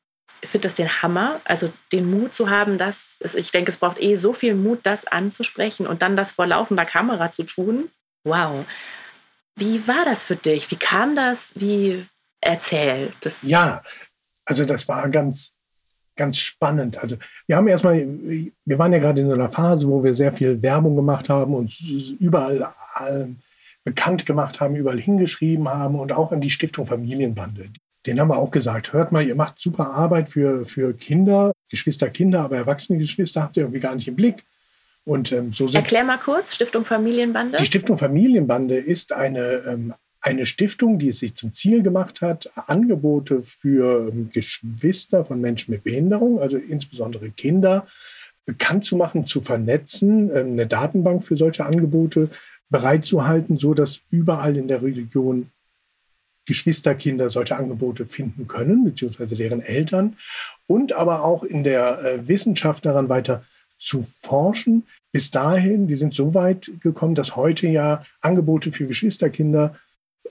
Ich 0.41 0.49
finde 0.49 0.67
das 0.67 0.75
den 0.75 1.01
Hammer, 1.01 1.41
also 1.45 1.73
den 1.91 2.11
Mut 2.11 2.35
zu 2.35 2.51
haben, 2.51 2.77
das, 2.77 3.15
ich 3.33 3.51
denke, 3.51 3.71
es 3.71 3.77
braucht 3.77 3.99
eh 3.99 4.17
so 4.17 4.33
viel 4.33 4.53
Mut, 4.53 4.81
das 4.83 5.07
anzusprechen 5.07 5.87
und 5.87 6.03
dann 6.03 6.15
das 6.15 6.33
vor 6.33 6.45
laufender 6.45 6.85
Kamera 6.85 7.31
zu 7.31 7.43
tun. 7.43 7.89
Wow. 8.23 8.65
Wie 9.55 9.87
war 9.87 10.05
das 10.05 10.21
für 10.21 10.35
dich? 10.35 10.69
Wie 10.69 10.75
kam 10.75 11.15
das? 11.15 11.53
Wie 11.55 12.05
erzählt? 12.39 13.13
Das 13.21 13.41
ja, 13.41 13.81
also 14.45 14.63
das 14.65 14.87
war 14.87 15.09
ganz, 15.09 15.55
ganz 16.15 16.37
spannend. 16.37 16.99
Also 16.99 17.17
wir 17.47 17.55
haben 17.55 17.67
erstmal, 17.67 17.95
wir 17.97 18.77
waren 18.77 18.93
ja 18.93 18.99
gerade 18.99 19.21
in 19.21 19.27
so 19.27 19.33
einer 19.33 19.49
Phase, 19.49 19.87
wo 19.87 20.03
wir 20.03 20.13
sehr 20.13 20.33
viel 20.33 20.61
Werbung 20.61 20.95
gemacht 20.95 21.29
haben 21.29 21.55
und 21.55 21.73
überall 22.19 22.71
bekannt 23.87 24.25
gemacht 24.25 24.59
haben, 24.59 24.75
überall 24.75 24.99
hingeschrieben 24.99 25.69
haben 25.69 25.95
und 25.95 26.11
auch 26.11 26.33
an 26.33 26.41
die 26.41 26.49
Stiftung 26.49 26.85
Familienbande. 26.85 27.69
Den 28.05 28.19
haben 28.19 28.27
wir 28.27 28.37
auch 28.37 28.51
gesagt, 28.51 28.91
hört 28.91 29.13
mal, 29.13 29.25
ihr 29.25 29.33
macht 29.33 29.59
super 29.59 29.91
Arbeit 29.91 30.27
für, 30.27 30.65
für 30.65 30.93
Kinder, 30.93 31.53
Geschwister, 31.69 32.09
Kinder, 32.09 32.41
aber 32.41 32.57
erwachsene 32.57 32.99
Geschwister 32.99 33.41
habt 33.43 33.55
ihr 33.55 33.63
irgendwie 33.63 33.79
gar 33.79 33.95
nicht 33.95 34.09
im 34.09 34.17
Blick. 34.17 34.43
Und, 35.05 35.31
ähm, 35.31 35.53
so 35.53 35.69
Erklär 35.69 36.03
mal 36.03 36.17
kurz, 36.17 36.53
Stiftung 36.53 36.83
Familienbande. 36.83 37.55
Die 37.59 37.65
Stiftung 37.65 37.97
Familienbande 37.97 38.75
ist 38.75 39.13
eine, 39.13 39.63
ähm, 39.65 39.93
eine 40.19 40.45
Stiftung, 40.45 40.99
die 40.99 41.07
es 41.07 41.19
sich 41.19 41.35
zum 41.35 41.53
Ziel 41.53 41.81
gemacht 41.81 42.19
hat, 42.19 42.49
Angebote 42.67 43.41
für 43.41 44.09
ähm, 44.09 44.29
Geschwister 44.33 45.23
von 45.23 45.39
Menschen 45.39 45.71
mit 45.71 45.85
Behinderung, 45.85 46.41
also 46.41 46.57
insbesondere 46.57 47.29
Kinder, 47.29 47.87
bekannt 48.45 48.83
zu 48.83 48.97
machen, 48.97 49.25
zu 49.25 49.39
vernetzen, 49.39 50.29
ähm, 50.35 50.51
eine 50.51 50.67
Datenbank 50.67 51.23
für 51.23 51.37
solche 51.37 51.65
Angebote 51.65 52.29
bereitzuhalten, 52.69 53.57
so 53.57 53.73
dass 53.73 54.01
überall 54.11 54.57
in 54.57 54.67
der 54.67 54.81
Region 54.81 55.51
Geschwisterkinder 56.45 57.29
solche 57.29 57.57
Angebote 57.57 58.07
finden 58.07 58.47
können, 58.47 58.85
beziehungsweise 58.85 59.35
deren 59.35 59.61
Eltern, 59.61 60.15
und 60.65 60.93
aber 60.93 61.23
auch 61.23 61.43
in 61.43 61.63
der 61.63 61.99
äh, 62.03 62.27
Wissenschaft 62.27 62.85
daran 62.85 63.09
weiter 63.09 63.43
zu 63.77 64.07
forschen. 64.21 64.87
Bis 65.11 65.29
dahin, 65.29 65.87
die 65.87 65.95
sind 65.95 66.13
so 66.13 66.33
weit 66.33 66.71
gekommen, 66.79 67.15
dass 67.15 67.35
heute 67.35 67.67
ja 67.67 68.03
Angebote 68.21 68.71
für 68.71 68.87
Geschwisterkinder 68.87 69.75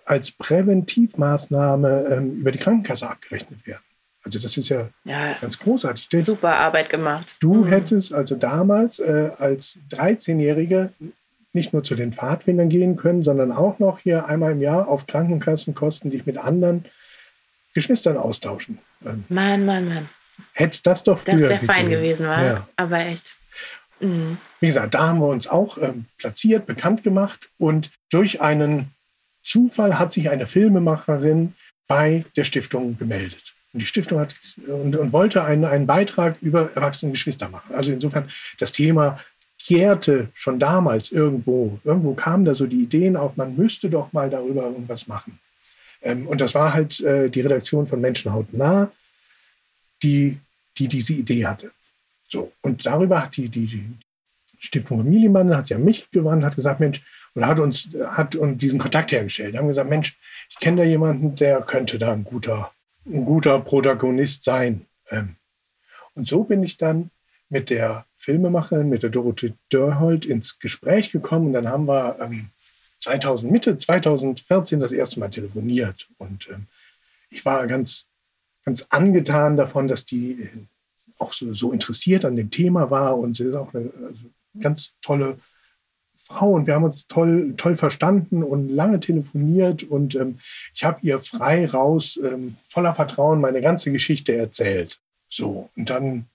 als 0.04 0.30
Präventivmaßnahme 0.30 2.06
ähm, 2.10 2.36
über 2.36 2.52
die 2.52 2.58
Krankenkasse 2.58 3.08
abgerechnet 3.08 3.66
werden. 3.66 3.82
Also 4.22 4.40
das 4.40 4.56
ist 4.56 4.68
ja, 4.70 4.88
ja 5.04 5.36
ganz 5.40 5.58
großartig. 5.58 6.08
Super 6.24 6.56
Arbeit 6.56 6.90
gemacht. 6.90 7.36
Du 7.40 7.54
mhm. 7.64 7.68
hättest 7.68 8.12
also 8.12 8.34
damals 8.34 8.98
äh, 8.98 9.30
als 9.38 9.78
13-Jährige 9.90 10.90
nicht 11.56 11.72
nur 11.72 11.82
zu 11.82 11.96
den 11.96 12.12
Pfadfindern 12.12 12.68
gehen 12.68 12.94
können, 12.94 13.24
sondern 13.24 13.50
auch 13.50 13.80
noch 13.80 13.98
hier 13.98 14.26
einmal 14.26 14.52
im 14.52 14.60
Jahr 14.60 14.86
auf 14.86 15.06
Krankenkassenkosten 15.06 16.12
dich 16.12 16.26
mit 16.26 16.38
anderen 16.38 16.84
Geschwistern 17.74 18.16
austauschen. 18.16 18.78
Ähm, 19.04 19.24
Mann, 19.28 19.66
Mann, 19.66 19.88
Mann. 19.88 20.08
Hättest 20.52 20.86
das 20.86 21.02
doch 21.02 21.18
früher 21.18 21.32
Das 21.32 21.42
wäre 21.42 21.64
fein 21.64 21.90
gewesen, 21.90 22.26
war. 22.26 22.44
Ja. 22.44 22.68
Aber 22.76 23.00
echt. 23.00 23.34
Mhm. 24.00 24.38
Wie 24.60 24.66
gesagt, 24.66 24.94
da 24.94 25.08
haben 25.08 25.20
wir 25.20 25.28
uns 25.28 25.48
auch 25.48 25.78
ähm, 25.78 26.04
platziert, 26.18 26.66
bekannt 26.66 27.02
gemacht 27.02 27.48
und 27.58 27.90
durch 28.10 28.40
einen 28.40 28.92
Zufall 29.42 29.98
hat 29.98 30.12
sich 30.12 30.30
eine 30.30 30.46
Filmemacherin 30.46 31.54
bei 31.86 32.24
der 32.36 32.44
Stiftung 32.44 32.98
gemeldet. 32.98 33.54
Und 33.72 33.80
die 33.80 33.86
Stiftung 33.86 34.20
hat 34.20 34.34
und, 34.66 34.96
und 34.96 35.12
wollte 35.12 35.44
einen, 35.44 35.64
einen 35.64 35.86
Beitrag 35.86 36.36
über 36.40 36.70
erwachsene 36.74 37.12
Geschwister 37.12 37.48
machen. 37.48 37.74
Also 37.74 37.92
insofern 37.92 38.28
das 38.58 38.72
Thema 38.72 39.20
kehrte 39.66 40.28
schon 40.34 40.58
damals 40.58 41.10
irgendwo. 41.10 41.80
Irgendwo 41.84 42.14
kamen 42.14 42.44
da 42.44 42.54
so 42.54 42.66
die 42.66 42.82
Ideen 42.82 43.16
auf, 43.16 43.36
man 43.36 43.56
müsste 43.56 43.90
doch 43.90 44.12
mal 44.12 44.30
darüber 44.30 44.64
irgendwas 44.64 45.08
machen. 45.08 45.38
Ähm, 46.02 46.26
und 46.28 46.40
das 46.40 46.54
war 46.54 46.72
halt 46.72 47.00
äh, 47.00 47.28
die 47.28 47.40
Redaktion 47.40 47.86
von 47.86 48.00
Menschenhaut 48.00 48.52
nah, 48.52 48.90
die, 50.02 50.38
die 50.78 50.88
diese 50.88 51.14
Idee 51.14 51.46
hatte. 51.46 51.72
So, 52.28 52.52
und 52.62 52.86
darüber 52.86 53.22
hat 53.22 53.36
die, 53.36 53.48
die, 53.48 53.66
die 53.66 53.86
Stiftung 54.58 54.98
Familienmann, 54.98 55.56
hat 55.56 55.68
ja 55.68 55.78
mich 55.78 56.10
gewandt, 56.10 56.44
hat 56.44 56.56
gesagt, 56.56 56.80
Mensch, 56.80 57.02
oder 57.34 57.46
hat 57.48 57.58
uns, 57.58 57.90
hat 58.10 58.36
uns 58.36 58.58
diesen 58.58 58.78
Kontakt 58.78 59.12
hergestellt. 59.12 59.52
Wir 59.52 59.60
haben 59.60 59.68
gesagt, 59.68 59.90
Mensch, 59.90 60.16
ich 60.48 60.56
kenne 60.56 60.78
da 60.78 60.84
jemanden, 60.84 61.34
der 61.34 61.60
könnte 61.62 61.98
da 61.98 62.12
ein 62.12 62.24
guter, 62.24 62.72
ein 63.04 63.24
guter 63.24 63.58
Protagonist 63.60 64.44
sein. 64.44 64.86
Ähm, 65.10 65.36
und 66.14 66.26
so 66.26 66.44
bin 66.44 66.62
ich 66.62 66.76
dann 66.76 67.10
mit 67.48 67.68
der 67.70 68.05
Filmemacherin, 68.26 68.88
mit 68.88 69.04
der 69.04 69.10
Dorothee 69.10 69.54
Dörhold 69.68 70.26
ins 70.26 70.58
Gespräch 70.58 71.12
gekommen. 71.12 71.46
Und 71.46 71.52
dann 71.52 71.68
haben 71.68 71.86
wir 71.86 72.16
ähm, 72.20 72.50
2000, 72.98 73.52
Mitte 73.52 73.78
2014 73.78 74.80
das 74.80 74.90
erste 74.90 75.20
Mal 75.20 75.30
telefoniert. 75.30 76.08
Und 76.18 76.48
ähm, 76.50 76.66
ich 77.30 77.44
war 77.44 77.64
ganz, 77.68 78.08
ganz 78.64 78.84
angetan 78.90 79.56
davon, 79.56 79.86
dass 79.86 80.04
die 80.04 80.42
äh, 80.42 80.48
auch 81.18 81.32
so, 81.32 81.54
so, 81.54 81.70
interessiert 81.70 82.24
an 82.24 82.34
dem 82.34 82.50
Thema 82.50 82.90
war. 82.90 83.16
Und 83.16 83.36
sie 83.36 83.44
ist 83.44 83.54
auch 83.54 83.72
eine 83.72 83.92
also 84.08 84.24
ganz 84.58 84.94
tolle 85.00 85.38
Frau. 86.16 86.54
Und 86.54 86.66
wir 86.66 86.74
haben 86.74 86.84
uns 86.84 87.06
toll, 87.06 87.54
toll 87.56 87.76
verstanden 87.76 88.42
und 88.42 88.70
lange 88.70 88.98
telefoniert. 88.98 89.84
Und 89.84 90.16
ähm, 90.16 90.40
ich 90.74 90.82
habe 90.82 90.98
ihr 91.02 91.20
frei 91.20 91.66
raus, 91.66 92.18
ähm, 92.24 92.56
voller 92.66 92.92
Vertrauen, 92.92 93.40
meine 93.40 93.60
ganze 93.60 93.92
Geschichte 93.92 94.34
erzählt. 94.34 94.98
So, 95.28 95.70
und 95.76 95.90
dann 95.90 96.26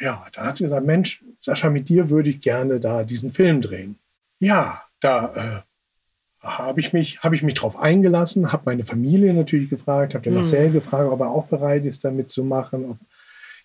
ja, 0.00 0.26
dann 0.32 0.46
hat 0.46 0.56
sie 0.56 0.64
gesagt, 0.64 0.86
Mensch, 0.86 1.24
Sascha, 1.40 1.70
mit 1.70 1.88
dir 1.88 2.10
würde 2.10 2.30
ich 2.30 2.40
gerne 2.40 2.80
da 2.80 3.04
diesen 3.04 3.32
Film 3.32 3.60
drehen. 3.60 3.98
Ja, 4.38 4.82
da 5.00 5.32
äh, 5.34 6.46
habe 6.46 6.80
ich 6.80 6.92
mich, 6.92 7.22
habe 7.22 7.34
ich 7.34 7.42
mich 7.42 7.54
drauf 7.54 7.78
eingelassen, 7.78 8.52
habe 8.52 8.62
meine 8.66 8.84
Familie 8.84 9.32
natürlich 9.34 9.70
gefragt, 9.70 10.14
habe 10.14 10.24
den 10.24 10.34
mhm. 10.34 10.40
Marcel 10.40 10.70
gefragt, 10.70 11.10
ob 11.10 11.20
er 11.20 11.30
auch 11.30 11.46
bereit 11.46 11.84
ist, 11.84 12.04
da 12.04 12.10
mitzumachen, 12.10 12.90
ob 12.90 12.98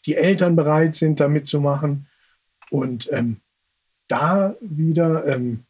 die 0.06 0.16
Eltern 0.16 0.56
bereit 0.56 0.96
sind, 0.96 1.20
da 1.20 1.28
mitzumachen. 1.28 2.08
Und 2.70 3.12
ähm, 3.12 3.38
da 4.08 4.56
wieder, 4.62 5.26
ähm, 5.28 5.64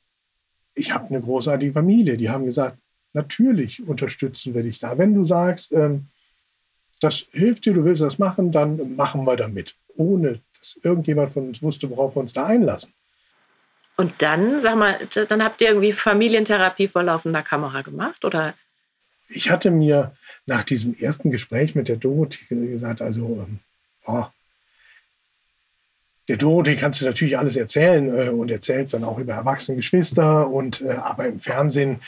ich 0.74 0.94
habe 0.94 1.10
eine 1.10 1.22
großartige 1.22 1.74
Familie, 1.74 2.18
die 2.18 2.30
haben 2.30 2.46
gesagt, 2.46 2.78
natürlich 3.14 3.86
unterstützen 3.86 4.54
wir 4.54 4.64
dich 4.64 4.80
da. 4.80 4.98
Wenn 4.98 5.14
du 5.14 5.26
sagst, 5.26 5.72
ähm, 5.72 6.08
das 7.02 7.26
hilft 7.32 7.66
dir, 7.66 7.74
du 7.74 7.84
willst 7.84 8.02
das 8.02 8.20
machen, 8.20 8.52
dann 8.52 8.96
machen 8.96 9.26
wir 9.26 9.36
damit. 9.36 9.76
Ohne 9.96 10.40
dass 10.62 10.80
irgendjemand 10.84 11.32
von 11.32 11.50
uns 11.50 11.62
wusste, 11.62 11.90
worauf 11.90 12.16
wir 12.16 12.22
uns 12.22 12.34
da 12.34 12.46
einlassen. 12.46 12.94
Und 13.98 14.14
dann, 14.20 14.62
sag 14.62 14.78
mal, 14.78 14.98
dann 15.28 15.44
habt 15.44 15.62
ihr 15.62 15.70
irgendwie 15.70 15.92
Familientherapie 15.92 16.88
vor 16.88 17.04
laufender 17.04 17.42
Kamera 17.42 17.82
gemacht, 17.82 18.24
oder? 18.24 18.54
Ich 19.28 19.50
hatte 19.50 19.70
mir 19.70 20.16
nach 20.46 20.64
diesem 20.64 20.96
ersten 20.96 21.32
Gespräch 21.32 21.76
mit 21.76 21.88
der 21.88 21.98
Dorothee 21.98 22.46
gesagt, 22.50 23.02
also, 23.02 23.48
oh, 24.06 24.26
der 26.28 26.38
Dorothee 26.38 26.76
kannst 26.76 27.02
du 27.02 27.06
natürlich 27.06 27.38
alles 27.38 27.56
erzählen 27.56 28.08
äh, 28.18 28.30
und 28.30 28.50
erzählt 28.50 28.94
dann 28.94 29.04
auch 29.04 29.18
über 29.18 29.34
erwachsene 29.34 29.76
Geschwister 29.76 30.48
und 30.48 30.82
äh, 30.82 30.92
aber 30.92 31.28
im 31.28 31.40
Fernsehen 31.40 32.02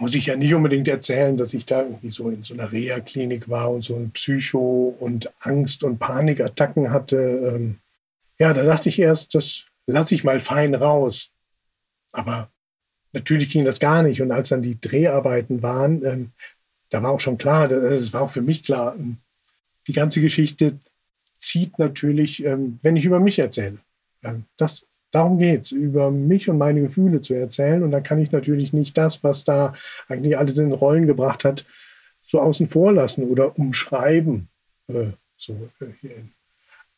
muss 0.00 0.14
ich 0.14 0.26
ja 0.26 0.36
nicht 0.36 0.54
unbedingt 0.54 0.86
erzählen, 0.88 1.36
dass 1.36 1.54
ich 1.54 1.66
da 1.66 1.82
irgendwie 1.82 2.10
so 2.10 2.30
in 2.30 2.42
so 2.42 2.54
einer 2.54 2.70
Reha-Klinik 2.70 3.48
war 3.48 3.70
und 3.70 3.82
so 3.82 3.96
ein 3.96 4.10
Psycho- 4.12 4.96
und 4.98 5.30
Angst- 5.40 5.82
und 5.82 5.98
Panikattacken 5.98 6.90
hatte. 6.90 7.16
Ähm, 7.16 7.78
ja, 8.38 8.52
da 8.52 8.62
dachte 8.64 8.88
ich 8.88 8.98
erst, 8.98 9.34
das 9.34 9.64
lasse 9.86 10.14
ich 10.14 10.22
mal 10.22 10.40
fein 10.40 10.74
raus. 10.74 11.30
Aber 12.12 12.48
natürlich 13.12 13.48
ging 13.48 13.64
das 13.64 13.80
gar 13.80 14.02
nicht. 14.02 14.22
Und 14.22 14.30
als 14.30 14.50
dann 14.50 14.62
die 14.62 14.80
Dreharbeiten 14.80 15.62
waren, 15.62 16.04
ähm, 16.04 16.30
da 16.90 17.02
war 17.02 17.10
auch 17.10 17.20
schon 17.20 17.38
klar, 17.38 17.70
es 17.70 18.12
war 18.12 18.22
auch 18.22 18.30
für 18.30 18.42
mich 18.42 18.62
klar, 18.62 18.94
ähm, 18.96 19.18
die 19.88 19.92
ganze 19.92 20.20
Geschichte 20.20 20.78
zieht 21.36 21.78
natürlich, 21.78 22.42
wenn 22.44 22.96
ich 22.96 23.04
über 23.04 23.20
mich 23.20 23.38
erzähle. 23.38 23.78
Das 24.56 24.84
Darum 25.10 25.38
geht 25.38 25.62
es, 25.62 25.72
über 25.72 26.10
mich 26.10 26.48
und 26.48 26.58
meine 26.58 26.82
Gefühle 26.82 27.22
zu 27.22 27.34
erzählen. 27.34 27.82
Und 27.82 27.90
da 27.90 28.00
kann 28.00 28.18
ich 28.18 28.30
natürlich 28.30 28.72
nicht 28.72 28.96
das, 28.98 29.24
was 29.24 29.44
da 29.44 29.74
eigentlich 30.08 30.36
alles 30.36 30.58
in 30.58 30.72
Rollen 30.72 31.06
gebracht 31.06 31.44
hat, 31.44 31.64
so 32.26 32.40
außen 32.40 32.68
vor 32.68 32.92
lassen 32.92 33.24
oder 33.24 33.58
umschreiben. 33.58 34.48
äh, 34.88 35.12
so 35.36 35.70
äh, 35.80 36.08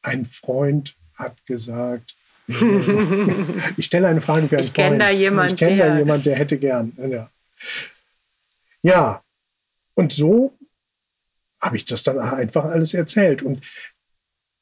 ein 0.03 0.25
Freund 0.25 0.97
hat 1.15 1.47
gesagt, 1.47 2.17
ich 3.77 3.87
stelle 3.87 4.09
eine 4.09 4.21
Frage 4.21 4.49
für 4.49 4.57
einen 4.57 4.67
ich 4.67 4.73
Freund. 4.73 5.01
Da 5.01 5.11
jemand, 5.11 5.53
ich 5.53 5.59
kenne 5.59 5.77
da 5.77 5.99
jemand, 5.99 6.27
der 6.27 6.37
hätte 6.37 6.59
gern. 6.59 6.93
Ja. 6.99 7.31
ja, 8.83 9.23
und 9.95 10.13
so 10.13 10.57
habe 11.61 11.77
ich 11.77 11.85
das 11.85 12.03
dann 12.03 12.19
einfach 12.19 12.65
alles 12.65 12.95
erzählt. 12.95 13.43
Und 13.43 13.63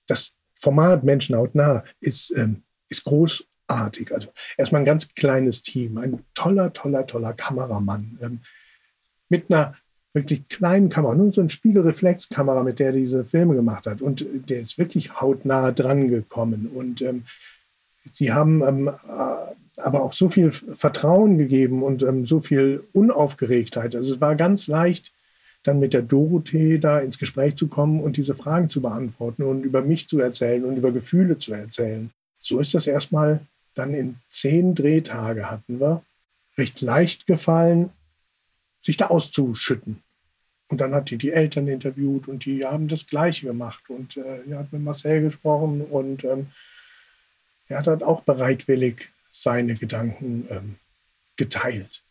das 0.07 0.35
Format 0.57 1.05
Menschenhaut 1.05 1.55
nah 1.55 1.85
ist, 2.01 2.37
ähm, 2.37 2.65
ist 2.89 3.05
großartig. 3.05 4.13
Also 4.13 4.29
erstmal 4.57 4.83
ein 4.83 4.87
ganz 4.87 5.15
kleines 5.15 5.63
Team, 5.63 5.99
ein 5.99 6.25
toller, 6.35 6.73
toller, 6.73 7.07
toller 7.07 7.33
Kameramann 7.33 8.19
ähm, 8.23 8.41
mit 9.29 9.51
einer 9.51 9.75
wirklich 10.15 10.49
kleinen 10.49 10.89
Kamera, 10.89 11.15
nur 11.15 11.33
so 11.33 11.41
eine 11.41 11.51
Spiegelreflexkamera, 11.51 12.63
mit 12.63 12.79
der 12.79 12.89
er 12.89 12.93
diese 12.93 13.25
Filme 13.25 13.55
gemacht 13.55 13.87
hat. 13.87 14.01
Und 14.01 14.25
der 14.49 14.61
ist 14.61 14.79
wirklich 14.79 15.21
hautnah 15.21 15.71
dran 15.71 16.09
gekommen. 16.09 16.67
Und 16.67 17.03
ähm, 17.03 17.25
sie 18.15 18.33
haben 18.33 18.63
ähm, 18.63 18.89
äh, 18.89 19.81
aber 19.81 20.03
auch 20.03 20.13
so 20.13 20.29
viel 20.29 20.51
Vertrauen 20.51 21.39
gegeben 21.39 21.83
und 21.83 22.03
ähm, 22.03 22.27
so 22.27 22.41
viel 22.41 22.85
Unaufgeregtheit. 22.93 23.95
Also 23.95 24.15
es 24.15 24.21
war 24.21 24.35
ganz 24.35 24.67
leicht, 24.67 25.13
dann 25.63 25.79
mit 25.79 25.93
der 25.93 26.03
Dorothee 26.03 26.79
da 26.79 26.99
ins 26.99 27.19
Gespräch 27.19 27.57
zu 27.57 27.69
kommen 27.69 28.01
und 28.01 28.17
diese 28.17 28.35
Fragen 28.35 28.71
zu 28.71 28.81
beantworten 28.81 29.43
und 29.43 29.65
über 29.65 29.83
mich 29.83 30.09
zu 30.09 30.19
erzählen 30.19 30.65
und 30.65 30.77
über 30.77 30.93
Gefühle 30.93 31.39
zu 31.39 31.53
erzählen. 31.53 32.11
So 32.39 32.61
ist 32.61 32.75
das 32.75 32.87
erstmal 32.87 33.41
dann 33.75 33.95
in 33.95 34.17
zehn 34.29 34.75
Drehtage 34.75 35.51
hatten 35.51 35.81
wir 35.81 36.03
recht 36.57 36.81
leicht 36.81 37.27
gefallen, 37.27 37.91
sich 38.81 38.97
da 38.97 39.07
auszuschütten. 39.07 40.03
Und 40.69 40.81
dann 40.81 40.95
hat 40.95 41.11
die 41.11 41.17
die 41.17 41.31
Eltern 41.31 41.67
interviewt 41.67 42.29
und 42.29 42.45
die 42.45 42.65
haben 42.65 42.89
das 42.89 43.07
Gleiche 43.07 43.47
gemacht. 43.47 43.89
Und 43.89 44.17
äh, 44.17 44.43
er 44.51 44.59
hat 44.59 44.73
mit 44.73 44.83
Marcel 44.83 45.23
gesprochen 45.23 45.83
und 45.83 46.25
ähm, 46.25 46.49
er 47.69 47.79
hat 47.79 47.87
halt 47.87 48.03
auch 48.03 48.23
bereitwillig 48.23 49.09
seine 49.31 49.75
Gedanken 49.75 50.47
ähm, 50.51 50.77
geteilt. 51.37 52.03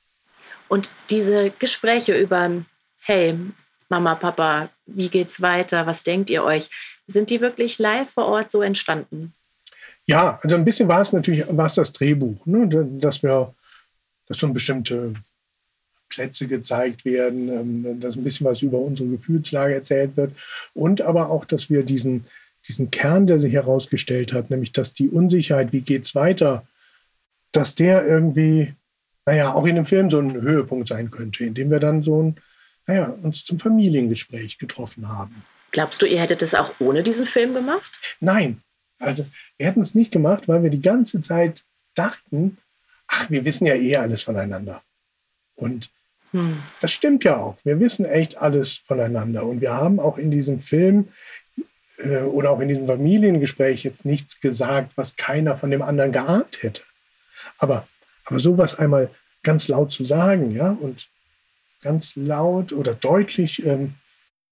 Und 0.69 0.89
diese 1.09 1.51
Gespräche 1.59 2.17
über 2.17 2.51
hey, 3.07 3.37
Mama, 3.89 4.15
Papa, 4.15 4.69
wie 4.85 5.09
geht's 5.09 5.41
weiter? 5.41 5.87
Was 5.87 6.03
denkt 6.03 6.29
ihr 6.29 6.43
euch? 6.43 6.69
Sind 7.07 7.29
die 7.29 7.39
wirklich 7.39 7.79
live 7.79 8.09
vor 8.09 8.25
Ort 8.25 8.51
so 8.51 8.61
entstanden? 8.61 9.33
Ja, 10.07 10.39
also 10.41 10.55
ein 10.55 10.65
bisschen 10.65 10.87
war 10.87 11.01
es 11.01 11.11
natürlich, 11.11 11.45
war 11.49 11.65
es 11.65 11.75
das 11.75 11.91
Drehbuch, 11.91 12.45
ne? 12.45 12.87
dass 12.99 13.23
wir, 13.23 13.53
dass 14.27 14.37
so 14.37 14.51
bestimmte 14.53 15.13
Plätze 16.09 16.47
gezeigt 16.47 17.03
werden, 17.03 17.49
ähm, 17.49 17.99
dass 17.99 18.15
ein 18.15 18.23
bisschen 18.23 18.45
was 18.45 18.61
über 18.61 18.79
unsere 18.79 19.09
Gefühlslage 19.09 19.73
erzählt 19.73 20.15
wird 20.15 20.33
und 20.73 21.01
aber 21.01 21.29
auch, 21.29 21.43
dass 21.43 21.69
wir 21.69 21.83
diesen, 21.83 22.25
diesen 22.67 22.89
Kern, 22.89 23.27
der 23.27 23.39
sich 23.39 23.53
herausgestellt 23.53 24.31
hat, 24.31 24.49
nämlich 24.49 24.71
dass 24.71 24.93
die 24.93 25.09
Unsicherheit, 25.09 25.73
wie 25.73 25.81
geht's 25.81 26.15
weiter, 26.15 26.65
dass 27.51 27.75
der 27.75 28.07
irgendwie, 28.07 28.73
naja, 29.25 29.53
auch 29.53 29.65
in 29.65 29.75
dem 29.75 29.85
Film 29.85 30.09
so 30.09 30.19
ein 30.19 30.33
Höhepunkt 30.33 30.87
sein 30.87 31.11
könnte, 31.11 31.43
indem 31.43 31.69
wir 31.69 31.79
dann 31.79 32.01
so 32.01 32.23
ein 32.23 32.39
naja, 32.87 33.13
uns 33.21 33.43
zum 33.43 33.59
Familiengespräch 33.59 34.57
getroffen 34.57 35.09
haben. 35.09 35.43
Glaubst 35.71 36.01
du, 36.01 36.05
ihr 36.05 36.21
hättet 36.21 36.41
es 36.41 36.55
auch 36.55 36.73
ohne 36.79 37.03
diesen 37.03 37.25
Film 37.25 37.53
gemacht? 37.53 38.17
Nein. 38.19 38.61
Also 38.99 39.25
wir 39.57 39.67
hätten 39.67 39.81
es 39.81 39.95
nicht 39.95 40.11
gemacht, 40.11 40.47
weil 40.47 40.63
wir 40.63 40.69
die 40.69 40.81
ganze 40.81 41.21
Zeit 41.21 41.63
dachten, 41.95 42.57
ach, 43.07 43.29
wir 43.29 43.45
wissen 43.45 43.65
ja 43.65 43.75
eh 43.75 43.97
alles 43.97 44.21
voneinander. 44.23 44.81
Und 45.55 45.89
hm. 46.31 46.61
das 46.81 46.91
stimmt 46.91 47.23
ja 47.23 47.37
auch. 47.37 47.57
Wir 47.63 47.79
wissen 47.79 48.05
echt 48.05 48.37
alles 48.37 48.75
voneinander. 48.75 49.43
Und 49.43 49.61
wir 49.61 49.73
haben 49.73 49.99
auch 49.99 50.17
in 50.17 50.31
diesem 50.31 50.59
Film 50.59 51.09
äh, 51.97 52.19
oder 52.19 52.51
auch 52.51 52.59
in 52.59 52.67
diesem 52.67 52.87
Familiengespräch 52.87 53.83
jetzt 53.83 54.05
nichts 54.05 54.41
gesagt, 54.41 54.97
was 54.97 55.15
keiner 55.15 55.55
von 55.55 55.71
dem 55.71 55.81
anderen 55.81 56.11
geahnt 56.11 56.63
hätte. 56.63 56.81
Aber, 57.57 57.87
aber 58.25 58.39
sowas 58.39 58.77
einmal 58.77 59.09
ganz 59.43 59.67
laut 59.67 59.91
zu 59.91 60.05
sagen, 60.05 60.51
ja, 60.51 60.71
und 60.71 61.07
ganz 61.81 62.15
laut 62.15 62.73
oder 62.73 62.93
deutlich 62.93 63.65
ähm, 63.65 63.95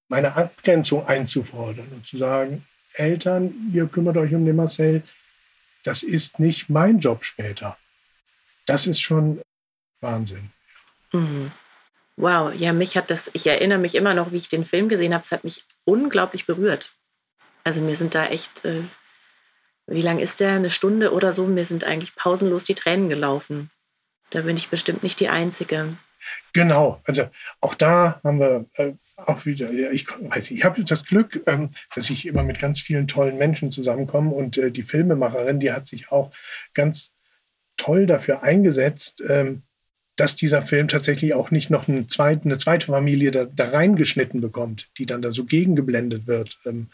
meine 0.07 0.35
Abgrenzung 0.35 1.05
einzufordern 1.05 1.87
und 1.93 2.05
zu 2.05 2.17
sagen, 2.17 2.63
Eltern, 2.97 3.53
ihr 3.73 3.87
kümmert 3.87 4.17
euch 4.17 4.33
um 4.33 4.45
den 4.45 4.55
Marcel, 4.55 5.03
das 5.83 6.03
ist 6.03 6.39
nicht 6.39 6.69
mein 6.69 6.99
Job 6.99 7.23
später. 7.23 7.77
Das 8.65 8.87
ist 8.87 8.99
schon 8.99 9.41
Wahnsinn. 10.01 10.51
Mhm. 11.13 11.51
Wow, 12.17 12.53
ja, 12.53 12.71
mich 12.71 12.95
hat 12.95 13.11
das, 13.11 13.29
ich 13.33 13.45
erinnere 13.45 13.77
mich 13.77 13.95
immer 13.95 14.13
noch, 14.13 14.31
wie 14.31 14.37
ich 14.37 14.49
den 14.49 14.65
Film 14.65 14.87
gesehen 14.87 15.13
habe, 15.13 15.23
es 15.23 15.31
hat 15.31 15.43
mich 15.43 15.65
unglaublich 15.83 16.45
berührt. 16.45 16.91
Also 17.63 17.81
mir 17.81 17.95
sind 17.95 18.15
da 18.15 18.27
echt, 18.27 18.63
äh, 18.63 18.83
wie 19.87 20.01
lang 20.01 20.19
ist 20.19 20.39
der? 20.39 20.53
Eine 20.53 20.71
Stunde 20.71 21.11
oder 21.11 21.33
so, 21.33 21.45
mir 21.45 21.65
sind 21.65 21.83
eigentlich 21.83 22.15
pausenlos 22.15 22.63
die 22.63 22.75
Tränen 22.75 23.09
gelaufen. 23.09 23.69
Da 24.29 24.41
bin 24.41 24.57
ich 24.57 24.69
bestimmt 24.69 25.03
nicht 25.03 25.19
die 25.19 25.29
Einzige. 25.29 25.97
Genau, 26.53 27.01
also 27.05 27.29
auch 27.61 27.75
da 27.75 28.19
haben 28.23 28.39
wir 28.39 28.65
äh, 28.75 28.93
auch 29.17 29.45
wieder, 29.45 29.71
ja, 29.71 29.91
ich 29.91 30.07
weiß 30.07 30.51
nicht, 30.51 30.59
ich 30.59 30.65
habe 30.65 30.83
das 30.83 31.05
Glück, 31.05 31.41
ähm, 31.47 31.69
dass 31.93 32.09
ich 32.09 32.25
immer 32.25 32.43
mit 32.43 32.59
ganz 32.59 32.79
vielen 32.79 33.07
tollen 33.07 33.37
Menschen 33.37 33.71
zusammenkomme 33.71 34.31
und 34.31 34.57
äh, 34.57 34.71
die 34.71 34.83
Filmemacherin, 34.83 35.59
die 35.59 35.71
hat 35.71 35.87
sich 35.87 36.11
auch 36.11 36.31
ganz 36.73 37.13
toll 37.77 38.05
dafür 38.05 38.43
eingesetzt, 38.43 39.23
ähm, 39.27 39.63
dass 40.15 40.35
dieser 40.35 40.61
Film 40.61 40.87
tatsächlich 40.87 41.33
auch 41.33 41.51
nicht 41.51 41.69
noch 41.69 41.87
eine 41.87 42.07
zweite, 42.07 42.45
eine 42.45 42.57
zweite 42.57 42.87
Familie 42.87 43.31
da, 43.31 43.45
da 43.45 43.69
reingeschnitten 43.69 44.39
bekommt, 44.39 44.89
die 44.97 45.05
dann 45.05 45.21
da 45.21 45.31
so 45.31 45.45
gegengeblendet 45.45 46.25
wird, 46.25 46.57
ähm, 46.65 46.89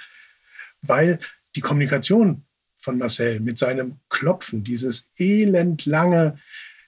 weil 0.81 1.19
die 1.55 1.61
Kommunikation 1.61 2.43
von 2.77 2.97
Marcel 2.97 3.39
mit 3.39 3.59
seinem 3.59 3.99
Klopfen, 4.09 4.63
dieses 4.63 5.11
elendlange 5.17 6.39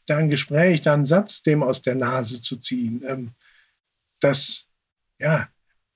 da 0.05 0.17
ein 0.17 0.29
Gespräch, 0.29 0.81
da 0.81 0.93
einen 0.93 1.05
Satz 1.05 1.43
dem 1.43 1.63
aus 1.63 1.81
der 1.81 1.95
Nase 1.95 2.41
zu 2.41 2.57
ziehen, 2.57 3.03
ähm, 3.07 3.31
das, 4.19 4.67
ja, 5.19 5.47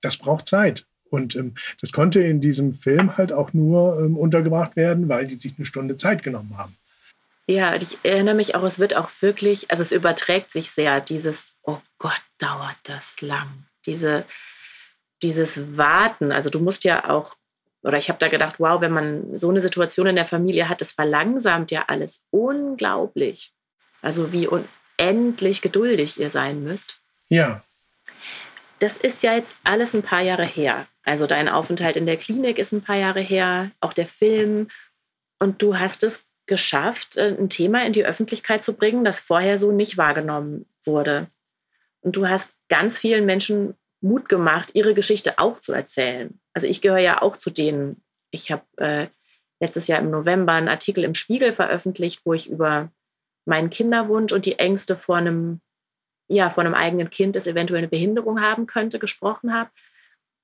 das 0.02 0.18
braucht 0.18 0.48
Zeit. 0.48 0.86
Und 1.10 1.36
ähm, 1.36 1.56
das 1.82 1.92
konnte 1.92 2.20
in 2.22 2.42
diesem 2.42 2.74
Film 2.74 3.18
halt 3.18 3.32
auch 3.32 3.54
nur 3.54 4.00
ähm, 4.00 4.18
untergebracht 4.18 4.76
werden, 4.76 5.08
weil 5.10 5.28
die 5.28 5.36
sich 5.36 5.54
eine 5.58 5.66
Stunde 5.66 5.98
Zeit 5.98 6.24
genommen 6.24 6.58
haben. 6.58 6.76
Ja, 7.50 7.76
ich 7.76 7.98
erinnere 8.04 8.36
mich 8.36 8.56
auch, 8.56 8.64
es 8.64 8.78
wird 8.78 8.96
auch 8.96 9.10
wirklich, 9.22 9.72
also 9.72 9.82
es 9.82 9.94
überträgt 9.94 10.52
sich 10.52 10.70
sehr, 10.70 11.00
dieses, 11.00 11.54
oh 11.64 11.80
Gott, 11.98 12.22
dauert 12.40 12.76
das 12.84 13.22
lang. 13.22 13.66
Diese, 13.86 14.26
dieses 15.22 15.78
Warten, 15.78 16.34
also 16.34 16.50
du 16.50 16.60
musst 16.60 16.84
ja 16.84 17.10
auch, 17.10 17.38
oder 17.84 17.98
ich 17.98 18.10
habe 18.10 18.20
da 18.20 18.28
gedacht, 18.28 18.56
wow, 18.60 18.82
wenn 18.82 18.92
man 18.92 19.40
so 19.40 19.50
eine 19.50 19.62
Situation 19.62 20.08
in 20.08 20.18
der 20.18 20.26
Familie 20.26 20.68
hat, 20.68 20.82
das 20.82 20.92
verlangsamt 20.92 21.72
ja 21.72 21.86
alles 21.88 22.22
unglaublich. 22.32 23.54
Also 24.02 24.32
wie 24.32 24.48
unendlich 24.48 25.62
geduldig 25.62 26.20
ihr 26.20 26.30
sein 26.30 26.64
müsst. 26.64 27.00
Ja. 27.30 27.64
Das 28.80 28.98
ist 28.98 29.24
ja 29.24 29.36
jetzt 29.36 29.56
alles 29.64 29.94
ein 29.94 30.04
paar 30.04 30.22
Jahre 30.22 30.46
her. 30.46 30.88
Also 31.04 31.26
dein 31.26 31.50
Aufenthalt 31.50 31.98
in 31.98 32.06
der 32.06 32.18
Klinik 32.18 32.60
ist 32.60 32.74
ein 32.74 32.82
paar 32.82 32.98
Jahre 32.98 33.22
her, 33.22 33.72
auch 33.80 33.94
der 33.94 34.08
Film. 34.08 34.70
Und 35.40 35.62
du 35.62 35.80
hast 35.80 36.04
es 36.04 36.26
geschafft, 36.46 37.18
äh, 37.18 37.36
ein 37.38 37.50
Thema 37.50 37.86
in 37.86 37.94
die 37.94 38.06
Öffentlichkeit 38.06 38.64
zu 38.64 38.74
bringen, 38.74 39.04
das 39.04 39.20
vorher 39.20 39.58
so 39.58 39.72
nicht 39.72 39.98
wahrgenommen 39.98 40.66
wurde. 40.84 41.28
Und 42.02 42.16
du 42.16 42.28
hast 42.28 42.54
ganz 42.70 43.00
vielen 43.00 43.26
Menschen 43.26 43.76
Mut 44.02 44.30
gemacht, 44.30 44.70
ihre 44.74 44.94
Geschichte 44.94 45.40
auch 45.40 45.60
zu 45.60 45.74
erzählen. 45.74 46.40
Also 46.54 46.68
ich 46.68 46.82
gehöre 46.82 47.00
ja 47.00 47.22
auch 47.22 47.38
zu 47.38 47.50
denen. 47.50 48.02
Ich 48.32 48.52
habe 48.52 48.64
äh, 48.78 49.08
letztes 49.60 49.88
Jahr 49.88 50.00
im 50.00 50.12
November 50.12 50.54
einen 50.54 50.68
Artikel 50.68 51.04
im 51.04 51.16
Spiegel 51.16 51.54
veröffentlicht, 51.54 52.22
wo 52.24 52.34
ich 52.34 52.50
über 52.50 52.92
meinen 53.48 53.70
Kinderwunsch 53.70 54.34
und 54.34 54.46
die 54.46 54.60
Ängste 54.60 54.96
vor 54.96 55.18
einem, 55.18 55.62
ja, 56.28 56.50
vor 56.50 56.64
einem 56.64 56.74
eigenen 56.74 57.10
Kind, 57.10 57.36
das 57.36 57.48
eventuell 57.48 57.80
eine 57.80 57.88
Behinderung 57.88 58.42
haben 58.42 58.68
könnte, 58.68 59.00
gesprochen 59.00 59.54
habe. 59.54 59.70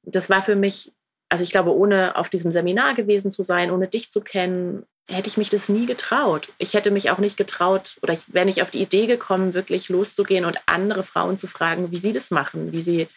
Das 0.04 0.30
war 0.30 0.44
für 0.44 0.56
mich, 0.56 0.92
also 1.30 1.44
ich 1.44 1.52
glaube, 1.52 1.76
ohne 1.76 2.16
auf 2.16 2.30
diesem 2.30 2.52
Seminar 2.52 2.96
gewesen 2.96 3.32
zu 3.32 3.44
sein, 3.44 3.72
ohne 3.72 3.88
dich 3.88 4.12
zu 4.12 4.22
kennen, 4.22 4.86
hätte 5.10 5.28
ich 5.28 5.38
mich 5.38 5.50
das 5.50 5.70
nie 5.70 5.86
getraut. 5.86 6.50
Ich 6.58 6.74
hätte 6.74 6.92
mich 6.92 7.12
auch 7.12 7.18
nicht 7.18 7.36
getraut 7.36 7.98
oder 8.02 8.14
ich 8.14 8.34
wäre 8.34 8.46
nicht 8.46 8.62
auf 8.62 8.72
die 8.72 8.82
Idee 8.82 9.06
gekommen, 9.06 9.54
wirklich 9.54 9.90
loszugehen 9.90 10.46
und 10.46 10.60
andere 10.66 11.04
Frauen 11.04 11.38
zu 11.38 11.48
fragen, 11.48 11.92
wie 11.92 11.98
sie 11.98 12.14
das 12.14 12.32
machen, 12.32 12.72
wie 12.72 12.82
sie 12.82 13.08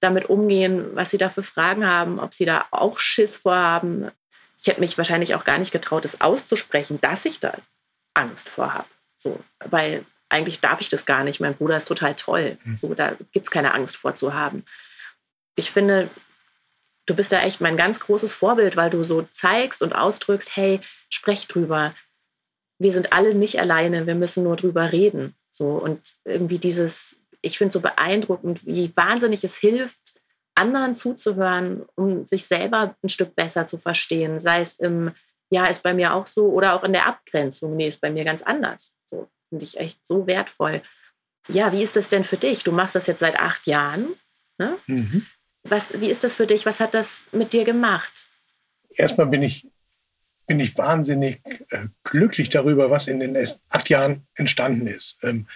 damit 0.00 0.28
umgehen, 0.28 0.94
was 0.94 1.10
sie 1.10 1.18
da 1.18 1.30
für 1.30 1.42
Fragen 1.42 1.86
haben, 1.86 2.20
ob 2.20 2.34
sie 2.34 2.44
da 2.44 2.66
auch 2.70 2.98
Schiss 2.98 3.36
vorhaben. 3.36 4.10
Ich 4.60 4.68
hätte 4.68 4.80
mich 4.80 4.96
wahrscheinlich 4.96 5.34
auch 5.34 5.44
gar 5.44 5.58
nicht 5.58 5.72
getraut, 5.72 6.04
das 6.04 6.20
auszusprechen, 6.20 7.00
dass 7.00 7.24
ich 7.24 7.40
da 7.40 7.54
Angst 8.14 8.48
vor 8.48 8.74
habe. 8.74 8.86
So, 9.24 9.40
weil 9.64 10.04
eigentlich 10.28 10.60
darf 10.60 10.82
ich 10.82 10.90
das 10.90 11.06
gar 11.06 11.24
nicht. 11.24 11.40
Mein 11.40 11.54
Bruder 11.54 11.78
ist 11.78 11.88
total 11.88 12.14
toll. 12.14 12.58
Mhm. 12.64 12.76
So, 12.76 12.94
da 12.94 13.16
gibt 13.32 13.46
es 13.46 13.50
keine 13.50 13.72
Angst 13.72 13.96
vor 13.96 14.14
zu 14.14 14.34
haben. 14.34 14.64
Ich 15.56 15.70
finde, 15.70 16.10
du 17.06 17.14
bist 17.14 17.32
da 17.32 17.40
echt 17.40 17.62
mein 17.62 17.78
ganz 17.78 18.00
großes 18.00 18.34
Vorbild, 18.34 18.76
weil 18.76 18.90
du 18.90 19.02
so 19.02 19.22
zeigst 19.32 19.80
und 19.80 19.94
ausdrückst, 19.94 20.56
hey, 20.56 20.80
sprech 21.08 21.48
drüber. 21.48 21.94
Wir 22.78 22.92
sind 22.92 23.14
alle 23.14 23.34
nicht 23.34 23.58
alleine, 23.60 24.06
wir 24.06 24.14
müssen 24.14 24.44
nur 24.44 24.56
drüber 24.56 24.92
reden. 24.92 25.34
So, 25.50 25.68
und 25.68 26.14
irgendwie 26.24 26.58
dieses, 26.58 27.20
ich 27.40 27.56
finde 27.56 27.72
so 27.72 27.80
beeindruckend, 27.80 28.66
wie 28.66 28.94
wahnsinnig 28.94 29.42
es 29.44 29.56
hilft, 29.56 30.20
anderen 30.54 30.94
zuzuhören, 30.94 31.86
um 31.94 32.26
sich 32.26 32.46
selber 32.46 32.94
ein 33.02 33.08
Stück 33.08 33.34
besser 33.34 33.66
zu 33.66 33.78
verstehen. 33.78 34.38
Sei 34.38 34.60
es 34.60 34.78
im, 34.78 35.12
ja, 35.48 35.66
ist 35.66 35.82
bei 35.82 35.94
mir 35.94 36.12
auch 36.12 36.26
so, 36.26 36.48
oder 36.48 36.74
auch 36.74 36.84
in 36.84 36.92
der 36.92 37.06
Abgrenzung, 37.06 37.76
nee, 37.76 37.88
ist 37.88 38.00
bei 38.00 38.10
mir 38.10 38.24
ganz 38.24 38.42
anders. 38.42 38.92
Finde 39.54 39.66
ich 39.66 39.78
echt 39.78 40.04
so 40.04 40.26
wertvoll. 40.26 40.82
Ja, 41.46 41.70
wie 41.70 41.84
ist 41.84 41.94
das 41.94 42.08
denn 42.08 42.24
für 42.24 42.36
dich? 42.36 42.64
Du 42.64 42.72
machst 42.72 42.96
das 42.96 43.06
jetzt 43.06 43.20
seit 43.20 43.38
acht 43.38 43.68
Jahren. 43.68 44.08
Ne? 44.58 44.76
Mhm. 44.88 45.26
Was, 45.62 46.00
wie 46.00 46.10
ist 46.10 46.24
das 46.24 46.34
für 46.34 46.48
dich? 46.48 46.66
Was 46.66 46.80
hat 46.80 46.92
das 46.92 47.22
mit 47.30 47.52
dir 47.52 47.64
gemacht? 47.64 48.26
Erstmal 48.90 49.28
bin 49.28 49.44
ich, 49.44 49.70
bin 50.48 50.58
ich 50.58 50.76
wahnsinnig 50.76 51.40
äh, 51.70 51.86
glücklich 52.02 52.48
darüber, 52.48 52.90
was 52.90 53.06
in 53.06 53.20
den 53.20 53.38
acht 53.68 53.88
Jahren 53.88 54.26
entstanden 54.34 54.88
ist. 54.88 55.22
Ähm, 55.22 55.46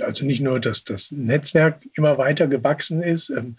also 0.00 0.24
nicht 0.24 0.40
nur, 0.40 0.58
dass 0.58 0.84
das 0.84 1.10
Netzwerk 1.10 1.82
immer 1.92 2.16
weiter 2.16 2.46
gewachsen 2.46 3.02
ist. 3.02 3.28
Ähm, 3.28 3.58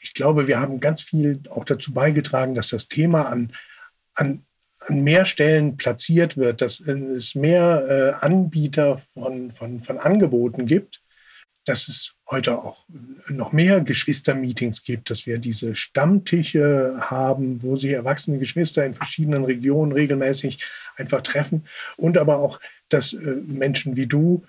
ich 0.00 0.14
glaube, 0.14 0.48
wir 0.48 0.60
haben 0.60 0.80
ganz 0.80 1.02
viel 1.02 1.42
auch 1.50 1.66
dazu 1.66 1.92
beigetragen, 1.92 2.54
dass 2.54 2.70
das 2.70 2.88
Thema 2.88 3.28
an, 3.28 3.52
an, 4.14 4.46
an 4.80 5.02
mehr 5.02 5.26
Stellen 5.26 5.76
platziert 5.76 6.36
wird, 6.36 6.62
dass 6.62 6.80
es 6.80 7.34
mehr 7.34 8.16
äh, 8.20 8.24
Anbieter 8.24 8.98
von, 9.12 9.50
von, 9.50 9.80
von 9.80 9.98
Angeboten 9.98 10.66
gibt, 10.66 11.02
dass 11.66 11.88
es 11.88 12.16
heute 12.30 12.58
auch 12.58 12.86
noch 13.28 13.52
mehr 13.52 13.80
Geschwistermeetings 13.80 14.82
gibt, 14.82 15.10
dass 15.10 15.26
wir 15.26 15.38
diese 15.38 15.74
Stammtische 15.74 16.96
haben, 16.98 17.62
wo 17.62 17.76
sich 17.76 17.90
erwachsene 17.90 18.38
Geschwister 18.38 18.84
in 18.86 18.94
verschiedenen 18.94 19.44
Regionen 19.44 19.92
regelmäßig 19.92 20.64
einfach 20.96 21.22
treffen. 21.22 21.66
Und 21.96 22.16
aber 22.16 22.38
auch, 22.38 22.60
dass 22.88 23.12
äh, 23.12 23.36
Menschen 23.44 23.96
wie 23.96 24.06
du 24.06 24.44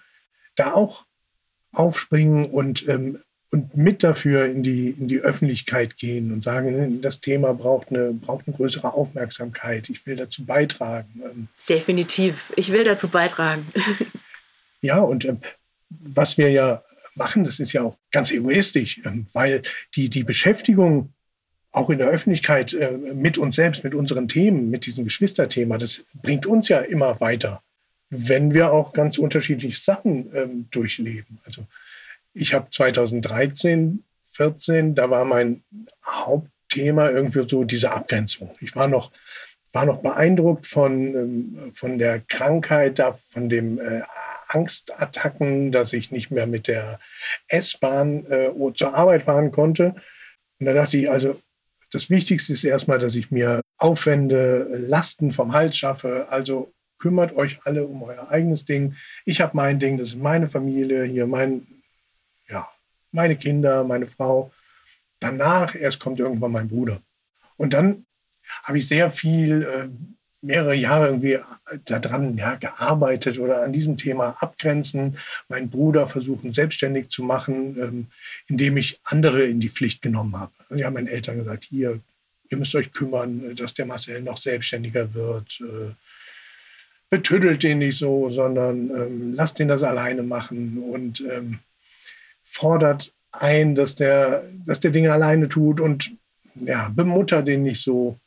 da 0.56 0.74
auch 0.74 1.06
aufspringen 1.74 2.46
und, 2.46 2.88
ähm, 2.88 3.20
und 3.52 3.76
mit 3.76 4.02
dafür 4.02 4.46
in 4.46 4.64
die, 4.64 4.90
in 4.90 5.08
die 5.10 5.20
Öffentlichkeit 5.20 5.98
gehen 5.98 6.32
und 6.32 6.42
sagen, 6.42 6.72
ne, 6.72 7.00
das 7.02 7.20
Thema 7.20 7.54
braucht 7.54 7.90
eine, 7.90 8.14
braucht 8.14 8.48
eine 8.48 8.56
größere 8.56 8.94
Aufmerksamkeit. 8.94 9.90
Ich 9.90 10.06
will 10.06 10.16
dazu 10.16 10.46
beitragen. 10.46 11.22
Ähm. 11.24 11.48
Definitiv. 11.68 12.54
Ich 12.56 12.72
will 12.72 12.86
dazu 12.86 13.10
beitragen. 13.10 13.68
ja, 14.82 15.00
und 15.00 15.26
ähm, 15.26 15.40
was 15.90 16.38
wir 16.38 16.50
ja 16.50 16.82
machen, 17.16 17.44
das 17.44 17.60
ist 17.60 17.74
ja 17.74 17.84
auch 17.84 17.98
ganz 18.12 18.32
egoistisch, 18.32 19.02
ähm, 19.06 19.28
weil 19.34 19.62
die, 19.96 20.10
die 20.10 20.24
Beschäftigung 20.24 21.12
auch 21.74 21.90
in 21.90 22.00
der 22.00 22.08
Öffentlichkeit 22.08 22.74
äh, 22.74 22.92
mit 22.92 23.38
uns 23.38 23.56
selbst, 23.56 23.84
mit 23.84 23.94
unseren 23.94 24.30
Themen, 24.30 24.70
mit 24.70 24.86
diesem 24.86 25.04
Geschwisterthema, 25.04 25.78
das 25.78 26.06
bringt 26.22 26.46
uns 26.46 26.70
ja 26.70 26.80
immer 26.80 27.20
weiter 27.20 27.62
wenn 28.12 28.54
wir 28.54 28.74
auch 28.74 28.92
ganz 28.92 29.18
unterschiedliche 29.18 29.80
Sachen 29.80 30.30
ähm, 30.36 30.68
durchleben. 30.70 31.40
Also 31.46 31.66
ich 32.34 32.54
habe 32.54 32.70
2013, 32.70 34.04
14, 34.32 34.96
da 34.96 35.10
war 35.10 35.26
mein 35.26 35.64
Hauptthema 36.06 37.10
irgendwie 37.10 37.48
so 37.48 37.64
diese 37.64 37.92
Abgrenzung. 37.92 38.52
Ich 38.62 38.76
war 38.76 38.88
noch, 38.88 39.12
war 39.74 39.86
noch 39.86 40.02
beeindruckt 40.02 40.66
von, 40.66 41.16
ähm, 41.16 41.72
von 41.74 41.98
der 42.00 42.22
Krankheit, 42.22 43.02
von 43.30 43.50
dem 43.50 43.80
äh, 43.80 44.02
Angstattacken, 44.48 45.72
dass 45.72 45.94
ich 45.94 46.12
nicht 46.12 46.32
mehr 46.32 46.48
mit 46.48 46.68
der 46.68 47.00
S-Bahn 47.48 48.26
äh, 48.26 48.52
zur 48.74 48.96
Arbeit 48.96 49.24
fahren 49.24 49.52
konnte. 49.52 49.96
Und 50.60 50.66
da 50.66 50.74
dachte 50.74 50.98
ich, 50.98 51.10
also 51.10 51.40
das 51.92 52.10
Wichtigste 52.10 52.54
ist 52.54 52.64
erstmal, 52.64 53.00
dass 53.00 53.16
ich 53.16 53.32
mir 53.32 53.62
Aufwände, 53.78 54.68
Lasten 54.78 55.32
vom 55.32 55.54
Hals 55.54 55.78
schaffe, 55.78 56.28
also 56.30 56.74
kümmert 57.00 57.36
euch 57.36 57.60
alle 57.64 57.86
um 57.86 58.04
euer 58.04 58.30
eigenes 58.30 58.66
Ding. 58.66 58.96
Ich 59.26 59.42
habe 59.42 59.58
mein 59.58 59.80
Ding, 59.80 59.98
das 59.98 60.10
ist 60.10 60.18
meine 60.18 60.50
Familie, 60.50 61.04
hier 61.04 61.26
mein, 61.28 61.68
meine 63.12 63.36
Kinder, 63.36 63.84
meine 63.84 64.08
Frau. 64.08 64.52
Danach 65.20 65.76
erst 65.76 66.00
kommt 66.00 66.20
irgendwann 66.20 66.52
mein 66.52 66.68
Bruder. 66.68 67.02
Und 67.58 67.74
dann 67.74 68.06
habe 68.64 68.78
ich 68.80 68.88
sehr 68.88 69.12
viel, 69.12 69.64
äh, 69.64 69.88
mehrere 70.42 70.74
Jahre 70.74 71.08
irgendwie 71.08 71.38
daran 71.86 72.36
ja, 72.36 72.56
gearbeitet 72.56 73.38
oder 73.38 73.64
an 73.64 73.74
diesem 73.74 73.98
Thema 73.98 74.36
abgrenzen, 74.40 75.18
meinen 75.50 75.70
Bruder 75.70 76.08
versuchen 76.08 76.52
selbstständig 76.52 77.10
zu 77.10 77.24
machen, 77.24 77.78
ähm, 77.80 78.08
indem 78.48 78.78
ich 78.78 79.00
andere 79.04 79.44
in 79.44 79.60
die 79.60 79.70
Pflicht 79.70 80.02
genommen 80.02 80.40
habe. 80.40 80.52
Und 80.70 80.80
ich 80.80 80.84
habe 80.84 80.96
meinen 80.96 81.08
Eltern 81.08 81.38
gesagt, 81.38 81.66
hier, 81.66 82.00
ihr 82.50 82.58
müsst 82.58 82.74
euch 82.74 82.92
kümmern, 82.92 83.56
dass 83.56 83.76
der 83.76 83.86
Marcel 83.86 84.22
noch 84.22 84.38
selbstständiger 84.38 85.14
wird. 85.14 85.62
Äh, 85.62 85.94
betüdelt 87.12 87.62
den 87.62 87.80
nicht 87.80 87.98
so, 87.98 88.30
sondern 88.30 88.90
ähm, 88.90 89.34
lasst 89.36 89.60
den 89.60 89.68
das 89.68 89.84
alleine 89.84 90.24
machen 90.24 90.82
und 90.82 91.20
ähm, 91.30 91.60
fordert 92.52 93.14
ein, 93.32 93.76
dass 93.76 93.96
der, 93.96 94.44
dass 94.66 94.80
der 94.80 94.92
Dinge 94.92 95.14
alleine 95.14 95.48
tut 95.48 95.80
und 95.80 96.12
ja, 96.56 96.90
bemuttert 96.94 97.48
den 97.48 97.64
nicht 97.64 97.82
so. 97.82 98.20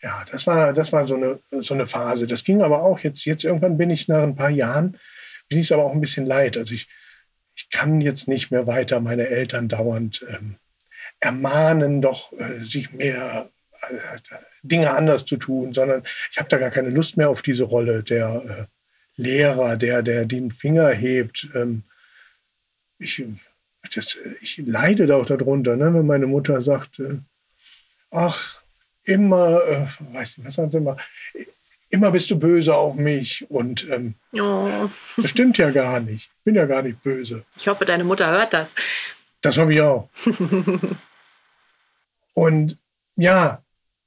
Ja, 0.00 0.24
das 0.30 0.46
war, 0.46 0.72
das 0.72 0.92
war 0.92 1.06
so 1.06 1.16
eine, 1.16 1.40
so 1.62 1.74
eine 1.74 1.86
Phase. 1.86 2.26
Das 2.26 2.44
ging 2.44 2.62
aber 2.62 2.82
auch 2.82 3.00
jetzt, 3.00 3.24
jetzt 3.24 3.44
irgendwann 3.44 3.78
bin 3.78 3.90
ich 3.90 4.06
nach 4.06 4.22
ein 4.22 4.36
paar 4.36 4.50
Jahren, 4.50 4.98
bin 5.48 5.58
ich 5.58 5.66
es 5.66 5.72
aber 5.72 5.84
auch 5.84 5.92
ein 5.92 6.00
bisschen 6.00 6.26
leid. 6.26 6.56
Also 6.56 6.74
ich, 6.74 6.88
ich 7.56 7.70
kann 7.70 8.00
jetzt 8.00 8.28
nicht 8.28 8.50
mehr 8.50 8.66
weiter 8.66 9.00
meine 9.00 9.28
Eltern 9.28 9.68
dauernd 9.68 10.24
ähm, 10.28 10.56
ermahnen, 11.20 12.02
doch 12.02 12.32
äh, 12.32 12.64
sich 12.64 12.92
mehr 12.92 13.50
Dinge 14.62 14.90
anders 14.90 15.24
zu 15.24 15.36
tun, 15.36 15.74
sondern 15.74 16.04
ich 16.30 16.38
habe 16.38 16.48
da 16.48 16.58
gar 16.58 16.70
keine 16.70 16.90
Lust 16.90 17.16
mehr 17.16 17.28
auf 17.28 17.42
diese 17.42 17.64
Rolle 17.64 18.02
der 18.02 18.68
äh, 18.68 19.20
Lehrer, 19.20 19.76
der, 19.76 20.02
der 20.02 20.26
den 20.26 20.50
Finger 20.50 20.90
hebt. 20.90 21.48
Ähm, 21.54 21.84
ich, 22.98 23.24
das, 23.94 24.18
ich 24.40 24.62
leide 24.64 25.06
da 25.06 25.16
auch 25.16 25.26
darunter, 25.26 25.76
ne, 25.76 25.92
wenn 25.92 26.06
meine 26.06 26.26
Mutter 26.26 26.62
sagt, 26.62 27.00
äh, 27.00 27.18
ach, 28.10 28.62
immer, 29.04 29.60
äh, 29.66 29.86
weiß 30.14 30.38
nicht, 30.38 30.46
was 30.46 30.54
sagen 30.54 30.70
sie 30.70 30.78
immer, 30.78 30.96
immer 31.90 32.10
bist 32.10 32.30
du 32.30 32.38
böse 32.38 32.74
auf 32.74 32.96
mich 32.96 33.48
und 33.50 33.88
ähm, 33.90 34.14
oh. 34.32 34.88
das 35.16 35.30
stimmt 35.30 35.58
ja 35.58 35.70
gar 35.70 36.00
nicht. 36.00 36.30
Ich 36.38 36.44
bin 36.44 36.54
ja 36.54 36.66
gar 36.66 36.82
nicht 36.82 37.02
böse. 37.02 37.44
Ich 37.56 37.68
hoffe, 37.68 37.84
deine 37.84 38.04
Mutter 38.04 38.30
hört 38.30 38.52
das. 38.52 38.74
Das 39.40 39.58
hoffe 39.58 39.74
ich 39.74 39.80
auch. 39.80 40.08
und 42.34 42.78
ja, 43.16 43.62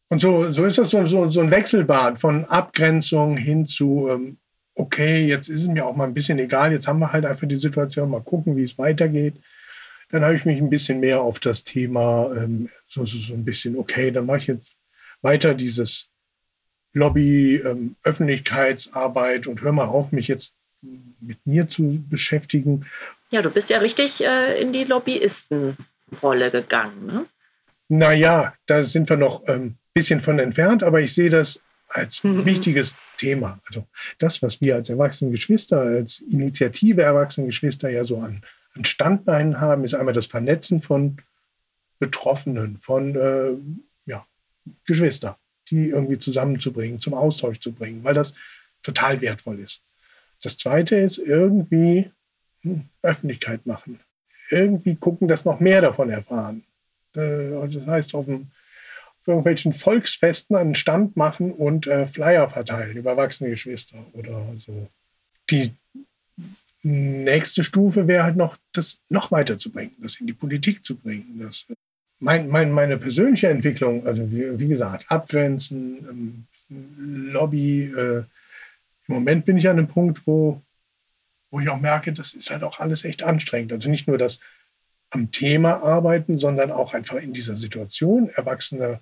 und 0.10 0.20
so, 0.20 0.52
so 0.52 0.66
ist 0.66 0.78
das 0.78 0.90
so, 0.90 1.06
so, 1.06 1.30
so 1.30 1.42
ein 1.42 1.52
Wechselbad 1.52 2.20
von 2.20 2.46
Abgrenzung 2.46 3.38
hin 3.38 3.66
zu, 3.66 4.08
ähm, 4.10 4.38
okay, 4.76 5.26
jetzt 5.26 5.50
ist 5.50 5.62
es 5.62 5.68
mir 5.68 5.86
auch 5.86 5.96
mal 5.96 6.06
ein 6.06 6.14
bisschen 6.14 6.40
egal, 6.40 6.72
jetzt 6.72 6.88
haben 6.88 7.00
wir 7.00 7.12
halt 7.12 7.26
einfach 7.26 7.48
die 7.48 7.56
Situation, 7.56 8.10
mal 8.10 8.22
gucken, 8.22 8.56
wie 8.56 8.64
es 8.64 8.78
weitergeht. 8.78 9.36
Dann 10.10 10.24
habe 10.24 10.36
ich 10.36 10.46
mich 10.46 10.60
ein 10.60 10.70
bisschen 10.70 11.00
mehr 11.00 11.22
auf 11.22 11.40
das 11.40 11.64
Thema, 11.64 12.32
ähm, 12.36 12.70
so, 12.88 13.06
so, 13.06 13.18
so 13.18 13.34
ein 13.34 13.44
bisschen, 13.44 13.78
okay, 13.78 14.12
dann 14.12 14.26
mache 14.26 14.38
ich 14.38 14.48
jetzt 14.48 14.76
weiter 15.22 15.54
dieses 15.54 16.10
Lobby, 16.94 17.56
ähm, 17.58 17.96
Öffentlichkeitsarbeit 18.04 19.48
und 19.48 19.62
hör 19.62 19.72
mal 19.72 19.86
auf, 19.86 20.12
mich 20.12 20.28
jetzt 20.28 20.56
mit 21.20 21.46
mir 21.46 21.68
zu 21.68 22.04
beschäftigen. 22.10 22.86
Ja, 23.32 23.42
du 23.42 23.50
bist 23.50 23.70
ja 23.70 23.80
richtig 23.80 24.24
äh, 24.24 24.62
in 24.62 24.72
die 24.72 24.86
Lobbyistenrolle 24.86 26.52
gegangen, 26.52 27.06
ne? 27.06 27.26
Naja, 27.90 28.54
da 28.66 28.84
sind 28.84 29.10
wir 29.10 29.18
noch 29.18 29.44
ähm, 29.48 29.76
bisschen 29.94 30.20
von 30.20 30.40
entfernt, 30.40 30.84
aber 30.84 31.02
ich 31.02 31.14
sehe 31.14 31.30
das 31.30 31.60
als 31.90 32.24
mhm. 32.24 32.46
wichtiges 32.46 32.96
Thema. 33.18 33.60
Also 33.68 33.88
das, 34.20 34.42
was 34.42 34.62
wir 34.62 34.76
als 34.76 34.90
erwachsene 34.90 35.32
Geschwister, 35.32 35.80
als 35.80 36.20
Initiative 36.20 37.02
erwachsene 37.02 37.48
Geschwister 37.48 37.90
ja 37.90 38.04
so 38.04 38.20
an, 38.20 38.44
an 38.78 38.86
Standbeinen 38.86 39.60
haben, 39.60 39.84
ist 39.84 39.94
einmal 39.94 40.14
das 40.14 40.28
Vernetzen 40.28 40.82
von 40.82 41.18
Betroffenen, 42.00 42.80
von 42.80 43.16
äh, 43.16 43.58
ja, 44.06 44.26
Geschwister, 44.86 45.38
die 45.70 45.90
irgendwie 45.90 46.18
zusammenzubringen, 46.18 47.00
zum 47.00 47.14
Austausch 47.14 47.60
zu 47.60 47.74
bringen, 47.74 48.04
weil 48.04 48.14
das 48.14 48.34
total 48.84 49.22
wertvoll 49.22 49.60
ist. 49.60 49.82
Das 50.42 50.58
Zweite 50.58 50.96
ist 50.96 51.18
irgendwie 51.18 52.12
hm, 52.62 52.90
Öffentlichkeit 53.02 53.66
machen. 53.66 54.00
Irgendwie 54.50 54.96
gucken, 54.96 55.28
dass 55.28 55.46
noch 55.46 55.60
mehr 55.60 55.82
davon 55.82 56.10
erfahren. 56.10 56.64
Äh, 57.14 57.68
das 57.70 57.86
heißt, 57.86 58.16
auf 58.16 58.26
dem 58.26 58.52
irgendwelchen 59.26 59.74
Volksfesten 59.74 60.56
einen 60.56 60.76
Stand 60.76 61.18
machen 61.18 61.52
und 61.52 61.86
äh, 61.86 62.08
Flyer 62.08 62.50
verteilen 62.50 62.96
über 62.96 63.12
erwachsene 63.12 63.50
Geschwister 63.50 63.98
oder 64.14 64.42
so. 64.58 64.88
Die 65.50 65.74
nächste 66.84 67.64
Stufe 67.64 68.08
wäre 68.08 68.24
halt 68.24 68.36
noch, 68.36 68.58
das 68.74 69.02
noch 69.10 69.32
weiterzubringen, 69.32 69.96
das 70.02 70.20
in 70.20 70.28
die 70.28 70.34
Politik 70.34 70.86
zu 70.86 70.98
bringen. 70.98 71.40
Das, 71.40 71.66
mein, 72.20 72.48
mein, 72.50 72.72
meine 72.72 72.98
persönliche 72.98 73.50
Entwicklung, 73.50 74.06
also 74.06 74.30
wie, 74.32 74.60
wie 74.60 74.68
gesagt, 74.68 75.06
abgrenzen, 75.10 76.08
ähm, 76.10 76.48
Lobby. 76.70 77.84
Äh, 77.84 78.18
Im 78.20 78.26
Moment 79.08 79.46
bin 79.46 79.58
ich 79.58 79.68
an 79.68 79.78
einem 79.78 79.88
Punkt, 79.88 80.26
wo, 80.28 80.62
wo 81.50 81.60
ich 81.60 81.70
auch 81.70 81.80
merke, 81.80 82.12
das 82.14 82.34
ist 82.34 82.50
halt 82.50 82.64
auch 82.64 82.80
alles 82.80 83.06
echt 83.06 83.24
anstrengend. 83.24 83.72
Also 83.72 83.90
nicht 83.90 84.08
nur 84.08 84.18
das 84.18 84.40
am 85.12 85.32
Thema 85.32 85.84
arbeiten, 85.84 86.38
sondern 86.38 86.72
auch 86.72 86.94
einfach 86.94 87.16
in 87.18 87.34
dieser 87.34 87.56
Situation 87.56 88.30
Erwachsene 88.30 89.00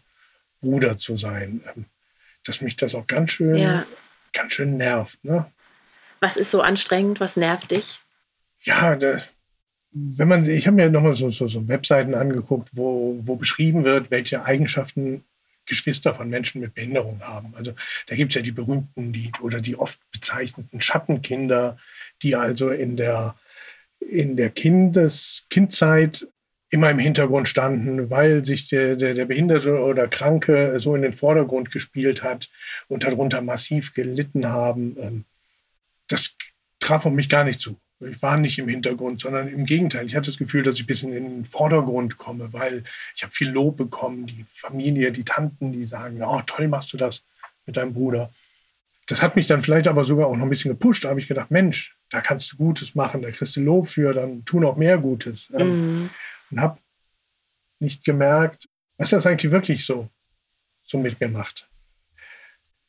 Bruder 0.62 0.98
zu 0.98 1.18
sein, 1.18 1.62
ähm, 1.76 1.86
dass 2.44 2.62
mich 2.62 2.76
das 2.76 2.96
auch 2.96 3.08
ganz 3.08 3.32
schön, 3.32 3.58
ja. 3.58 3.86
ganz 4.34 4.54
schön 4.54 4.78
nervt. 4.78 5.24
Ne? 5.24 5.46
Was 6.26 6.38
ist 6.38 6.50
so 6.50 6.62
anstrengend? 6.62 7.20
Was 7.20 7.38
nervt 7.38 7.70
dich? 7.70 8.00
Ja, 8.64 8.96
da, 8.96 9.22
wenn 9.92 10.28
man, 10.28 10.50
ich 10.50 10.66
habe 10.66 10.76
mir 10.76 10.90
nochmal 10.90 11.14
so, 11.14 11.30
so, 11.30 11.48
so 11.48 11.68
Webseiten 11.68 12.16
angeguckt, 12.16 12.70
wo, 12.72 13.20
wo 13.22 13.36
beschrieben 13.36 13.84
wird, 13.84 14.10
welche 14.10 14.44
Eigenschaften 14.44 15.24
Geschwister 15.68 16.16
von 16.16 16.28
Menschen 16.28 16.62
mit 16.62 16.74
Behinderung 16.74 17.22
haben. 17.22 17.54
Also 17.56 17.74
da 18.08 18.16
gibt 18.16 18.32
es 18.32 18.38
ja 18.38 18.42
die 18.42 18.52
berühmten 18.52 19.14
die, 19.14 19.32
oder 19.40 19.62
die 19.62 19.76
oft 19.76 20.00
bezeichneten 20.12 20.82
Schattenkinder, 20.82 21.78
die 22.24 22.36
also 22.36 22.72
in 22.72 22.98
der, 22.98 23.36
in 24.00 24.36
der 24.36 24.50
Kindes, 24.50 25.46
Kindzeit 25.52 26.28
immer 26.72 26.90
im 26.90 26.98
Hintergrund 26.98 27.48
standen, 27.48 28.10
weil 28.10 28.44
sich 28.44 28.68
der, 28.70 28.96
der, 28.96 29.14
der 29.14 29.26
Behinderte 29.26 29.80
oder 29.80 30.08
Kranke 30.08 30.80
so 30.80 30.96
in 30.96 31.04
den 31.04 31.14
Vordergrund 31.14 31.72
gespielt 31.72 32.24
hat 32.24 32.50
und 32.88 33.04
darunter 33.04 33.44
massiv 33.44 33.94
gelitten 33.94 34.48
haben. 34.48 35.26
Das 36.08 36.36
traf 36.80 37.06
auf 37.06 37.14
mich 37.14 37.30
gar 37.30 37.44
nicht 37.44 37.60
zu. 37.60 37.80
Ich 38.00 38.22
war 38.22 38.38
nicht 38.38 38.60
im 38.60 38.68
Hintergrund, 38.68 39.22
sondern 39.22 39.48
im 39.48 39.66
Gegenteil. 39.66 40.06
Ich 40.06 40.16
hatte 40.16 40.30
das 40.30 40.38
Gefühl, 40.38 40.64
dass 40.64 40.76
ich 40.76 40.84
ein 40.84 40.88
bisschen 40.88 41.14
in 41.14 41.24
den 41.24 41.46
Vordergrund 41.46 42.18
komme, 42.18 42.52
weil 42.52 42.84
ich 43.16 43.24
habe 43.24 43.34
viel 43.34 43.50
Lob 43.50 43.78
bekommen. 43.78 44.28
Die 44.28 44.46
Familie, 44.50 45.12
die 45.12 45.24
Tanten, 45.24 45.72
die 45.72 45.86
sagen, 45.86 46.22
oh, 46.22 46.42
toll 46.46 46.68
machst 46.68 46.92
du 46.92 46.98
das 46.98 47.26
mit 47.66 47.78
deinem 47.78 47.94
Bruder. 47.94 48.32
Das 49.08 49.22
hat 49.22 49.36
mich 49.36 49.48
dann 49.48 49.62
vielleicht 49.62 49.88
aber 49.88 50.04
sogar 50.04 50.28
auch 50.28 50.36
noch 50.36 50.44
ein 50.44 50.50
bisschen 50.50 50.72
gepusht. 50.72 51.06
Da 51.06 51.10
habe 51.10 51.20
ich 51.20 51.28
gedacht, 51.28 51.52
Mensch, 51.52 51.96
da 52.10 52.22
kannst 52.22 52.52
du 52.52 52.58
Gutes 52.58 52.96
machen, 52.96 53.22
da 53.22 53.32
kriegst 53.32 53.56
du 53.56 53.62
Lob 53.62 53.88
für, 53.88 54.14
dann 54.14 54.44
tu 54.46 54.60
noch 54.60 54.76
mehr 54.76 54.98
Gutes. 54.98 55.52
Ähm, 55.56 55.96
mhm. 55.96 56.10
Und 56.52 56.60
habe 56.60 56.80
nicht 57.80 58.04
gemerkt, 58.04 58.68
was 58.98 59.12
das 59.12 59.26
eigentlich 59.26 59.52
wirklich 59.52 59.86
so, 59.86 60.10
so 60.84 60.98
mit 60.98 61.20
mir 61.20 61.30
macht. 61.30 61.70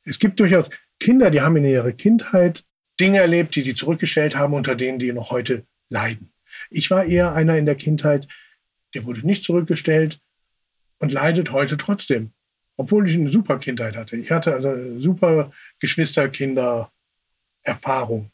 Es 0.04 0.18
gibt 0.18 0.40
durchaus 0.40 0.70
Kinder, 0.98 1.30
die 1.30 1.40
haben 1.40 1.56
in 1.56 1.64
ihrer 1.64 1.92
Kindheit 1.92 2.64
Dinge 2.98 3.18
erlebt, 3.18 3.54
die 3.54 3.62
die 3.62 3.74
zurückgestellt 3.74 4.36
haben, 4.36 4.54
unter 4.54 4.74
denen 4.74 4.98
die 4.98 5.12
noch 5.12 5.30
heute 5.30 5.66
leiden. 5.88 6.32
Ich 6.70 6.90
war 6.90 7.04
eher 7.04 7.34
einer 7.34 7.56
in 7.56 7.66
der 7.66 7.74
Kindheit, 7.74 8.26
der 8.94 9.04
wurde 9.04 9.26
nicht 9.26 9.44
zurückgestellt 9.44 10.20
und 10.98 11.12
leidet 11.12 11.52
heute 11.52 11.76
trotzdem, 11.76 12.32
obwohl 12.76 13.06
ich 13.08 13.14
eine 13.14 13.30
super 13.30 13.58
Kindheit 13.58 13.96
hatte. 13.96 14.16
Ich 14.16 14.30
hatte 14.30 14.54
also 14.54 14.98
super 14.98 15.52
Geschwisterkinder-Erfahrung. 15.80 18.30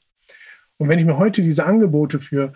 Und 0.79 0.89
wenn 0.89 0.99
ich 0.99 1.05
mir 1.05 1.19
heute 1.19 1.43
diese 1.43 1.67
Angebote 1.67 2.21
für, 2.21 2.55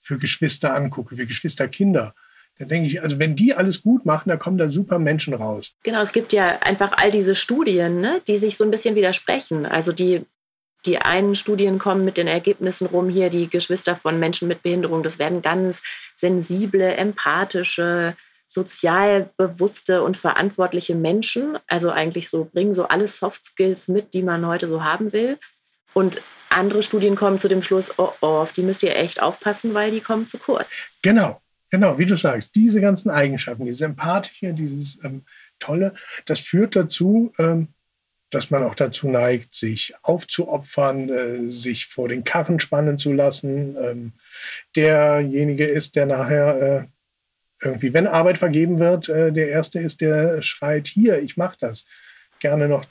für 0.00 0.18
Geschwister 0.18 0.74
angucke, 0.74 1.16
für 1.16 1.26
Geschwisterkinder, 1.26 2.14
dann 2.58 2.68
denke 2.68 2.88
ich, 2.88 3.02
also 3.02 3.18
wenn 3.18 3.34
die 3.34 3.54
alles 3.54 3.82
gut 3.82 4.04
machen, 4.04 4.28
dann 4.28 4.38
kommen 4.38 4.58
da 4.58 4.68
super 4.68 4.98
Menschen 4.98 5.34
raus. 5.34 5.74
Genau, 5.82 6.02
es 6.02 6.12
gibt 6.12 6.32
ja 6.32 6.58
einfach 6.60 6.92
all 6.98 7.10
diese 7.10 7.34
Studien, 7.34 8.00
ne, 8.00 8.20
die 8.26 8.36
sich 8.36 8.56
so 8.56 8.64
ein 8.64 8.70
bisschen 8.70 8.94
widersprechen. 8.94 9.66
Also 9.66 9.92
die 9.92 10.24
die 10.84 10.98
einen 10.98 11.36
Studien 11.36 11.78
kommen 11.78 12.04
mit 12.04 12.16
den 12.16 12.26
Ergebnissen 12.26 12.86
rum, 12.86 13.08
hier 13.08 13.30
die 13.30 13.48
Geschwister 13.48 13.96
von 13.96 14.18
Menschen 14.18 14.48
mit 14.48 14.62
Behinderung, 14.62 15.02
das 15.02 15.18
werden 15.18 15.42
ganz 15.42 15.82
sensible, 16.16 16.94
empathische, 16.94 18.16
sozial 18.48 19.30
bewusste 19.36 20.02
und 20.02 20.16
verantwortliche 20.16 20.94
Menschen. 20.94 21.58
Also 21.66 21.90
eigentlich 21.90 22.28
so 22.28 22.44
bringen 22.44 22.74
so 22.74 22.86
alle 22.88 23.08
Soft 23.08 23.46
Skills 23.46 23.88
mit, 23.88 24.12
die 24.12 24.22
man 24.22 24.46
heute 24.46 24.68
so 24.68 24.84
haben 24.84 25.12
will. 25.12 25.38
Und 25.94 26.20
andere 26.48 26.82
Studien 26.82 27.16
kommen 27.16 27.38
zu 27.38 27.48
dem 27.48 27.62
Schluss, 27.62 27.98
oh, 27.98 28.12
oh, 28.20 28.26
auf 28.26 28.52
die 28.52 28.62
müsst 28.62 28.82
ihr 28.82 28.96
echt 28.96 29.22
aufpassen, 29.22 29.74
weil 29.74 29.90
die 29.90 30.00
kommen 30.00 30.26
zu 30.26 30.38
kurz. 30.38 30.84
Genau, 31.02 31.40
genau, 31.70 31.98
wie 31.98 32.06
du 32.06 32.16
sagst, 32.16 32.54
diese 32.54 32.80
ganzen 32.80 33.10
Eigenschaften, 33.10 33.64
dieses 33.64 33.80
Empathische, 33.80 34.52
dieses 34.52 35.02
ähm, 35.02 35.22
Tolle, 35.58 35.94
das 36.26 36.40
führt 36.40 36.76
dazu, 36.76 37.32
ähm, 37.38 37.68
dass 38.32 38.50
man 38.50 38.62
auch 38.64 38.74
dazu 38.74 39.08
neigt, 39.08 39.54
sich 39.54 39.94
aufzuopfern, 40.02 41.08
äh, 41.10 41.50
sich 41.50 41.86
vor 41.86 42.08
den 42.08 42.24
Karren 42.24 42.60
spannen 42.60 42.96
zu 42.96 43.12
lassen. 43.12 43.76
Ähm, 43.76 44.12
derjenige 44.74 45.66
ist, 45.66 45.96
der 45.96 46.06
nachher 46.06 46.62
äh, 46.62 46.84
irgendwie, 47.64 47.92
wenn 47.92 48.06
Arbeit 48.06 48.38
vergeben 48.38 48.78
wird, 48.78 49.08
äh, 49.08 49.32
der 49.32 49.48
Erste 49.48 49.80
ist, 49.80 50.00
der 50.00 50.40
schreit, 50.40 50.88
hier, 50.88 51.20
ich 51.20 51.36
mache 51.36 51.56
das. 51.60 51.84
Gerne 52.40 52.68
noch, 52.68 52.84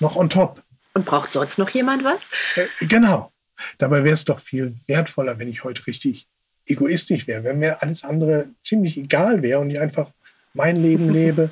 noch 0.00 0.16
on 0.16 0.30
top. 0.30 0.62
Und 0.94 1.04
braucht 1.04 1.32
sonst 1.32 1.58
noch 1.58 1.68
jemand 1.70 2.02
was? 2.02 2.20
Äh, 2.56 2.86
genau. 2.86 3.32
Dabei 3.76 4.04
wäre 4.04 4.14
es 4.14 4.24
doch 4.24 4.40
viel 4.40 4.74
wertvoller, 4.86 5.38
wenn 5.38 5.48
ich 5.48 5.64
heute 5.64 5.86
richtig 5.86 6.26
egoistisch 6.64 7.26
wäre, 7.26 7.44
wenn 7.44 7.58
mir 7.58 7.82
alles 7.82 8.04
andere 8.04 8.48
ziemlich 8.62 8.96
egal 8.96 9.42
wäre 9.42 9.60
und 9.60 9.70
ich 9.70 9.80
einfach 9.80 10.10
mein 10.54 10.76
Leben 10.76 11.10
lebe 11.12 11.50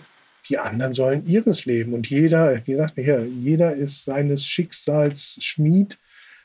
die 0.48 0.58
anderen 0.58 0.94
sollen 0.94 1.26
ihres 1.26 1.64
leben. 1.64 1.94
Und 1.94 2.08
jeder, 2.08 2.60
wie 2.66 2.72
gesagt, 2.72 2.94
hier, 2.96 3.24
jeder 3.24 3.74
ist 3.74 4.04
seines 4.04 4.46
Schicksals 4.46 5.38
Schmied. 5.40 5.98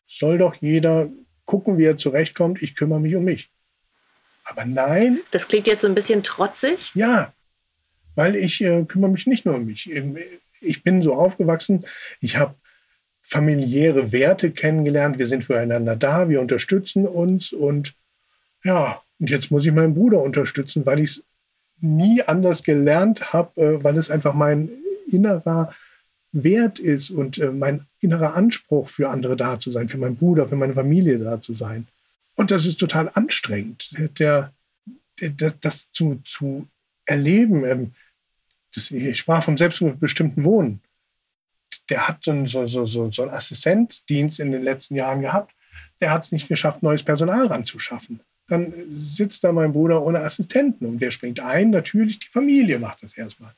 Soll 0.07 0.37
doch 0.37 0.55
jeder 0.55 1.09
gucken, 1.45 1.77
wie 1.77 1.85
er 1.85 1.97
zurechtkommt. 1.97 2.61
Ich 2.61 2.75
kümmere 2.75 3.01
mich 3.01 3.15
um 3.15 3.23
mich. 3.23 3.49
Aber 4.45 4.65
nein. 4.65 5.19
Das 5.31 5.47
klingt 5.47 5.67
jetzt 5.67 5.81
so 5.81 5.87
ein 5.87 5.95
bisschen 5.95 6.23
trotzig. 6.23 6.91
Ja, 6.95 7.33
weil 8.15 8.35
ich 8.35 8.61
äh, 8.61 8.83
kümmere 8.85 9.11
mich 9.11 9.27
nicht 9.27 9.45
nur 9.45 9.55
um 9.55 9.65
mich. 9.65 9.89
Ich 10.61 10.83
bin 10.83 11.01
so 11.01 11.13
aufgewachsen. 11.13 11.85
Ich 12.19 12.37
habe 12.37 12.55
familiäre 13.21 14.11
Werte 14.11 14.51
kennengelernt. 14.51 15.19
Wir 15.19 15.27
sind 15.27 15.43
füreinander 15.43 15.95
da. 15.95 16.29
Wir 16.29 16.41
unterstützen 16.41 17.05
uns. 17.05 17.53
Und 17.53 17.93
ja, 18.63 19.01
und 19.19 19.29
jetzt 19.29 19.51
muss 19.51 19.65
ich 19.65 19.71
meinen 19.71 19.93
Bruder 19.93 20.21
unterstützen, 20.21 20.85
weil 20.85 20.99
ich 20.99 21.11
es 21.11 21.25
nie 21.81 22.21
anders 22.23 22.63
gelernt 22.63 23.33
habe, 23.33 23.61
äh, 23.61 23.83
weil 23.83 23.97
es 23.97 24.09
einfach 24.09 24.33
mein 24.33 24.69
innerer 25.11 25.73
Wert 26.31 26.79
ist 26.79 27.09
und 27.09 27.37
äh, 27.37 27.51
mein 27.51 27.87
innerer 28.01 28.35
Anspruch 28.35 28.87
für 28.87 29.09
andere 29.09 29.35
da 29.35 29.59
zu 29.59 29.71
sein, 29.71 29.89
für 29.89 29.97
meinen 29.97 30.15
Bruder, 30.15 30.47
für 30.47 30.55
meine 30.55 30.73
Familie 30.73 31.17
da 31.19 31.41
zu 31.41 31.53
sein. 31.53 31.87
Und 32.35 32.51
das 32.51 32.65
ist 32.65 32.79
total 32.79 33.09
anstrengend, 33.13 33.93
der, 34.19 34.53
der 35.19 35.51
das 35.59 35.91
zu, 35.91 36.21
zu 36.23 36.67
erleben. 37.05 37.65
Ähm, 37.65 37.93
das, 38.73 38.91
ich 38.91 39.19
sprach 39.19 39.43
vom 39.43 39.57
selbstbestimmten 39.57 40.43
Wohnen. 40.43 40.81
Der 41.89 42.07
hat 42.07 42.23
so, 42.23 42.45
so, 42.45 42.85
so, 42.85 43.11
so 43.11 43.21
einen 43.23 43.31
Assistenzdienst 43.31 44.39
in 44.39 44.51
den 44.51 44.61
letzten 44.61 44.95
Jahren 44.95 45.21
gehabt. 45.21 45.55
Der 45.99 46.11
hat 46.11 46.23
es 46.23 46.31
nicht 46.31 46.47
geschafft, 46.47 46.83
neues 46.83 47.03
Personal 47.03 47.47
ranzuschaffen 47.47 48.21
dann 48.49 48.73
sitzt 48.91 49.43
da 49.43 49.51
mein 49.51 49.73
Bruder 49.73 50.03
ohne 50.03 50.19
Assistenten 50.19 50.85
und 50.85 50.99
wer 50.99 51.11
springt 51.11 51.39
ein? 51.39 51.69
Natürlich 51.69 52.19
die 52.19 52.29
Familie 52.29 52.79
macht 52.79 53.03
das 53.03 53.17
erstmal. 53.17 53.51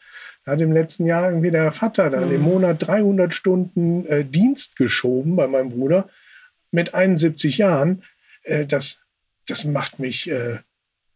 Da 0.46 0.52
hat 0.54 0.62
im 0.62 0.72
letzten 0.72 1.06
Jahr 1.06 1.30
irgendwie 1.30 1.52
der 1.52 1.72
Vater 1.72 2.10
dann 2.10 2.28
mhm. 2.28 2.36
im 2.36 2.42
Monat 2.42 2.88
300 2.88 3.34
Stunden 3.34 4.06
äh, 4.08 4.26
Dienst 4.26 4.76
geschoben 4.76 5.36
bei 5.36 5.48
meinem 5.48 5.70
Bruder 5.70 6.10
mit 6.72 6.94
71 6.94 7.58
Jahren. 7.58 8.04
Äh, 8.44 8.66
das, 8.66 9.02
das 9.48 9.64
macht 9.64 10.00
mich 10.00 10.30
äh, 10.30 10.60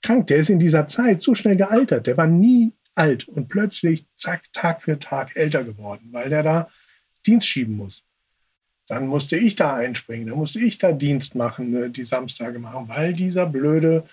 krank. 0.01 0.27
Der 0.27 0.37
ist 0.37 0.49
in 0.49 0.59
dieser 0.59 0.87
Zeit 0.87 1.21
so 1.21 1.35
schnell 1.35 1.57
gealtert. 1.57 2.07
Der 2.07 2.17
war 2.17 2.27
nie 2.27 2.71
alt 2.95 3.27
und 3.27 3.49
plötzlich, 3.49 4.05
zack, 4.15 4.43
Tag 4.53 4.81
für 4.81 4.97
Tag 4.99 5.35
älter 5.35 5.65
geworden, 5.65 6.09
weil 6.11 6.29
der 6.29 6.43
da 6.43 6.69
Dienst 7.25 7.47
schieben 7.47 7.75
muss. 7.75 8.04
Dann 8.87 9.07
musste 9.07 9.37
ich 9.37 9.55
da 9.55 9.75
einspringen, 9.75 10.27
dann 10.27 10.37
musste 10.37 10.59
ich 10.59 10.77
da 10.77 10.91
Dienst 10.91 11.35
machen, 11.35 11.75
äh, 11.75 11.89
die 11.89 12.03
Samstage 12.03 12.59
machen, 12.59 12.87
weil 12.87 13.13
dieser 13.13 13.45
blöde 13.45 14.03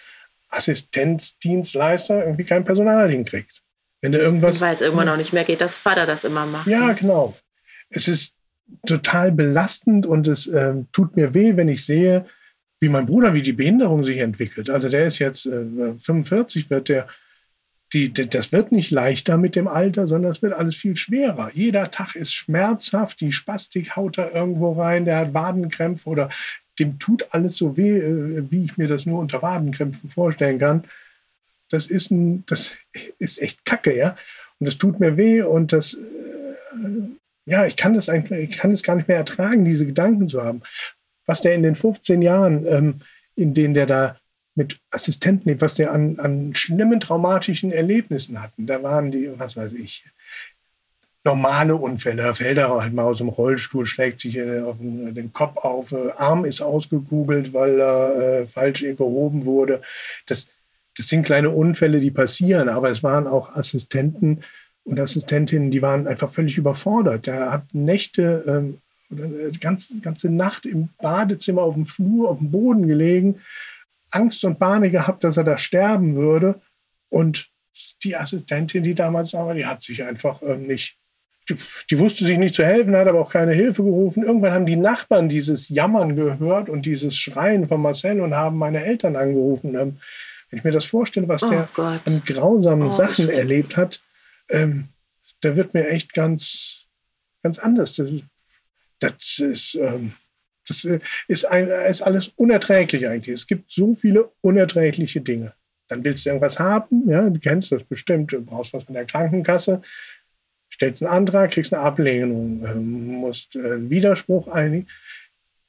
Assistenzdienstleister 0.49 2.25
irgendwie 2.25 2.45
kein 2.45 2.64
Personal 2.64 3.11
hinkriegt. 3.11 3.62
Wenn 4.01 4.12
der 4.12 4.23
irgendwas. 4.23 4.61
Weil 4.61 4.75
es 4.75 4.81
irgendwann 4.81 5.09
auch 5.09 5.16
nicht 5.16 5.33
mehr 5.33 5.45
geht, 5.45 5.61
dass 5.61 5.77
Vater 5.77 6.07
das 6.07 6.25
immer 6.25 6.47
macht. 6.47 6.66
Ja, 6.66 6.87
ne? 6.87 6.95
genau. 6.95 7.37
Es 7.91 8.09
ist 8.09 8.37
total 8.87 9.33
belastend 9.33 10.07
und 10.07 10.27
es 10.27 10.47
äh, 10.47 10.75
tut 10.93 11.16
mir 11.16 11.35
weh, 11.35 11.57
wenn 11.57 11.68
ich 11.68 11.85
sehe, 11.85 12.27
wie 12.81 12.89
mein 12.89 13.07
Bruder, 13.07 13.33
wie 13.33 13.43
die 13.43 13.53
Behinderung 13.53 14.03
sich 14.03 14.18
entwickelt. 14.18 14.68
Also 14.68 14.89
der 14.89 15.07
ist 15.07 15.18
jetzt 15.18 15.47
äh, 15.47 15.95
45, 15.99 16.68
wird 16.68 16.89
der 16.89 17.07
die, 17.93 18.12
das 18.12 18.53
wird 18.53 18.72
nicht 18.72 18.90
leichter 18.90 19.36
mit 19.36 19.55
dem 19.55 19.68
Alter, 19.68 20.07
sondern 20.07 20.30
es 20.30 20.40
wird 20.40 20.55
alles 20.55 20.76
viel 20.76 20.97
schwerer. 20.97 21.51
Jeder 21.53 21.90
Tag 21.90 22.14
ist 22.16 22.32
schmerzhaft, 22.32 23.20
die 23.20 23.32
Spastik 23.32 23.97
haut 23.97 24.16
da 24.16 24.30
irgendwo 24.30 24.72
rein, 24.72 25.05
der 25.05 25.18
hat 25.18 25.34
Wadenkrämpfe 25.34 26.09
oder 26.09 26.30
dem 26.78 26.99
tut 26.99 27.26
alles 27.30 27.57
so 27.57 27.76
weh, 27.76 27.99
äh, 27.99 28.51
wie 28.51 28.64
ich 28.64 28.76
mir 28.78 28.88
das 28.88 29.05
nur 29.05 29.20
unter 29.20 29.43
Wadenkrämpfen 29.43 30.09
vorstellen 30.09 30.59
kann. 30.59 30.84
Das 31.70 31.86
ist, 31.86 32.11
ein, 32.11 32.45
das 32.47 32.76
ist 33.18 33.40
echt 33.40 33.64
kacke, 33.64 33.97
ja. 33.97 34.16
Und 34.59 34.66
das 34.66 34.78
tut 34.78 35.01
mir 35.01 35.16
weh 35.16 35.43
und 35.43 35.72
das, 35.72 35.95
äh, 35.95 35.99
ja, 37.45 37.66
ich 37.66 37.76
kann 37.76 37.95
das 37.95 38.09
einfach, 38.09 38.36
ich 38.36 38.57
kann 38.57 38.70
es 38.70 38.82
gar 38.82 38.97
nicht 38.97 39.09
mehr 39.09 39.18
ertragen, 39.18 39.64
diese 39.64 39.86
Gedanken 39.86 40.28
zu 40.28 40.43
haben. 40.43 40.62
Was 41.26 41.40
der 41.40 41.55
in 41.55 41.62
den 41.62 41.74
15 41.74 42.22
Jahren, 42.22 42.66
ähm, 42.66 42.95
in 43.34 43.55
denen 43.55 43.74
der 43.74 43.86
da 43.86 44.16
mit 44.55 44.79
Assistenten, 44.91 45.61
was 45.61 45.75
der 45.75 45.93
an, 45.93 46.19
an 46.19 46.55
schlimmen 46.55 47.01
traumatischen 47.01 47.73
Erlebnissen 47.73 48.43
hatten. 48.43 48.67
Da 48.67 48.83
waren 48.83 49.11
die, 49.11 49.31
was 49.39 49.57
weiß 49.57 49.73
ich, 49.73 50.05
normale 51.25 51.77
Unfälle. 51.77 52.23
Da 52.23 52.35
fällt 52.35 52.59
er 52.59 52.71
halt 52.71 52.93
mal 52.93 53.05
aus 53.05 53.19
dem 53.19 53.29
Rollstuhl, 53.29 53.87
schlägt 53.87 54.21
sich 54.21 54.41
auf 54.43 54.77
den 54.79 55.33
Kopf 55.33 55.57
auf, 55.59 55.93
äh, 55.93 56.11
Arm 56.17 56.45
ist 56.45 56.61
ausgekugelt, 56.61 57.53
weil 57.53 57.81
er 57.81 58.17
äh, 58.17 58.47
falsch 58.47 58.81
gehoben 58.81 59.45
wurde. 59.45 59.81
Das, 60.27 60.49
das 60.97 61.09
sind 61.09 61.25
kleine 61.25 61.51
Unfälle, 61.51 62.01
die 62.01 62.11
passieren, 62.11 62.69
aber 62.69 62.91
es 62.91 63.03
waren 63.03 63.27
auch 63.27 63.55
Assistenten 63.57 64.43
und 64.85 64.99
Assistentinnen, 64.99 65.71
die 65.71 65.81
waren 65.81 66.09
einfach 66.09 66.31
völlig 66.31 66.59
überfordert. 66.59 67.27
Der 67.27 67.53
hat 67.53 67.73
Nächte 67.73 68.45
ähm, 68.47 68.79
oder 69.11 69.51
die 69.51 69.61
ganze, 69.61 70.01
ganze 70.01 70.29
Nacht 70.29 70.67
im 70.67 70.89
Badezimmer 71.01 71.63
auf 71.63 71.75
dem 71.75 71.87
Flur, 71.87 72.31
auf 72.31 72.39
dem 72.39 72.51
Boden 72.51 72.87
gelegen 72.87 73.41
Angst 74.13 74.45
und 74.45 74.59
Panik 74.59 74.93
gehabt, 74.93 75.25
dass 75.25 75.37
er 75.37 75.45
da 75.45 75.59
sterben 75.59 76.17
würde. 76.17 76.61
Und 77.09 77.49
die 78.05 78.17
Assistentin, 78.17 78.83
die 78.83 78.95
damals 78.95 79.33
war, 79.33 79.55
die 79.55 79.67
hat 79.67 79.83
sich 79.83 80.03
einfach 80.03 80.43
ähm, 80.43 80.67
nicht, 80.67 80.99
die, 81.49 81.57
die, 81.91 81.99
wusste 81.99 82.25
sich 82.25 82.39
nicht 82.39 82.55
zu 82.55 82.65
helfen, 82.65 82.95
hat 82.95 83.09
aber 83.09 83.21
auch 83.21 83.33
keine 83.33 83.53
Hilfe 83.53 83.83
gerufen. 83.83 84.23
Irgendwann 84.23 84.53
haben 84.53 84.67
die 84.67 84.77
Nachbarn 84.77 85.29
dieses 85.29 85.69
Jammern 85.69 86.15
gehört 86.15 86.69
und 86.69 86.87
dieses 86.87 87.17
Schreien 87.17 87.67
von 87.67 87.81
Marcel 87.81 88.21
und 88.21 88.35
haben 88.35 88.59
meine 88.59 88.85
Eltern 88.85 89.17
angerufen. 89.17 89.75
Ähm, 89.75 89.99
wenn 90.51 90.59
ich 90.59 90.65
mir 90.65 90.71
das 90.71 90.85
vorstelle, 90.85 91.29
was 91.29 91.43
oh 91.45 91.51
der 91.51 91.69
Gott. 91.75 92.01
an 92.05 92.23
grausamen 92.25 92.89
oh, 92.89 92.93
Sachen 92.93 93.27
shit. 93.27 93.31
erlebt 93.31 93.77
hat, 93.77 94.03
ähm, 94.51 94.89
da 95.41 95.57
wird 95.57 95.75
mir 95.75 95.89
echt 95.89 96.13
ganz, 96.13 96.83
ganz 97.43 97.59
anders. 97.59 97.95
Das, 97.95 98.11
das 99.01 99.39
ist, 99.39 99.75
ähm, 99.75 100.13
das 100.67 100.87
ist, 101.29 101.45
ein, 101.45 101.69
ist 101.69 102.03
alles 102.03 102.29
unerträglich 102.29 103.07
eigentlich. 103.09 103.35
Es 103.35 103.47
gibt 103.47 103.71
so 103.71 103.95
viele 103.95 104.31
unerträgliche 104.41 105.21
Dinge. 105.21 105.55
Dann 105.89 106.05
willst 106.05 106.25
du 106.25 106.31
irgendwas 106.31 106.59
haben, 106.59 107.09
ja, 107.09 107.29
du 107.29 107.39
kennst 107.39 107.73
das 107.73 107.83
bestimmt, 107.85 108.33
du 108.33 108.41
brauchst 108.41 108.73
was 108.73 108.85
von 108.85 108.95
der 108.95 109.05
Krankenkasse, 109.05 109.83
stellst 110.73 111.03
einen 111.03 111.13
Antrag, 111.13 111.51
kriegst 111.51 111.75
eine 111.75 111.83
Ablehnung, 111.83 112.65
ähm, 112.65 113.03
musst 113.21 113.57
äh, 113.57 113.73
einen 113.73 113.91
Widerspruch 113.91 114.49
einigen. 114.49 114.89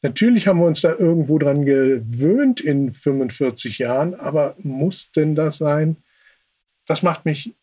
Natürlich 0.01 0.47
haben 0.47 0.59
wir 0.59 0.65
uns 0.65 0.81
da 0.81 0.93
irgendwo 0.97 1.39
dran 1.39 1.65
gewöhnt 1.65 2.61
in 2.61 2.93
45 2.93 3.79
Jahren, 3.79 4.15
aber 4.15 4.55
muss 4.59 5.11
denn 5.11 5.35
das 5.35 5.57
sein? 5.57 5.97
Das 6.85 7.03
macht 7.03 7.25
mich 7.25 7.53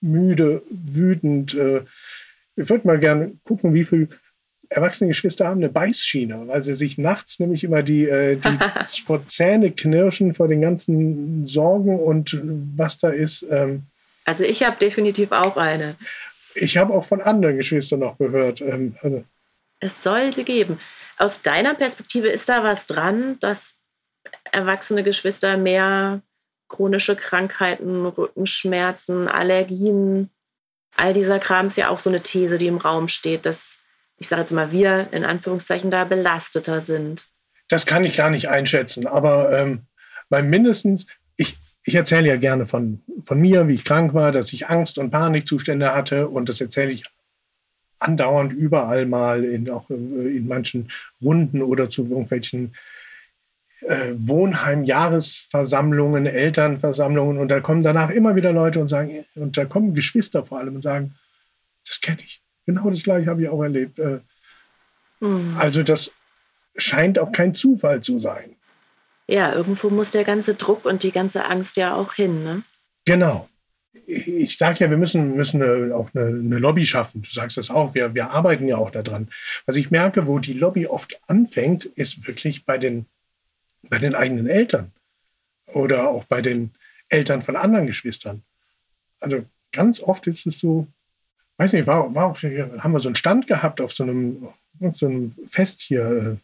müde, 0.00 0.62
wütend. 0.70 1.54
Äh, 1.54 1.82
ich 2.56 2.68
würde 2.68 2.86
mal 2.86 2.98
gerne 2.98 3.32
gucken, 3.44 3.74
wie 3.74 3.84
viele 3.84 4.08
erwachsene 4.70 5.08
Geschwister 5.08 5.48
haben 5.48 5.60
eine 5.60 5.68
Beißschiene, 5.68 6.46
weil 6.46 6.64
sie 6.64 6.76
sich 6.76 6.96
nachts 6.96 7.40
nämlich 7.40 7.64
immer 7.64 7.82
die, 7.82 8.08
äh, 8.08 8.36
die 8.36 9.02
vor 9.04 9.26
Zähne 9.26 9.72
knirschen 9.72 10.32
vor 10.32 10.48
den 10.48 10.62
ganzen 10.62 11.46
Sorgen 11.46 11.98
und 11.98 12.40
was 12.76 12.98
da 12.98 13.10
ist. 13.10 13.46
Ähm. 13.50 13.82
Also 14.24 14.44
ich 14.44 14.62
habe 14.62 14.76
definitiv 14.78 15.32
auch 15.32 15.56
eine. 15.56 15.96
Ich 16.54 16.76
habe 16.76 16.94
auch 16.94 17.04
von 17.04 17.20
anderen 17.20 17.56
Geschwistern 17.56 18.00
noch 18.00 18.16
gehört. 18.16 18.60
Ähm, 18.60 18.96
also. 19.02 19.24
Es 19.80 20.02
soll 20.02 20.32
sie 20.32 20.44
geben. 20.44 20.80
Aus 21.18 21.42
deiner 21.42 21.74
Perspektive 21.74 22.28
ist 22.28 22.48
da 22.48 22.62
was 22.62 22.86
dran, 22.86 23.38
dass 23.40 23.76
erwachsene 24.52 25.02
Geschwister 25.02 25.56
mehr 25.56 26.22
chronische 26.68 27.16
Krankheiten, 27.16 28.06
Rückenschmerzen, 28.06 29.26
Allergien, 29.26 30.30
all 30.96 31.12
dieser 31.12 31.38
Kram 31.38 31.68
ist 31.68 31.76
ja 31.76 31.88
auch 31.88 31.98
so 31.98 32.10
eine 32.10 32.22
These, 32.22 32.58
die 32.58 32.68
im 32.68 32.76
Raum 32.76 33.08
steht, 33.08 33.46
dass 33.46 33.79
ich 34.20 34.28
sage 34.28 34.42
jetzt 34.42 34.52
mal, 34.52 34.70
wir 34.70 35.08
in 35.12 35.24
Anführungszeichen 35.24 35.90
da 35.90 36.04
belasteter 36.04 36.82
sind? 36.82 37.26
Das 37.68 37.86
kann 37.86 38.04
ich 38.04 38.16
gar 38.16 38.30
nicht 38.30 38.48
einschätzen, 38.48 39.06
aber 39.06 39.58
ähm, 39.58 39.86
weil 40.28 40.42
mindestens, 40.42 41.06
ich, 41.36 41.56
ich 41.84 41.94
erzähle 41.94 42.28
ja 42.28 42.36
gerne 42.36 42.66
von, 42.66 43.00
von 43.24 43.40
mir, 43.40 43.66
wie 43.66 43.72
ich 43.74 43.84
krank 43.84 44.12
war, 44.12 44.30
dass 44.30 44.52
ich 44.52 44.68
Angst- 44.68 44.98
und 44.98 45.10
Panikzustände 45.10 45.94
hatte 45.94 46.28
und 46.28 46.50
das 46.50 46.60
erzähle 46.60 46.92
ich 46.92 47.06
andauernd 47.98 48.52
überall 48.52 49.06
mal, 49.06 49.44
in, 49.44 49.70
auch 49.70 49.88
äh, 49.88 49.94
in 49.94 50.46
manchen 50.46 50.90
Runden 51.22 51.62
oder 51.62 51.88
zu 51.88 52.02
irgendwelchen 52.02 52.74
äh, 53.80 54.12
Wohnheim-Jahresversammlungen, 54.16 56.26
Elternversammlungen 56.26 57.38
und 57.38 57.48
da 57.48 57.60
kommen 57.60 57.80
danach 57.80 58.10
immer 58.10 58.36
wieder 58.36 58.52
Leute 58.52 58.80
und 58.80 58.88
sagen, 58.88 59.24
und 59.34 59.56
da 59.56 59.64
kommen 59.64 59.94
Geschwister 59.94 60.44
vor 60.44 60.58
allem 60.58 60.74
und 60.74 60.82
sagen, 60.82 61.14
das 61.86 62.02
kenne 62.02 62.18
ich. 62.22 62.39
Genau 62.74 62.90
das 62.90 63.02
gleiche 63.02 63.28
habe 63.28 63.42
ich 63.42 63.48
auch 63.48 63.62
erlebt. 63.62 63.98
Äh, 63.98 64.20
mhm. 65.20 65.56
Also 65.58 65.82
das 65.82 66.12
scheint 66.76 67.18
auch 67.18 67.32
kein 67.32 67.54
Zufall 67.54 68.00
zu 68.00 68.20
sein. 68.20 68.56
Ja, 69.26 69.52
irgendwo 69.52 69.90
muss 69.90 70.10
der 70.10 70.24
ganze 70.24 70.54
Druck 70.54 70.84
und 70.84 71.02
die 71.02 71.12
ganze 71.12 71.44
Angst 71.44 71.76
ja 71.76 71.94
auch 71.94 72.14
hin. 72.14 72.44
Ne? 72.44 72.62
Genau. 73.04 73.48
Ich 74.06 74.56
sage 74.56 74.78
ja, 74.80 74.90
wir 74.90 74.96
müssen, 74.96 75.36
müssen 75.36 75.62
eine, 75.62 75.94
auch 75.94 76.10
eine, 76.14 76.26
eine, 76.26 76.58
Lobby 76.58 76.86
schaffen. 76.86 77.22
Du 77.22 77.30
sagst 77.30 77.56
das 77.56 77.70
auch. 77.70 77.94
Wir, 77.94 78.14
wir 78.14 78.30
arbeiten 78.30 78.66
ja 78.66 78.76
auch 78.76 78.90
daran. 78.90 79.28
Was 79.66 79.76
ich 79.76 79.90
merke, 79.90 80.26
wo 80.26 80.38
die 80.38 80.54
Lobby 80.54 80.86
oft 80.86 81.20
anfängt, 81.28 81.84
ist 81.84 82.26
wirklich 82.26 82.64
bei 82.64 82.78
den, 82.78 83.06
bei 83.82 83.98
den 83.98 84.14
eigenen 84.14 84.46
Eltern 84.46 84.92
oder 85.66 86.08
auch 86.08 86.24
bei 86.24 86.40
den 86.40 86.72
Eltern 87.08 87.42
von 87.42 87.56
anderen 87.56 87.86
Geschwistern. 87.86 88.42
Also 89.20 89.44
ganz 89.72 90.00
oft 90.00 90.26
ist 90.26 90.46
es 90.46 90.58
so, 90.58 90.86
weiß 91.60 91.74
nicht, 91.74 91.86
war, 91.86 92.14
war 92.14 92.26
auf, 92.26 92.42
haben 92.42 92.92
wir 92.92 93.00
so 93.00 93.08
einen 93.08 93.16
Stand 93.16 93.46
gehabt 93.46 93.82
auf 93.82 93.92
so 93.92 94.04
einem, 94.04 94.48
so 94.94 95.06
einem 95.06 95.34
Fest 95.46 95.82
hier. 95.82 96.38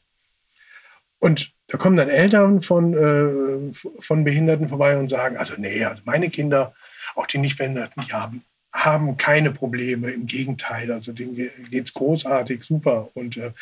Und 1.18 1.52
da 1.68 1.78
kommen 1.78 1.96
dann 1.96 2.10
Eltern 2.10 2.60
von, 2.60 2.92
äh, 2.92 3.72
von 3.98 4.24
Behinderten 4.24 4.68
vorbei 4.68 4.98
und 4.98 5.08
sagen, 5.08 5.38
also 5.38 5.54
nee, 5.56 5.82
also 5.84 6.02
meine 6.04 6.28
Kinder, 6.28 6.74
auch 7.14 7.26
die 7.26 7.38
Nichtbehinderten, 7.38 8.04
die 8.06 8.12
haben, 8.12 8.44
haben 8.74 9.16
keine 9.16 9.52
Probleme. 9.52 10.10
Im 10.10 10.26
Gegenteil, 10.26 10.92
also 10.92 11.12
denen 11.12 11.34
geht 11.34 11.86
es 11.86 11.94
großartig, 11.94 12.62
super. 12.62 13.08
Und 13.14 13.38
äh, 13.38 13.52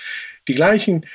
die 0.49 0.57
gleichen 0.57 1.07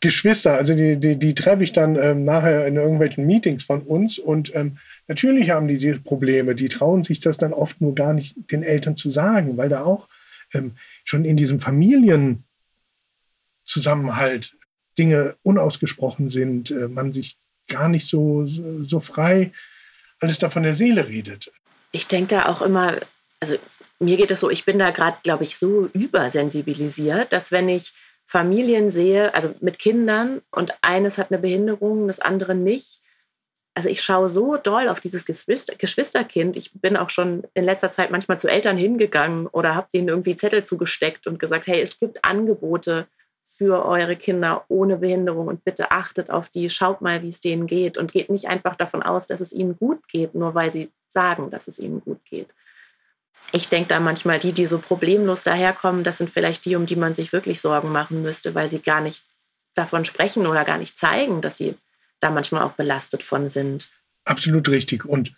Geschwister, 0.00 0.54
also 0.54 0.74
die, 0.74 0.96
die, 0.96 1.16
die 1.16 1.34
treffe 1.34 1.64
ich 1.64 1.72
dann 1.72 1.96
ähm, 1.96 2.24
nachher 2.24 2.66
in 2.66 2.76
irgendwelchen 2.76 3.26
Meetings 3.26 3.64
von 3.64 3.82
uns 3.82 4.18
und 4.18 4.54
ähm, 4.54 4.78
Natürlich 5.08 5.50
haben 5.50 5.66
die 5.68 5.78
diese 5.78 6.00
Probleme, 6.00 6.54
die 6.54 6.68
trauen 6.68 7.02
sich 7.02 7.18
das 7.18 7.38
dann 7.38 7.54
oft 7.54 7.80
nur 7.80 7.94
gar 7.94 8.12
nicht 8.12 8.36
den 8.52 8.62
Eltern 8.62 8.98
zu 8.98 9.08
sagen, 9.08 9.56
weil 9.56 9.70
da 9.70 9.82
auch 9.82 10.06
ähm, 10.52 10.76
schon 11.02 11.24
in 11.24 11.38
diesem 11.38 11.60
Familienzusammenhalt 11.60 14.54
Dinge 14.98 15.36
unausgesprochen 15.42 16.28
sind, 16.28 16.70
äh, 16.70 16.88
man 16.88 17.14
sich 17.14 17.38
gar 17.68 17.88
nicht 17.88 18.06
so, 18.06 18.44
so, 18.46 18.84
so 18.84 19.00
frei 19.00 19.52
alles 20.20 20.38
da 20.38 20.50
von 20.50 20.64
der 20.64 20.74
Seele 20.74 21.08
redet. 21.08 21.50
Ich 21.92 22.06
denke 22.06 22.34
da 22.34 22.44
auch 22.46 22.60
immer, 22.60 22.96
also 23.40 23.56
mir 24.00 24.18
geht 24.18 24.30
es 24.30 24.40
so, 24.40 24.50
ich 24.50 24.66
bin 24.66 24.78
da 24.78 24.90
gerade, 24.90 25.16
glaube 25.22 25.44
ich, 25.44 25.56
so 25.56 25.88
übersensibilisiert, 25.94 27.32
dass 27.32 27.50
wenn 27.50 27.70
ich 27.70 27.94
Familien 28.28 28.90
sehe, 28.90 29.32
also 29.32 29.54
mit 29.60 29.78
Kindern 29.78 30.42
und 30.50 30.74
eines 30.82 31.16
hat 31.16 31.30
eine 31.30 31.40
Behinderung, 31.40 32.06
das 32.08 32.20
andere 32.20 32.54
nicht, 32.54 33.00
also 33.78 33.88
ich 33.88 34.02
schaue 34.02 34.28
so 34.28 34.56
doll 34.56 34.88
auf 34.88 35.00
dieses 35.00 35.24
Geschwister 35.24 35.76
Geschwisterkind. 35.76 36.56
Ich 36.56 36.72
bin 36.74 36.96
auch 36.96 37.10
schon 37.10 37.44
in 37.54 37.64
letzter 37.64 37.92
Zeit 37.92 38.10
manchmal 38.10 38.40
zu 38.40 38.48
Eltern 38.48 38.76
hingegangen 38.76 39.46
oder 39.46 39.76
habe 39.76 39.86
denen 39.94 40.08
irgendwie 40.08 40.34
Zettel 40.34 40.64
zugesteckt 40.64 41.28
und 41.28 41.38
gesagt, 41.38 41.68
hey, 41.68 41.80
es 41.80 42.00
gibt 42.00 42.24
Angebote 42.24 43.06
für 43.44 43.86
eure 43.86 44.16
Kinder 44.16 44.64
ohne 44.68 44.96
Behinderung 44.96 45.46
und 45.46 45.64
bitte 45.64 45.92
achtet 45.92 46.28
auf 46.28 46.50
die, 46.50 46.68
schaut 46.68 47.00
mal, 47.00 47.22
wie 47.22 47.28
es 47.28 47.40
denen 47.40 47.66
geht 47.66 47.96
und 47.96 48.12
geht 48.12 48.30
nicht 48.30 48.48
einfach 48.48 48.74
davon 48.74 49.02
aus, 49.02 49.26
dass 49.26 49.40
es 49.40 49.52
ihnen 49.52 49.76
gut 49.76 50.06
geht, 50.08 50.34
nur 50.34 50.54
weil 50.54 50.70
sie 50.70 50.90
sagen, 51.06 51.50
dass 51.50 51.68
es 51.68 51.78
ihnen 51.78 52.00
gut 52.00 52.22
geht. 52.24 52.48
Ich 53.52 53.68
denke 53.68 53.88
da 53.88 54.00
manchmal, 54.00 54.38
die, 54.38 54.52
die 54.52 54.66
so 54.66 54.78
problemlos 54.78 55.42
daherkommen, 55.42 56.04
das 56.04 56.18
sind 56.18 56.30
vielleicht 56.30 56.64
die, 56.64 56.76
um 56.76 56.86
die 56.86 56.96
man 56.96 57.14
sich 57.14 57.32
wirklich 57.32 57.60
Sorgen 57.60 57.90
machen 57.90 58.22
müsste, 58.22 58.54
weil 58.54 58.68
sie 58.68 58.80
gar 58.80 59.00
nicht 59.00 59.24
davon 59.74 60.04
sprechen 60.04 60.46
oder 60.46 60.64
gar 60.64 60.78
nicht 60.78 60.98
zeigen, 60.98 61.40
dass 61.40 61.56
sie 61.56 61.74
da 62.20 62.30
manchmal 62.30 62.62
auch 62.62 62.72
belastet 62.72 63.22
von 63.22 63.48
sind. 63.48 63.90
Absolut 64.24 64.68
richtig. 64.68 65.04
Und, 65.04 65.34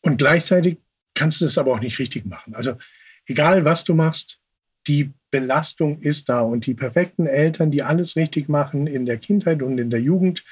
und 0.00 0.18
gleichzeitig 0.18 0.78
kannst 1.14 1.40
du 1.40 1.44
das 1.44 1.58
aber 1.58 1.72
auch 1.72 1.80
nicht 1.80 1.98
richtig 1.98 2.24
machen. 2.26 2.54
Also 2.54 2.78
egal, 3.26 3.64
was 3.64 3.84
du 3.84 3.94
machst, 3.94 4.38
die 4.86 5.12
Belastung 5.30 5.98
ist 6.00 6.28
da. 6.28 6.40
Und 6.40 6.66
die 6.66 6.74
perfekten 6.74 7.26
Eltern, 7.26 7.70
die 7.70 7.82
alles 7.82 8.16
richtig 8.16 8.48
machen 8.48 8.86
in 8.86 9.04
der 9.04 9.18
Kindheit 9.18 9.62
und 9.62 9.78
in 9.78 9.90
der 9.90 10.00
Jugend, 10.00 10.44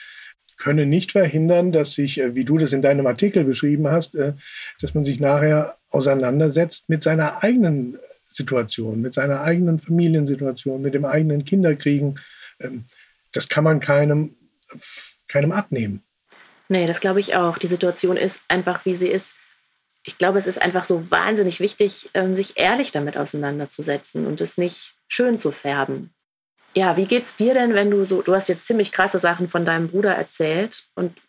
können 0.57 0.89
nicht 0.89 1.13
verhindern, 1.13 1.73
dass 1.73 1.95
sich, 1.95 2.21
äh, 2.21 2.35
wie 2.35 2.45
du 2.45 2.59
das 2.59 2.73
in 2.73 2.83
deinem 2.83 3.07
Artikel 3.07 3.45
beschrieben 3.45 3.89
hast, 3.89 4.15
äh, 4.15 4.35
dass 4.81 4.95
man 4.95 5.05
sich 5.05 5.21
nachher 5.21 5.79
auseinandersetzt 5.95 6.89
mit 6.89 7.03
seiner 7.03 7.43
eigenen 7.43 7.99
Situation, 8.27 9.01
mit 9.01 9.15
seiner 9.15 9.43
eigenen 9.43 9.79
Familiensituation, 9.79 10.83
mit 10.83 10.95
dem 10.95 11.05
eigenen 11.05 11.45
Kinderkriegen. 11.45 12.19
Ähm, 12.61 12.85
das 13.33 13.49
kann 13.49 13.65
man 13.65 13.81
keinem 13.81 14.37
keinem 15.29 15.53
abnehmen. 15.53 16.03
Nee, 16.69 16.87
das 16.87 17.01
glaube 17.01 17.21
ich 17.21 17.37
auch. 17.37 17.59
Die 17.59 17.67
Situation 17.67 18.17
ist 18.17 18.41
einfach, 18.49 18.85
wie 18.85 18.95
sie 18.95 19.09
ist. 19.09 19.35
Ich 20.03 20.19
glaube, 20.19 20.39
es 20.39 20.47
ist 20.47 20.61
einfach 20.61 20.85
so 20.85 21.11
wahnsinnig 21.11 21.61
wichtig, 21.61 22.11
ähm, 22.15 22.37
sich 22.37 22.57
ehrlich 22.57 22.93
damit 22.93 23.17
auseinanderzusetzen 23.17 24.27
und 24.27 24.41
es 24.41 24.59
nicht 24.59 24.95
schön 25.09 25.39
zu 25.39 25.51
färben. 25.51 26.13
Ja, 26.75 26.97
wie 26.97 27.07
geht's 27.07 27.37
dir 27.37 27.55
denn, 27.55 27.75
wenn 27.75 27.91
du 27.91 28.05
so, 28.05 28.21
du 28.23 28.35
hast 28.35 28.49
jetzt 28.49 28.67
ziemlich 28.67 28.93
krasse 28.93 29.19
Sachen 29.19 29.49
von 29.49 29.65
deinem 29.65 29.89
Bruder 29.89 30.13
erzählt 30.13 30.85
und 30.95 31.21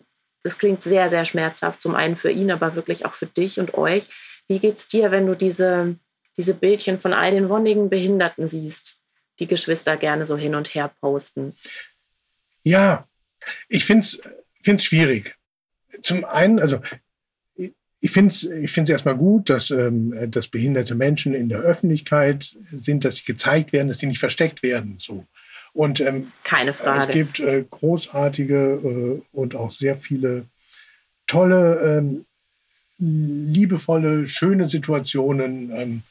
das 0.44 0.58
klingt 0.58 0.84
sehr, 0.84 1.10
sehr 1.10 1.26
schmerzhaft, 1.26 1.82
zum 1.82 1.96
einen 1.96 2.16
für 2.16 2.32
ihn, 2.32 2.52
aber 2.52 2.76
wirklich 2.76 3.06
auch 3.06 3.14
für 3.14 3.26
dich 3.26 3.60
und 3.60 3.76
euch. 3.76 4.10
Wie 4.48 4.60
geht's 4.60 4.88
dir, 4.88 5.12
wenn 5.12 5.26
du 5.26 5.36
diese, 5.36 5.98
diese 6.38 6.54
Bildchen 6.54 7.00
von 7.00 7.14
all 7.14 7.32
den 7.32 7.50
wonnigen 7.50 7.90
Behinderten 7.90 8.48
siehst, 8.48 8.98
die 9.40 9.48
Geschwister 9.48 9.98
gerne 9.98 10.28
so 10.28 10.38
hin 10.38 10.56
und 10.56 10.74
her 10.74 10.92
posten? 11.00 11.56
Ja, 12.64 13.08
ich 13.68 13.86
finde 13.86 14.06
es 14.06 14.84
schwierig. 14.84 15.36
Zum 16.02 16.26
einen, 16.26 16.60
also 16.60 16.80
ich 18.06 18.12
finde 18.12 18.30
es 18.30 18.44
ich 18.44 18.72
find's 18.72 18.90
erstmal 18.90 19.18
gut, 19.18 19.50
dass, 19.50 19.72
ähm, 19.72 20.14
dass 20.30 20.48
behinderte 20.48 20.96
Menschen 20.96 21.34
in 21.34 21.50
der 21.50 21.60
Öffentlichkeit 21.60 22.54
sind, 22.60 23.04
dass 23.06 23.18
sie 23.18 23.26
gezeigt 23.26 23.74
werden, 23.74 23.88
dass 23.88 24.00
sie 24.00 24.06
nicht 24.06 24.20
versteckt 24.20 24.62
werden. 24.62 24.98
So. 25.00 25.26
Und 25.74 26.00
ähm, 26.00 26.32
keine 26.44 26.74
Frage. 26.74 27.00
Es 27.00 27.08
gibt 27.10 27.40
äh, 27.40 27.66
großartige 27.70 28.56
äh, 28.56 29.22
und 29.32 29.56
auch 29.56 29.72
sehr 29.72 29.98
viele 29.98 30.46
tolle, 31.28 31.98
ähm, 31.98 32.24
liebevolle, 32.98 34.28
schöne 34.28 34.66
Situationen. 34.66 35.72
Ähm, 35.72 36.04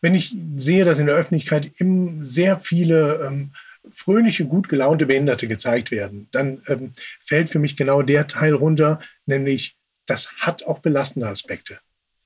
wenn 0.00 0.14
ich 0.14 0.34
sehe, 0.56 0.84
dass 0.84 0.98
in 0.98 1.06
der 1.06 1.14
Öffentlichkeit 1.14 1.70
sehr 1.78 2.58
viele 2.58 3.26
ähm, 3.26 3.52
fröhliche, 3.90 4.46
gut 4.46 4.68
gelaunte 4.68 5.06
Behinderte 5.06 5.48
gezeigt 5.48 5.90
werden, 5.90 6.28
dann 6.32 6.62
ähm, 6.68 6.92
fällt 7.20 7.50
für 7.50 7.58
mich 7.58 7.76
genau 7.76 8.02
der 8.02 8.26
Teil 8.26 8.54
runter, 8.54 9.00
nämlich 9.26 9.76
das 10.06 10.32
hat 10.38 10.64
auch 10.64 10.80
belastende 10.80 11.28
Aspekte. 11.28 11.78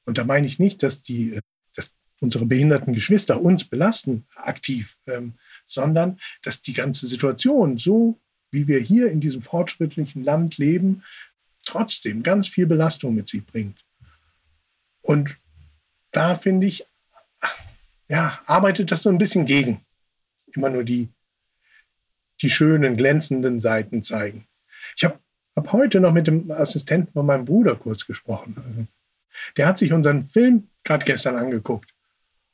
Und 0.04 0.18
da 0.18 0.24
meine 0.24 0.46
ich 0.46 0.58
nicht, 0.58 0.82
dass 0.82 1.02
die, 1.02 1.34
äh, 1.34 1.40
dass 1.74 1.92
unsere 2.20 2.46
behinderten 2.46 2.94
Geschwister 2.94 3.40
uns 3.40 3.64
belasten 3.64 4.26
aktiv, 4.34 4.96
ähm, 5.06 5.34
sondern 5.66 6.20
dass 6.42 6.62
die 6.62 6.72
ganze 6.72 7.06
Situation, 7.06 7.78
so 7.78 8.18
wie 8.50 8.68
wir 8.68 8.78
hier 8.78 9.10
in 9.10 9.20
diesem 9.20 9.42
fortschrittlichen 9.42 10.24
Land 10.24 10.58
leben, 10.58 11.02
trotzdem 11.66 12.22
ganz 12.22 12.48
viel 12.48 12.66
Belastung 12.66 13.14
mit 13.14 13.28
sich 13.28 13.44
bringt. 13.44 13.84
Und 15.02 15.36
da 16.12 16.36
finde 16.36 16.66
ich, 16.66 16.86
ja, 18.08 18.38
arbeitet 18.46 18.90
das 18.90 19.02
so 19.02 19.10
ein 19.10 19.18
bisschen 19.18 19.44
gegen. 19.44 19.84
Immer 20.54 20.70
nur 20.70 20.84
die, 20.84 21.08
die 22.40 22.50
schönen, 22.50 22.96
glänzenden 22.96 23.60
Seiten 23.60 24.02
zeigen. 24.02 24.46
Ich 24.96 25.04
habe 25.04 25.18
hab 25.54 25.72
heute 25.72 26.00
noch 26.00 26.12
mit 26.12 26.26
dem 26.26 26.50
Assistenten 26.50 27.12
von 27.12 27.26
meinem 27.26 27.44
Bruder 27.44 27.76
kurz 27.76 28.06
gesprochen. 28.06 28.88
Der 29.56 29.66
hat 29.66 29.78
sich 29.78 29.92
unseren 29.92 30.24
Film 30.24 30.68
gerade 30.82 31.04
gestern 31.04 31.36
angeguckt. 31.36 31.92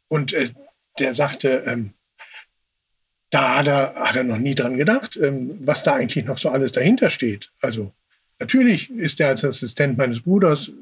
Und 0.08 0.32
äh, 0.32 0.50
der 0.98 1.14
sagte, 1.14 1.64
ähm, 1.66 1.94
da 3.30 3.58
hat 3.58 3.66
er, 3.66 3.94
hat 3.94 4.16
er 4.16 4.24
noch 4.24 4.38
nie 4.38 4.54
dran 4.54 4.76
gedacht, 4.76 5.16
ähm, 5.16 5.58
was 5.66 5.82
da 5.82 5.94
eigentlich 5.94 6.24
noch 6.24 6.38
so 6.38 6.50
alles 6.50 6.72
dahinter 6.72 7.08
steht. 7.08 7.52
Also 7.60 7.92
natürlich 8.42 8.90
ist 8.90 9.20
er 9.20 9.28
als 9.28 9.44
Assistent 9.44 9.96
meines 9.96 10.20
Bruders, 10.20 10.72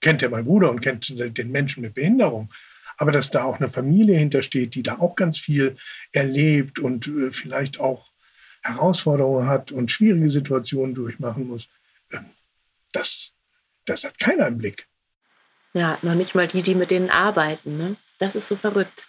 kennt 0.00 0.22
er 0.22 0.30
meinen 0.30 0.46
Bruder 0.46 0.70
und 0.70 0.80
kennt 0.80 1.08
den 1.10 1.50
Menschen 1.50 1.82
mit 1.82 1.94
Behinderung. 1.94 2.50
Aber 2.96 3.12
dass 3.12 3.30
da 3.30 3.44
auch 3.44 3.60
eine 3.60 3.68
Familie 3.68 4.16
hintersteht, 4.16 4.74
die 4.74 4.82
da 4.82 4.98
auch 4.98 5.14
ganz 5.14 5.38
viel 5.38 5.76
erlebt 6.12 6.78
und 6.78 7.06
äh, 7.06 7.30
vielleicht 7.30 7.78
auch 7.78 8.10
Herausforderungen 8.62 9.48
hat 9.48 9.70
und 9.70 9.90
schwierige 9.90 10.30
Situationen 10.30 10.94
durchmachen 10.94 11.46
muss, 11.46 11.68
ähm, 12.10 12.24
das, 12.92 13.32
das 13.84 14.04
hat 14.04 14.18
keiner 14.18 14.46
im 14.46 14.56
Blick. 14.56 14.86
Ja, 15.74 15.98
noch 16.00 16.14
nicht 16.14 16.34
mal 16.34 16.46
die, 16.46 16.62
die 16.62 16.74
mit 16.74 16.90
denen 16.90 17.10
arbeiten. 17.10 17.76
Ne? 17.76 17.96
Das 18.18 18.34
ist 18.34 18.48
so 18.48 18.56
verrückt. 18.56 19.06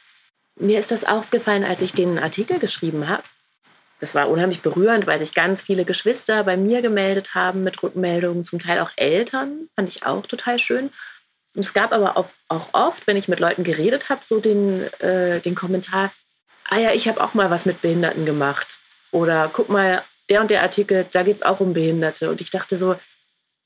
Mir 0.59 0.79
ist 0.79 0.91
das 0.91 1.05
aufgefallen, 1.05 1.63
als 1.63 1.81
ich 1.81 1.93
den 1.93 2.19
Artikel 2.19 2.59
geschrieben 2.59 3.07
habe. 3.07 3.23
Das 3.99 4.13
war 4.13 4.29
unheimlich 4.29 4.61
berührend, 4.61 5.07
weil 5.07 5.19
sich 5.19 5.33
ganz 5.33 5.63
viele 5.63 5.83
Geschwister 5.83 6.43
bei 6.43 6.55
mir 6.55 6.81
gemeldet 6.81 7.33
haben 7.33 7.63
mit 7.63 7.81
Rückmeldungen, 7.81 8.45
zum 8.45 8.59
Teil 8.59 8.79
auch 8.79 8.91
Eltern, 8.95 9.69
fand 9.75 9.89
ich 9.89 10.05
auch 10.05 10.25
total 10.27 10.59
schön. 10.59 10.91
Und 11.55 11.65
es 11.65 11.73
gab 11.73 11.91
aber 11.91 12.17
auch, 12.17 12.29
oft, 12.73 13.07
wenn 13.07 13.17
ich 13.17 13.27
mit 13.27 13.39
Leuten 13.39 13.63
geredet 13.63 14.09
habe, 14.09 14.21
so 14.23 14.39
den, 14.39 14.83
äh, 14.99 15.39
den 15.39 15.55
Kommentar, 15.55 16.11
ah 16.69 16.77
ja, 16.77 16.93
ich 16.93 17.07
habe 17.07 17.23
auch 17.23 17.33
mal 17.33 17.49
was 17.49 17.65
mit 17.65 17.81
Behinderten 17.81 18.25
gemacht. 18.25 18.67
Oder 19.11 19.49
guck 19.51 19.69
mal, 19.69 20.03
der 20.29 20.41
und 20.41 20.51
der 20.51 20.61
Artikel, 20.61 21.05
da 21.11 21.23
geht 21.23 21.37
es 21.37 21.43
auch 21.43 21.59
um 21.59 21.73
Behinderte. 21.73 22.29
Und 22.29 22.41
ich 22.41 22.51
dachte 22.51 22.77
so, 22.77 22.95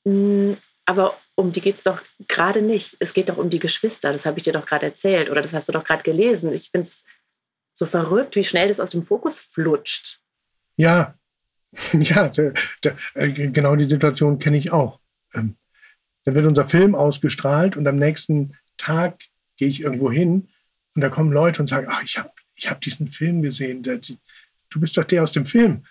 hm, 0.06 0.56
aber 0.86 1.18
um 1.34 1.52
die 1.52 1.60
geht 1.60 1.76
es 1.76 1.82
doch 1.82 2.00
gerade 2.28 2.62
nicht. 2.62 2.96
Es 2.98 3.12
geht 3.12 3.28
doch 3.28 3.36
um 3.36 3.50
die 3.50 3.58
Geschwister. 3.58 4.12
Das 4.12 4.24
habe 4.24 4.38
ich 4.38 4.44
dir 4.44 4.52
doch 4.54 4.64
gerade 4.64 4.86
erzählt 4.86 5.30
oder 5.30 5.42
das 5.42 5.52
hast 5.52 5.68
du 5.68 5.72
doch 5.72 5.84
gerade 5.84 6.02
gelesen. 6.02 6.52
Ich 6.52 6.70
finde 6.70 6.88
es 6.88 7.02
so 7.74 7.86
verrückt, 7.86 8.36
wie 8.36 8.44
schnell 8.44 8.68
das 8.68 8.80
aus 8.80 8.90
dem 8.90 9.04
Fokus 9.04 9.38
flutscht. 9.38 10.21
Ja, 10.76 11.14
ja, 11.92 12.28
der, 12.28 12.54
der, 12.84 12.96
äh, 13.14 13.30
genau 13.30 13.76
die 13.76 13.84
Situation 13.84 14.38
kenne 14.38 14.58
ich 14.58 14.72
auch. 14.72 15.00
Ähm, 15.34 15.56
da 16.24 16.34
wird 16.34 16.46
unser 16.46 16.66
Film 16.66 16.94
ausgestrahlt 16.94 17.76
und 17.76 17.86
am 17.86 17.96
nächsten 17.96 18.56
Tag 18.76 19.22
gehe 19.56 19.68
ich 19.68 19.80
irgendwo 19.80 20.10
hin 20.10 20.48
und 20.94 21.02
da 21.02 21.08
kommen 21.08 21.32
Leute 21.32 21.60
und 21.60 21.68
sagen, 21.68 21.86
ach, 21.90 22.02
ich 22.02 22.18
habe 22.18 22.30
ich 22.54 22.70
hab 22.70 22.80
diesen 22.80 23.08
Film 23.08 23.42
gesehen. 23.42 23.82
Der, 23.82 23.98
die, 23.98 24.18
du 24.70 24.80
bist 24.80 24.96
doch 24.96 25.04
der 25.04 25.22
aus 25.22 25.32
dem 25.32 25.46
Film. 25.46 25.72
Und 25.72 25.86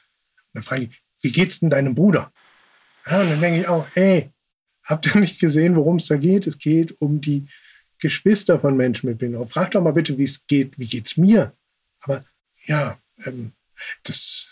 dann 0.54 0.64
frage 0.64 0.84
ich, 0.84 1.04
wie 1.22 1.32
geht's 1.32 1.60
denn 1.60 1.70
deinem 1.70 1.96
Bruder? 1.96 2.32
Ja, 3.10 3.22
und 3.22 3.30
dann 3.32 3.42
denke 3.42 3.60
ich 3.62 3.68
auch, 3.68 3.88
ey, 3.96 4.32
Habt 4.84 5.06
ihr 5.08 5.22
nicht 5.22 5.40
gesehen, 5.40 5.76
worum 5.76 5.98
es 5.98 6.08
da 6.08 6.18
geht? 6.18 6.48
Es 6.48 6.58
geht 6.58 7.00
um 7.02 7.22
die 7.22 7.48
Geschwister 8.00 8.60
von 8.60 8.76
Menschen 8.76 9.08
mit 9.08 9.20
Behinderung. 9.20 9.48
Frag 9.48 9.72
doch 9.72 9.82
mal 9.82 9.94
bitte, 9.94 10.18
wie 10.18 10.24
es 10.24 10.46
geht. 10.48 10.78
Wie 10.80 10.88
geht's 10.88 11.18
mir? 11.18 11.56
Aber 12.02 12.26
ja, 12.66 13.00
ähm, 13.26 13.54
das 14.04 14.48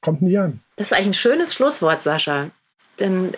kommt 0.00 0.22
nie 0.22 0.36
an. 0.38 0.60
Das 0.76 0.88
ist 0.88 0.92
eigentlich 0.92 1.08
ein 1.08 1.14
schönes 1.14 1.54
Schlusswort, 1.54 2.02
Sascha. 2.02 2.50
Denn 2.98 3.34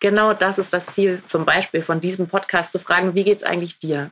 genau 0.00 0.34
das 0.34 0.58
ist 0.58 0.72
das 0.72 0.86
Ziel, 0.86 1.22
zum 1.26 1.44
Beispiel 1.44 1.82
von 1.82 2.00
diesem 2.00 2.28
Podcast 2.28 2.72
zu 2.72 2.78
fragen, 2.78 3.14
wie 3.14 3.24
geht's 3.24 3.44
eigentlich 3.44 3.78
dir? 3.78 4.10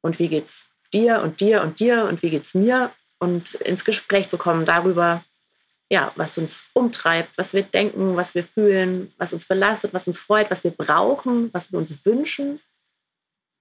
Und 0.00 0.18
wie 0.18 0.28
geht's 0.28 0.66
dir 0.92 1.20
und 1.20 1.40
dir 1.40 1.62
und 1.62 1.80
dir 1.80 2.04
und 2.04 2.22
wie 2.22 2.30
geht's 2.30 2.54
mir? 2.54 2.92
Und 3.18 3.54
ins 3.54 3.84
Gespräch 3.84 4.28
zu 4.28 4.38
kommen 4.38 4.66
darüber, 4.66 5.22
ja, 5.88 6.12
was 6.16 6.36
uns 6.38 6.64
umtreibt, 6.72 7.38
was 7.38 7.54
wir 7.54 7.62
denken, 7.62 8.16
was 8.16 8.34
wir 8.34 8.44
fühlen, 8.44 9.12
was 9.18 9.32
uns 9.32 9.44
belastet, 9.44 9.94
was 9.94 10.06
uns 10.06 10.18
freut, 10.18 10.50
was 10.50 10.64
wir 10.64 10.72
brauchen, 10.72 11.52
was 11.52 11.70
wir 11.70 11.78
uns 11.78 12.04
wünschen. 12.04 12.60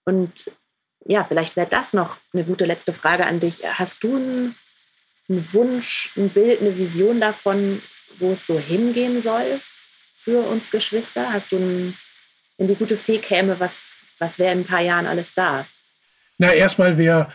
Und 0.06 0.52
ja, 1.06 1.24
vielleicht 1.24 1.56
wäre 1.56 1.70
das 1.70 1.94
noch 1.94 2.18
eine 2.34 2.44
gute 2.44 2.66
letzte 2.66 2.94
Frage 2.94 3.26
an 3.26 3.40
dich. 3.40 3.64
Hast 3.66 4.04
du 4.04 4.16
einen, 4.16 4.56
einen 5.30 5.54
Wunsch, 5.54 6.12
ein 6.16 6.30
Bild, 6.30 6.62
eine 6.62 6.78
Vision 6.78 7.20
davon, 7.20 7.82
wo 8.20 8.32
es 8.32 8.46
so 8.46 8.60
hingehen 8.60 9.22
soll 9.22 9.60
für 10.18 10.40
uns 10.40 10.72
Geschwister? 10.72 11.34
Hast 11.34 11.52
du, 11.52 11.58
ein, 11.58 11.98
wenn 12.58 12.68
die 12.68 12.76
gute 12.76 12.98
Fee 12.98 13.18
käme, 13.18 13.60
was, 13.60 13.88
was 14.20 14.40
wäre 14.40 14.54
in 14.54 14.60
ein 14.60 14.66
paar 14.66 14.82
Jahren 14.82 15.08
alles 15.08 15.34
da? 15.34 15.66
Na, 16.38 16.54
erstmal 16.54 16.98
wäre 16.98 17.32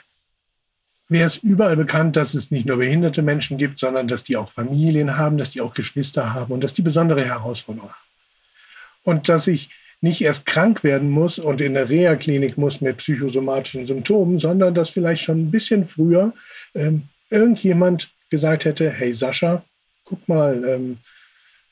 wäre 1.11 1.27
es 1.27 1.37
überall 1.37 1.77
bekannt, 1.77 2.17
dass 2.17 2.35
es 2.35 2.51
nicht 2.51 2.67
nur 2.67 2.79
behinderte 2.79 3.21
Menschen 3.21 3.59
gibt, 3.59 3.79
sondern 3.79 4.07
dass 4.07 4.23
die 4.23 4.37
auch 4.37 4.51
Familien 4.51 5.17
haben, 5.17 5.39
dass 5.39 5.51
die 5.51 5.61
auch 5.61 5.75
Geschwister 5.75 6.33
haben 6.33 6.53
und 6.53 6.63
dass 6.63 6.73
die 6.73 6.83
besondere 6.83 7.25
Herausforderungen 7.25 7.93
haben. 7.93 8.09
Und 9.03 9.29
dass 9.29 9.47
ich 9.49 9.71
nicht 10.01 10.23
erst 10.23 10.47
krank 10.47 10.85
werden 10.85 11.11
muss 11.11 11.39
und 11.39 11.61
in 11.61 11.75
der 11.75 11.89
Reha-Klinik 11.89 12.57
muss 12.57 12.81
mit 12.81 12.99
psychosomatischen 12.99 13.87
Symptomen, 13.87 14.39
sondern 14.39 14.75
dass 14.75 14.91
vielleicht 14.91 15.25
schon 15.25 15.41
ein 15.41 15.51
bisschen 15.51 15.87
früher 15.87 16.33
ähm, 16.75 17.03
irgendjemand 17.31 18.13
gesagt 18.29 18.65
hätte, 18.65 18.91
hey 18.91 19.13
Sascha, 19.15 19.65
guck 20.05 20.29
mal, 20.29 20.65
ähm, 20.65 20.99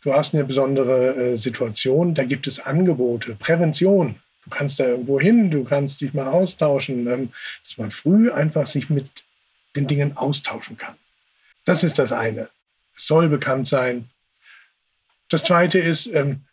du 0.02 0.12
hast 0.14 0.34
eine 0.34 0.44
besondere 0.44 1.14
äh, 1.14 1.36
Situation, 1.36 2.14
da 2.14 2.24
gibt 2.24 2.46
es 2.46 2.60
Angebote, 2.60 3.34
Prävention. 3.34 4.16
Du 4.44 4.50
kannst 4.50 4.80
da 4.80 4.86
irgendwo 4.86 5.20
hin, 5.20 5.50
du 5.50 5.64
kannst 5.64 6.00
dich 6.00 6.14
mal 6.14 6.28
austauschen, 6.28 7.06
ähm, 7.06 7.32
dass 7.64 7.76
man 7.76 7.90
früh 7.90 8.30
einfach 8.30 8.66
sich 8.66 8.88
mit 8.88 9.08
den 9.76 9.86
Dingen 9.86 10.16
austauschen 10.16 10.76
kann. 10.76 10.94
Das 11.64 11.84
ist 11.84 11.98
das 11.98 12.12
eine. 12.12 12.48
Es 12.96 13.06
soll 13.06 13.28
bekannt 13.28 13.68
sein. 13.68 14.08
Das 15.28 15.44
zweite 15.44 15.78
ist, 15.78 16.06
ähm, 16.06 16.44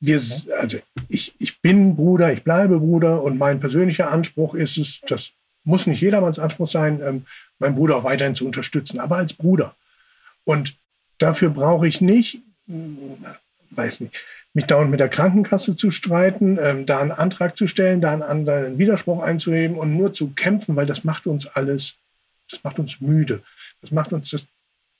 wir, 0.00 0.20
also 0.60 0.78
ich, 1.08 1.34
ich 1.38 1.60
bin 1.62 1.96
Bruder, 1.96 2.32
ich 2.32 2.44
bleibe 2.44 2.78
Bruder 2.78 3.22
und 3.22 3.38
mein 3.38 3.60
persönlicher 3.60 4.10
Anspruch 4.10 4.54
ist 4.54 4.76
es, 4.76 5.00
das 5.06 5.30
muss 5.64 5.86
nicht 5.86 6.02
jedermanns 6.02 6.38
Anspruch 6.38 6.68
sein, 6.68 7.00
ähm, 7.02 7.26
meinen 7.58 7.74
Bruder 7.76 7.96
auch 7.96 8.04
weiterhin 8.04 8.34
zu 8.34 8.46
unterstützen, 8.46 9.00
aber 9.00 9.16
als 9.16 9.32
Bruder. 9.32 9.74
Und 10.44 10.76
dafür 11.18 11.50
brauche 11.50 11.88
ich 11.88 12.00
nicht, 12.00 12.42
hm, 12.66 12.98
weiß 13.70 14.00
nicht, 14.00 14.14
mich 14.52 14.66
dauernd 14.66 14.90
mit 14.90 15.00
der 15.00 15.08
Krankenkasse 15.08 15.74
zu 15.74 15.90
streiten, 15.90 16.58
ähm, 16.60 16.86
da 16.86 17.00
einen 17.00 17.10
Antrag 17.10 17.56
zu 17.56 17.66
stellen, 17.66 18.00
da 18.00 18.12
einen 18.12 18.22
anderen 18.22 18.78
Widerspruch 18.78 19.22
einzuheben 19.22 19.76
und 19.76 19.96
nur 19.96 20.14
zu 20.14 20.30
kämpfen, 20.30 20.76
weil 20.76 20.86
das 20.86 21.02
macht 21.02 21.26
uns 21.26 21.46
alles 21.46 21.96
das 22.50 22.62
macht 22.62 22.78
uns 22.78 23.00
müde. 23.00 23.42
Das 23.80 23.90
macht 23.90 24.12
uns, 24.12 24.30
das 24.30 24.46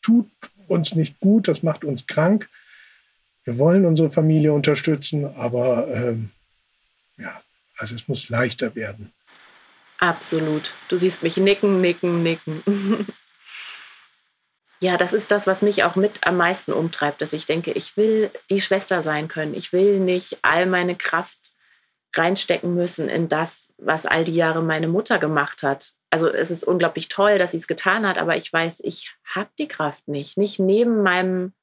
tut 0.02 0.30
uns 0.68 0.94
nicht 0.94 1.18
gut, 1.18 1.48
das 1.48 1.62
macht 1.62 1.84
uns 1.84 2.07
krank. 2.07 2.48
Wir 3.44 3.59
wollen 3.59 3.84
unsere 3.84 4.11
Familie 4.11 4.52
unterstützen, 4.52 5.24
aber 5.36 5.88
ähm, 5.88 6.30
ja, 7.18 7.42
also 7.76 7.94
es 7.94 8.09
muss 8.09 8.28
leichter 8.28 8.74
werden. 8.74 9.12
Absolut. 10.05 10.72
Du 10.88 10.98
siehst 10.98 11.22
mich 11.22 11.36
nicken, 11.36 11.80
nicken, 11.80 12.22
nicken. 12.22 12.62
ja, 14.80 14.96
das 14.96 15.12
ist 15.12 15.30
das, 15.30 15.46
was 15.46 15.62
mich 15.62 15.84
auch 15.84 15.96
mit 15.96 16.26
am 16.26 16.36
meisten 16.36 16.72
umtreibt, 16.72 17.22
dass 17.22 17.32
ich 17.32 17.46
denke, 17.46 17.72
ich 17.72 17.96
will 17.96 18.30
die 18.50 18.61
Schwester 18.61 19.02
sein 19.02 19.28
können. 19.28 19.55
Ich 19.55 19.72
will 19.72 20.00
nicht 20.00 20.38
all 20.42 20.66
meine 20.66 20.94
Kraft 20.94 21.38
reinstecken 22.14 22.74
müssen 22.74 23.09
in 23.09 23.28
das, 23.28 23.72
was 23.78 24.07
all 24.07 24.24
die 24.24 24.34
Jahre 24.34 24.62
meine 24.62 24.88
Mutter 24.88 25.18
gemacht 25.18 25.62
hat 25.62 25.94
also 26.14 26.28
es 26.28 26.52
ist 26.52 26.62
unglaublich 26.62 27.09
toll, 27.09 27.38
dass 27.38 27.50
sie 27.50 27.57
es 27.57 27.66
getan 27.66 28.07
hat, 28.07 28.18
aber 28.18 28.36
ich 28.36 28.52
weiß, 28.52 28.82
ich 28.84 29.12
habe 29.28 29.50
die 29.59 29.66
Kraft 29.66 30.07
nicht. 30.07 30.38
Nicht 30.38 30.61
neben 30.61 31.02
meinem, 31.02 31.55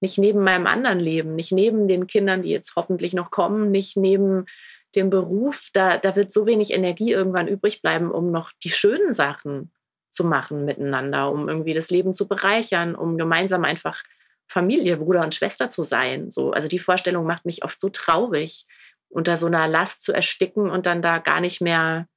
nicht 0.00 0.16
neben 0.16 0.42
meinem 0.42 0.66
anderen 0.66 0.98
Leben, 0.98 1.34
nicht 1.34 1.52
neben 1.52 1.88
den 1.88 2.06
Kindern, 2.06 2.40
die 2.40 2.48
jetzt 2.48 2.74
hoffentlich 2.74 3.12
noch 3.12 3.30
kommen, 3.30 3.70
nicht 3.70 3.98
neben 3.98 4.46
dem 4.94 5.10
Beruf. 5.10 5.70
Da, 5.72 5.98
da 5.98 6.16
wird 6.16 6.32
so 6.32 6.46
wenig 6.46 6.72
Energie 6.72 7.12
irgendwann 7.12 7.48
übrig 7.48 7.82
bleiben, 7.82 8.10
um 8.10 8.30
noch 8.30 8.52
die 8.62 8.70
schönen 8.70 9.12
Sachen 9.12 9.72
zu 10.10 10.24
machen 10.24 10.64
miteinander, 10.64 11.30
um 11.30 11.48
irgendwie 11.48 11.74
das 11.74 11.90
Leben 11.90 12.14
zu 12.14 12.28
bereichern, 12.28 12.94
um 12.94 13.18
gemeinsam 13.18 13.64
einfach 13.64 14.02
Familie, 14.48 14.96
Bruder 14.96 15.22
und 15.22 15.34
Schwester 15.34 15.68
zu 15.68 15.82
sein. 15.82 16.30
So, 16.30 16.52
also 16.52 16.68
die 16.68 16.78
Vorstellung 16.78 17.26
macht 17.26 17.44
mich 17.44 17.64
oft 17.64 17.80
so 17.80 17.90
traurig, 17.90 18.66
unter 19.10 19.36
so 19.36 19.46
einer 19.46 19.68
Last 19.68 20.04
zu 20.04 20.12
ersticken 20.12 20.70
und 20.70 20.86
dann 20.86 21.02
da 21.02 21.18
gar 21.18 21.40
nicht 21.40 21.60
mehr 21.60 22.08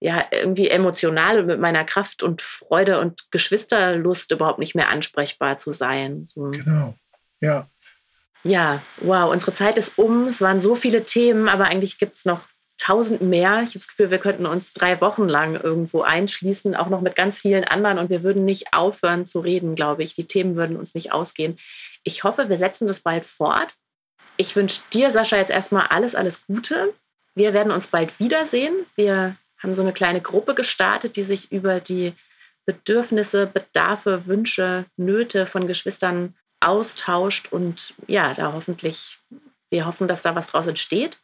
ja, 0.00 0.26
irgendwie 0.32 0.68
emotional 0.68 1.38
und 1.38 1.46
mit 1.46 1.60
meiner 1.60 1.84
Kraft 1.84 2.24
und 2.24 2.42
Freude 2.42 2.98
und 2.98 3.30
Geschwisterlust 3.30 4.32
überhaupt 4.32 4.58
nicht 4.58 4.74
mehr 4.74 4.88
ansprechbar 4.88 5.58
zu 5.58 5.72
sein. 5.72 6.26
So. 6.26 6.50
Genau, 6.50 6.96
ja. 7.40 7.70
Ja, 8.44 8.82
wow, 8.98 9.30
unsere 9.30 9.52
Zeit 9.52 9.78
ist 9.78 9.98
um. 9.98 10.26
Es 10.28 10.40
waren 10.40 10.60
so 10.60 10.74
viele 10.74 11.04
Themen, 11.04 11.48
aber 11.48 11.66
eigentlich 11.66 11.98
gibt 11.98 12.16
es 12.16 12.24
noch 12.24 12.40
tausend 12.82 13.22
mehr. 13.22 13.62
Ich 13.62 13.70
habe 13.70 13.78
das 13.78 13.88
Gefühl, 13.88 14.10
wir 14.10 14.18
könnten 14.18 14.46
uns 14.46 14.72
drei 14.72 15.00
Wochen 15.00 15.28
lang 15.28 15.54
irgendwo 15.54 16.02
einschließen, 16.02 16.74
auch 16.74 16.88
noch 16.88 17.00
mit 17.00 17.14
ganz 17.14 17.38
vielen 17.38 17.62
anderen 17.62 17.98
und 17.98 18.10
wir 18.10 18.24
würden 18.24 18.44
nicht 18.44 18.74
aufhören 18.74 19.24
zu 19.24 19.38
reden, 19.38 19.76
glaube 19.76 20.02
ich. 20.02 20.16
Die 20.16 20.26
Themen 20.26 20.56
würden 20.56 20.76
uns 20.76 20.94
nicht 20.94 21.12
ausgehen. 21.12 21.58
Ich 22.02 22.24
hoffe, 22.24 22.48
wir 22.48 22.58
setzen 22.58 22.88
das 22.88 23.00
bald 23.00 23.24
fort. 23.24 23.76
Ich 24.36 24.56
wünsche 24.56 24.80
dir, 24.92 25.12
Sascha, 25.12 25.36
jetzt 25.36 25.50
erstmal 25.50 25.86
alles, 25.88 26.16
alles 26.16 26.44
Gute. 26.46 26.92
Wir 27.36 27.54
werden 27.54 27.70
uns 27.70 27.86
bald 27.86 28.18
wiedersehen. 28.18 28.74
Wir 28.96 29.36
haben 29.62 29.76
so 29.76 29.82
eine 29.82 29.92
kleine 29.92 30.20
Gruppe 30.20 30.54
gestartet, 30.54 31.14
die 31.14 31.22
sich 31.22 31.52
über 31.52 31.78
die 31.78 32.14
Bedürfnisse, 32.66 33.46
Bedarfe, 33.46 34.26
Wünsche, 34.26 34.86
Nöte 34.96 35.46
von 35.46 35.68
Geschwistern 35.68 36.34
austauscht 36.62 37.52
und 37.52 37.94
ja, 38.06 38.34
da 38.34 38.52
hoffentlich, 38.52 39.18
wir 39.70 39.86
hoffen, 39.86 40.08
dass 40.08 40.22
da 40.22 40.34
was 40.34 40.48
draus 40.48 40.66
entsteht. 40.66 41.18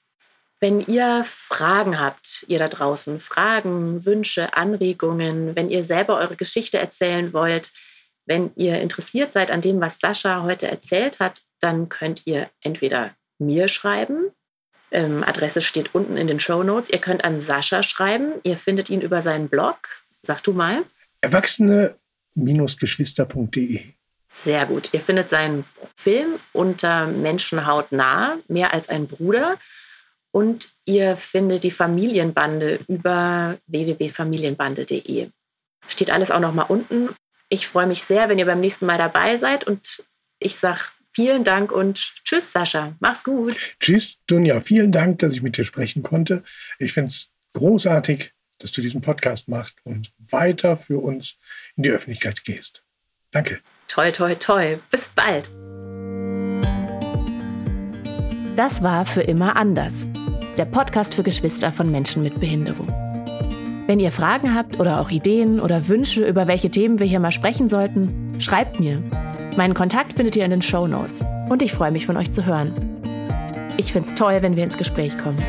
Wenn 0.61 0.81
ihr 0.81 1.25
Fragen 1.27 2.01
habt, 2.01 2.45
ihr 2.49 2.59
da 2.59 2.69
draußen, 2.69 3.21
Fragen, 3.21 4.05
Wünsche, 4.05 4.57
Anregungen, 4.57 5.55
wenn 5.55 5.71
ihr 5.71 5.85
selber 5.85 6.19
eure 6.19 6.35
Geschichte 6.37 6.79
erzählen 6.79 7.33
wollt, 7.33 7.73
wenn 8.27 8.51
ihr 8.57 8.81
interessiert 8.81 9.33
seid 9.33 9.51
an 9.51 9.63
dem, 9.63 9.81
was 9.81 10.01
Sascha 10.01 10.43
heute 10.43 10.69
erzählt 10.69 11.21
hat, 11.21 11.43
dann 11.61 11.89
könnt 11.89 12.27
ihr 12.27 12.51
entweder 12.61 13.15
mir 13.39 13.69
schreiben. 13.69 14.33
Ähm, 14.91 15.23
Adresse 15.25 15.63
steht 15.63 15.95
unten 15.95 16.17
in 16.17 16.27
den 16.27 16.41
Show 16.41 16.63
Notes. 16.63 16.91
Ihr 16.91 16.99
könnt 16.99 17.25
an 17.25 17.41
Sascha 17.41 17.83
schreiben. 17.83 18.33
Ihr 18.43 18.59
findet 18.59 18.91
ihn 18.91 19.01
über 19.01 19.23
seinen 19.23 19.49
Blog. 19.49 19.79
Sag 20.23 20.43
du 20.43 20.53
mal. 20.53 20.85
Erwachsene-geschwister.de. 21.21 23.98
Sehr 24.45 24.67
gut. 24.67 24.95
Ihr 24.95 25.01
findet 25.01 25.31
seinen 25.31 25.65
Film 25.97 26.39
unter 26.53 27.07
Menschenhaut 27.07 27.93
nah, 27.93 28.39
mehr 28.47 28.73
als 28.73 28.89
ein 28.89 29.09
Bruder. 29.09 29.59
Und 30.31 30.71
ihr 30.85 31.17
findet 31.17 31.65
die 31.65 31.71
Familienbande 31.71 32.81
über 32.87 33.59
www.familienbande.de. 33.67 35.29
Steht 35.89 36.11
alles 36.11 36.31
auch 36.31 36.41
noch 36.41 36.55
mal 36.55 36.63
unten. 36.63 37.09
Ich 37.49 37.67
freue 37.67 37.87
mich 37.87 38.05
sehr, 38.05 38.29
wenn 38.29 38.39
ihr 38.39 38.47
beim 38.47 38.61
nächsten 38.61 38.87
Mal 38.87 38.99
dabei 38.99 39.37
seid 39.39 39.67
und 39.67 40.05
ich 40.39 40.57
sage 40.57 40.81
vielen 41.13 41.45
Dank 41.45 41.73
und 41.73 41.97
tschüss, 42.25 42.53
Sascha. 42.53 42.95
Mach's 43.01 43.25
gut. 43.25 43.57
Tschüss, 43.81 44.21
Dunja. 44.27 44.61
Vielen 44.61 44.93
Dank, 44.93 45.19
dass 45.21 45.33
ich 45.33 45.43
mit 45.43 45.57
dir 45.57 45.65
sprechen 45.65 46.03
konnte. 46.03 46.45
Ich 46.79 46.93
finde 46.93 47.09
es 47.09 47.33
großartig, 47.55 48.33
dass 48.59 48.71
du 48.71 48.83
diesen 48.83 49.01
Podcast 49.01 49.49
machst 49.49 49.77
und 49.85 50.13
weiter 50.19 50.77
für 50.77 51.03
uns 51.03 51.39
in 51.77 51.85
die 51.85 51.91
Öffentlichkeit 51.91 52.45
gehst. 52.45 52.85
Danke. 53.31 53.61
Toi, 53.89 54.13
toi, 54.13 54.35
toi. 54.35 54.77
Bis 54.91 55.09
bald. 55.09 55.49
Das 58.55 58.83
war 58.83 59.07
für 59.07 59.23
immer 59.23 59.57
anders. 59.57 60.07
Der 60.59 60.67
Podcast 60.67 61.15
für 61.15 61.23
Geschwister 61.23 61.73
von 61.73 61.91
Menschen 61.91 62.23
mit 62.23 62.39
Behinderung. 62.39 62.89
Wenn 63.87 63.99
ihr 63.99 64.13
Fragen 64.13 64.55
habt 64.55 64.79
oder 64.79 65.01
auch 65.01 65.11
Ideen 65.11 65.59
oder 65.59 65.89
Wünsche, 65.89 66.27
über 66.27 66.47
welche 66.47 66.71
Themen 66.71 66.99
wir 66.99 67.07
hier 67.07 67.19
mal 67.19 67.33
sprechen 67.33 67.71
sollten, 67.71 68.37
schreibt 68.39 68.79
mir. 68.79 69.03
Meinen 69.57 69.75
Kontakt 69.75 70.13
findet 70.13 70.37
ihr 70.37 70.45
in 70.45 70.51
den 70.51 70.63
Show 70.63 70.87
Notes. 70.87 71.25
Und 71.49 71.63
ich 71.63 71.73
freue 71.73 71.91
mich 71.91 72.05
von 72.05 72.19
euch 72.19 72.31
zu 72.31 72.45
hören. 72.45 72.75
Ich 73.79 73.93
finde 73.93 74.11
es 74.11 74.15
toll, 74.15 74.43
wenn 74.43 74.55
wir 74.55 74.65
ins 74.65 74.77
Gespräch 74.77 75.17
kommen. 75.17 75.43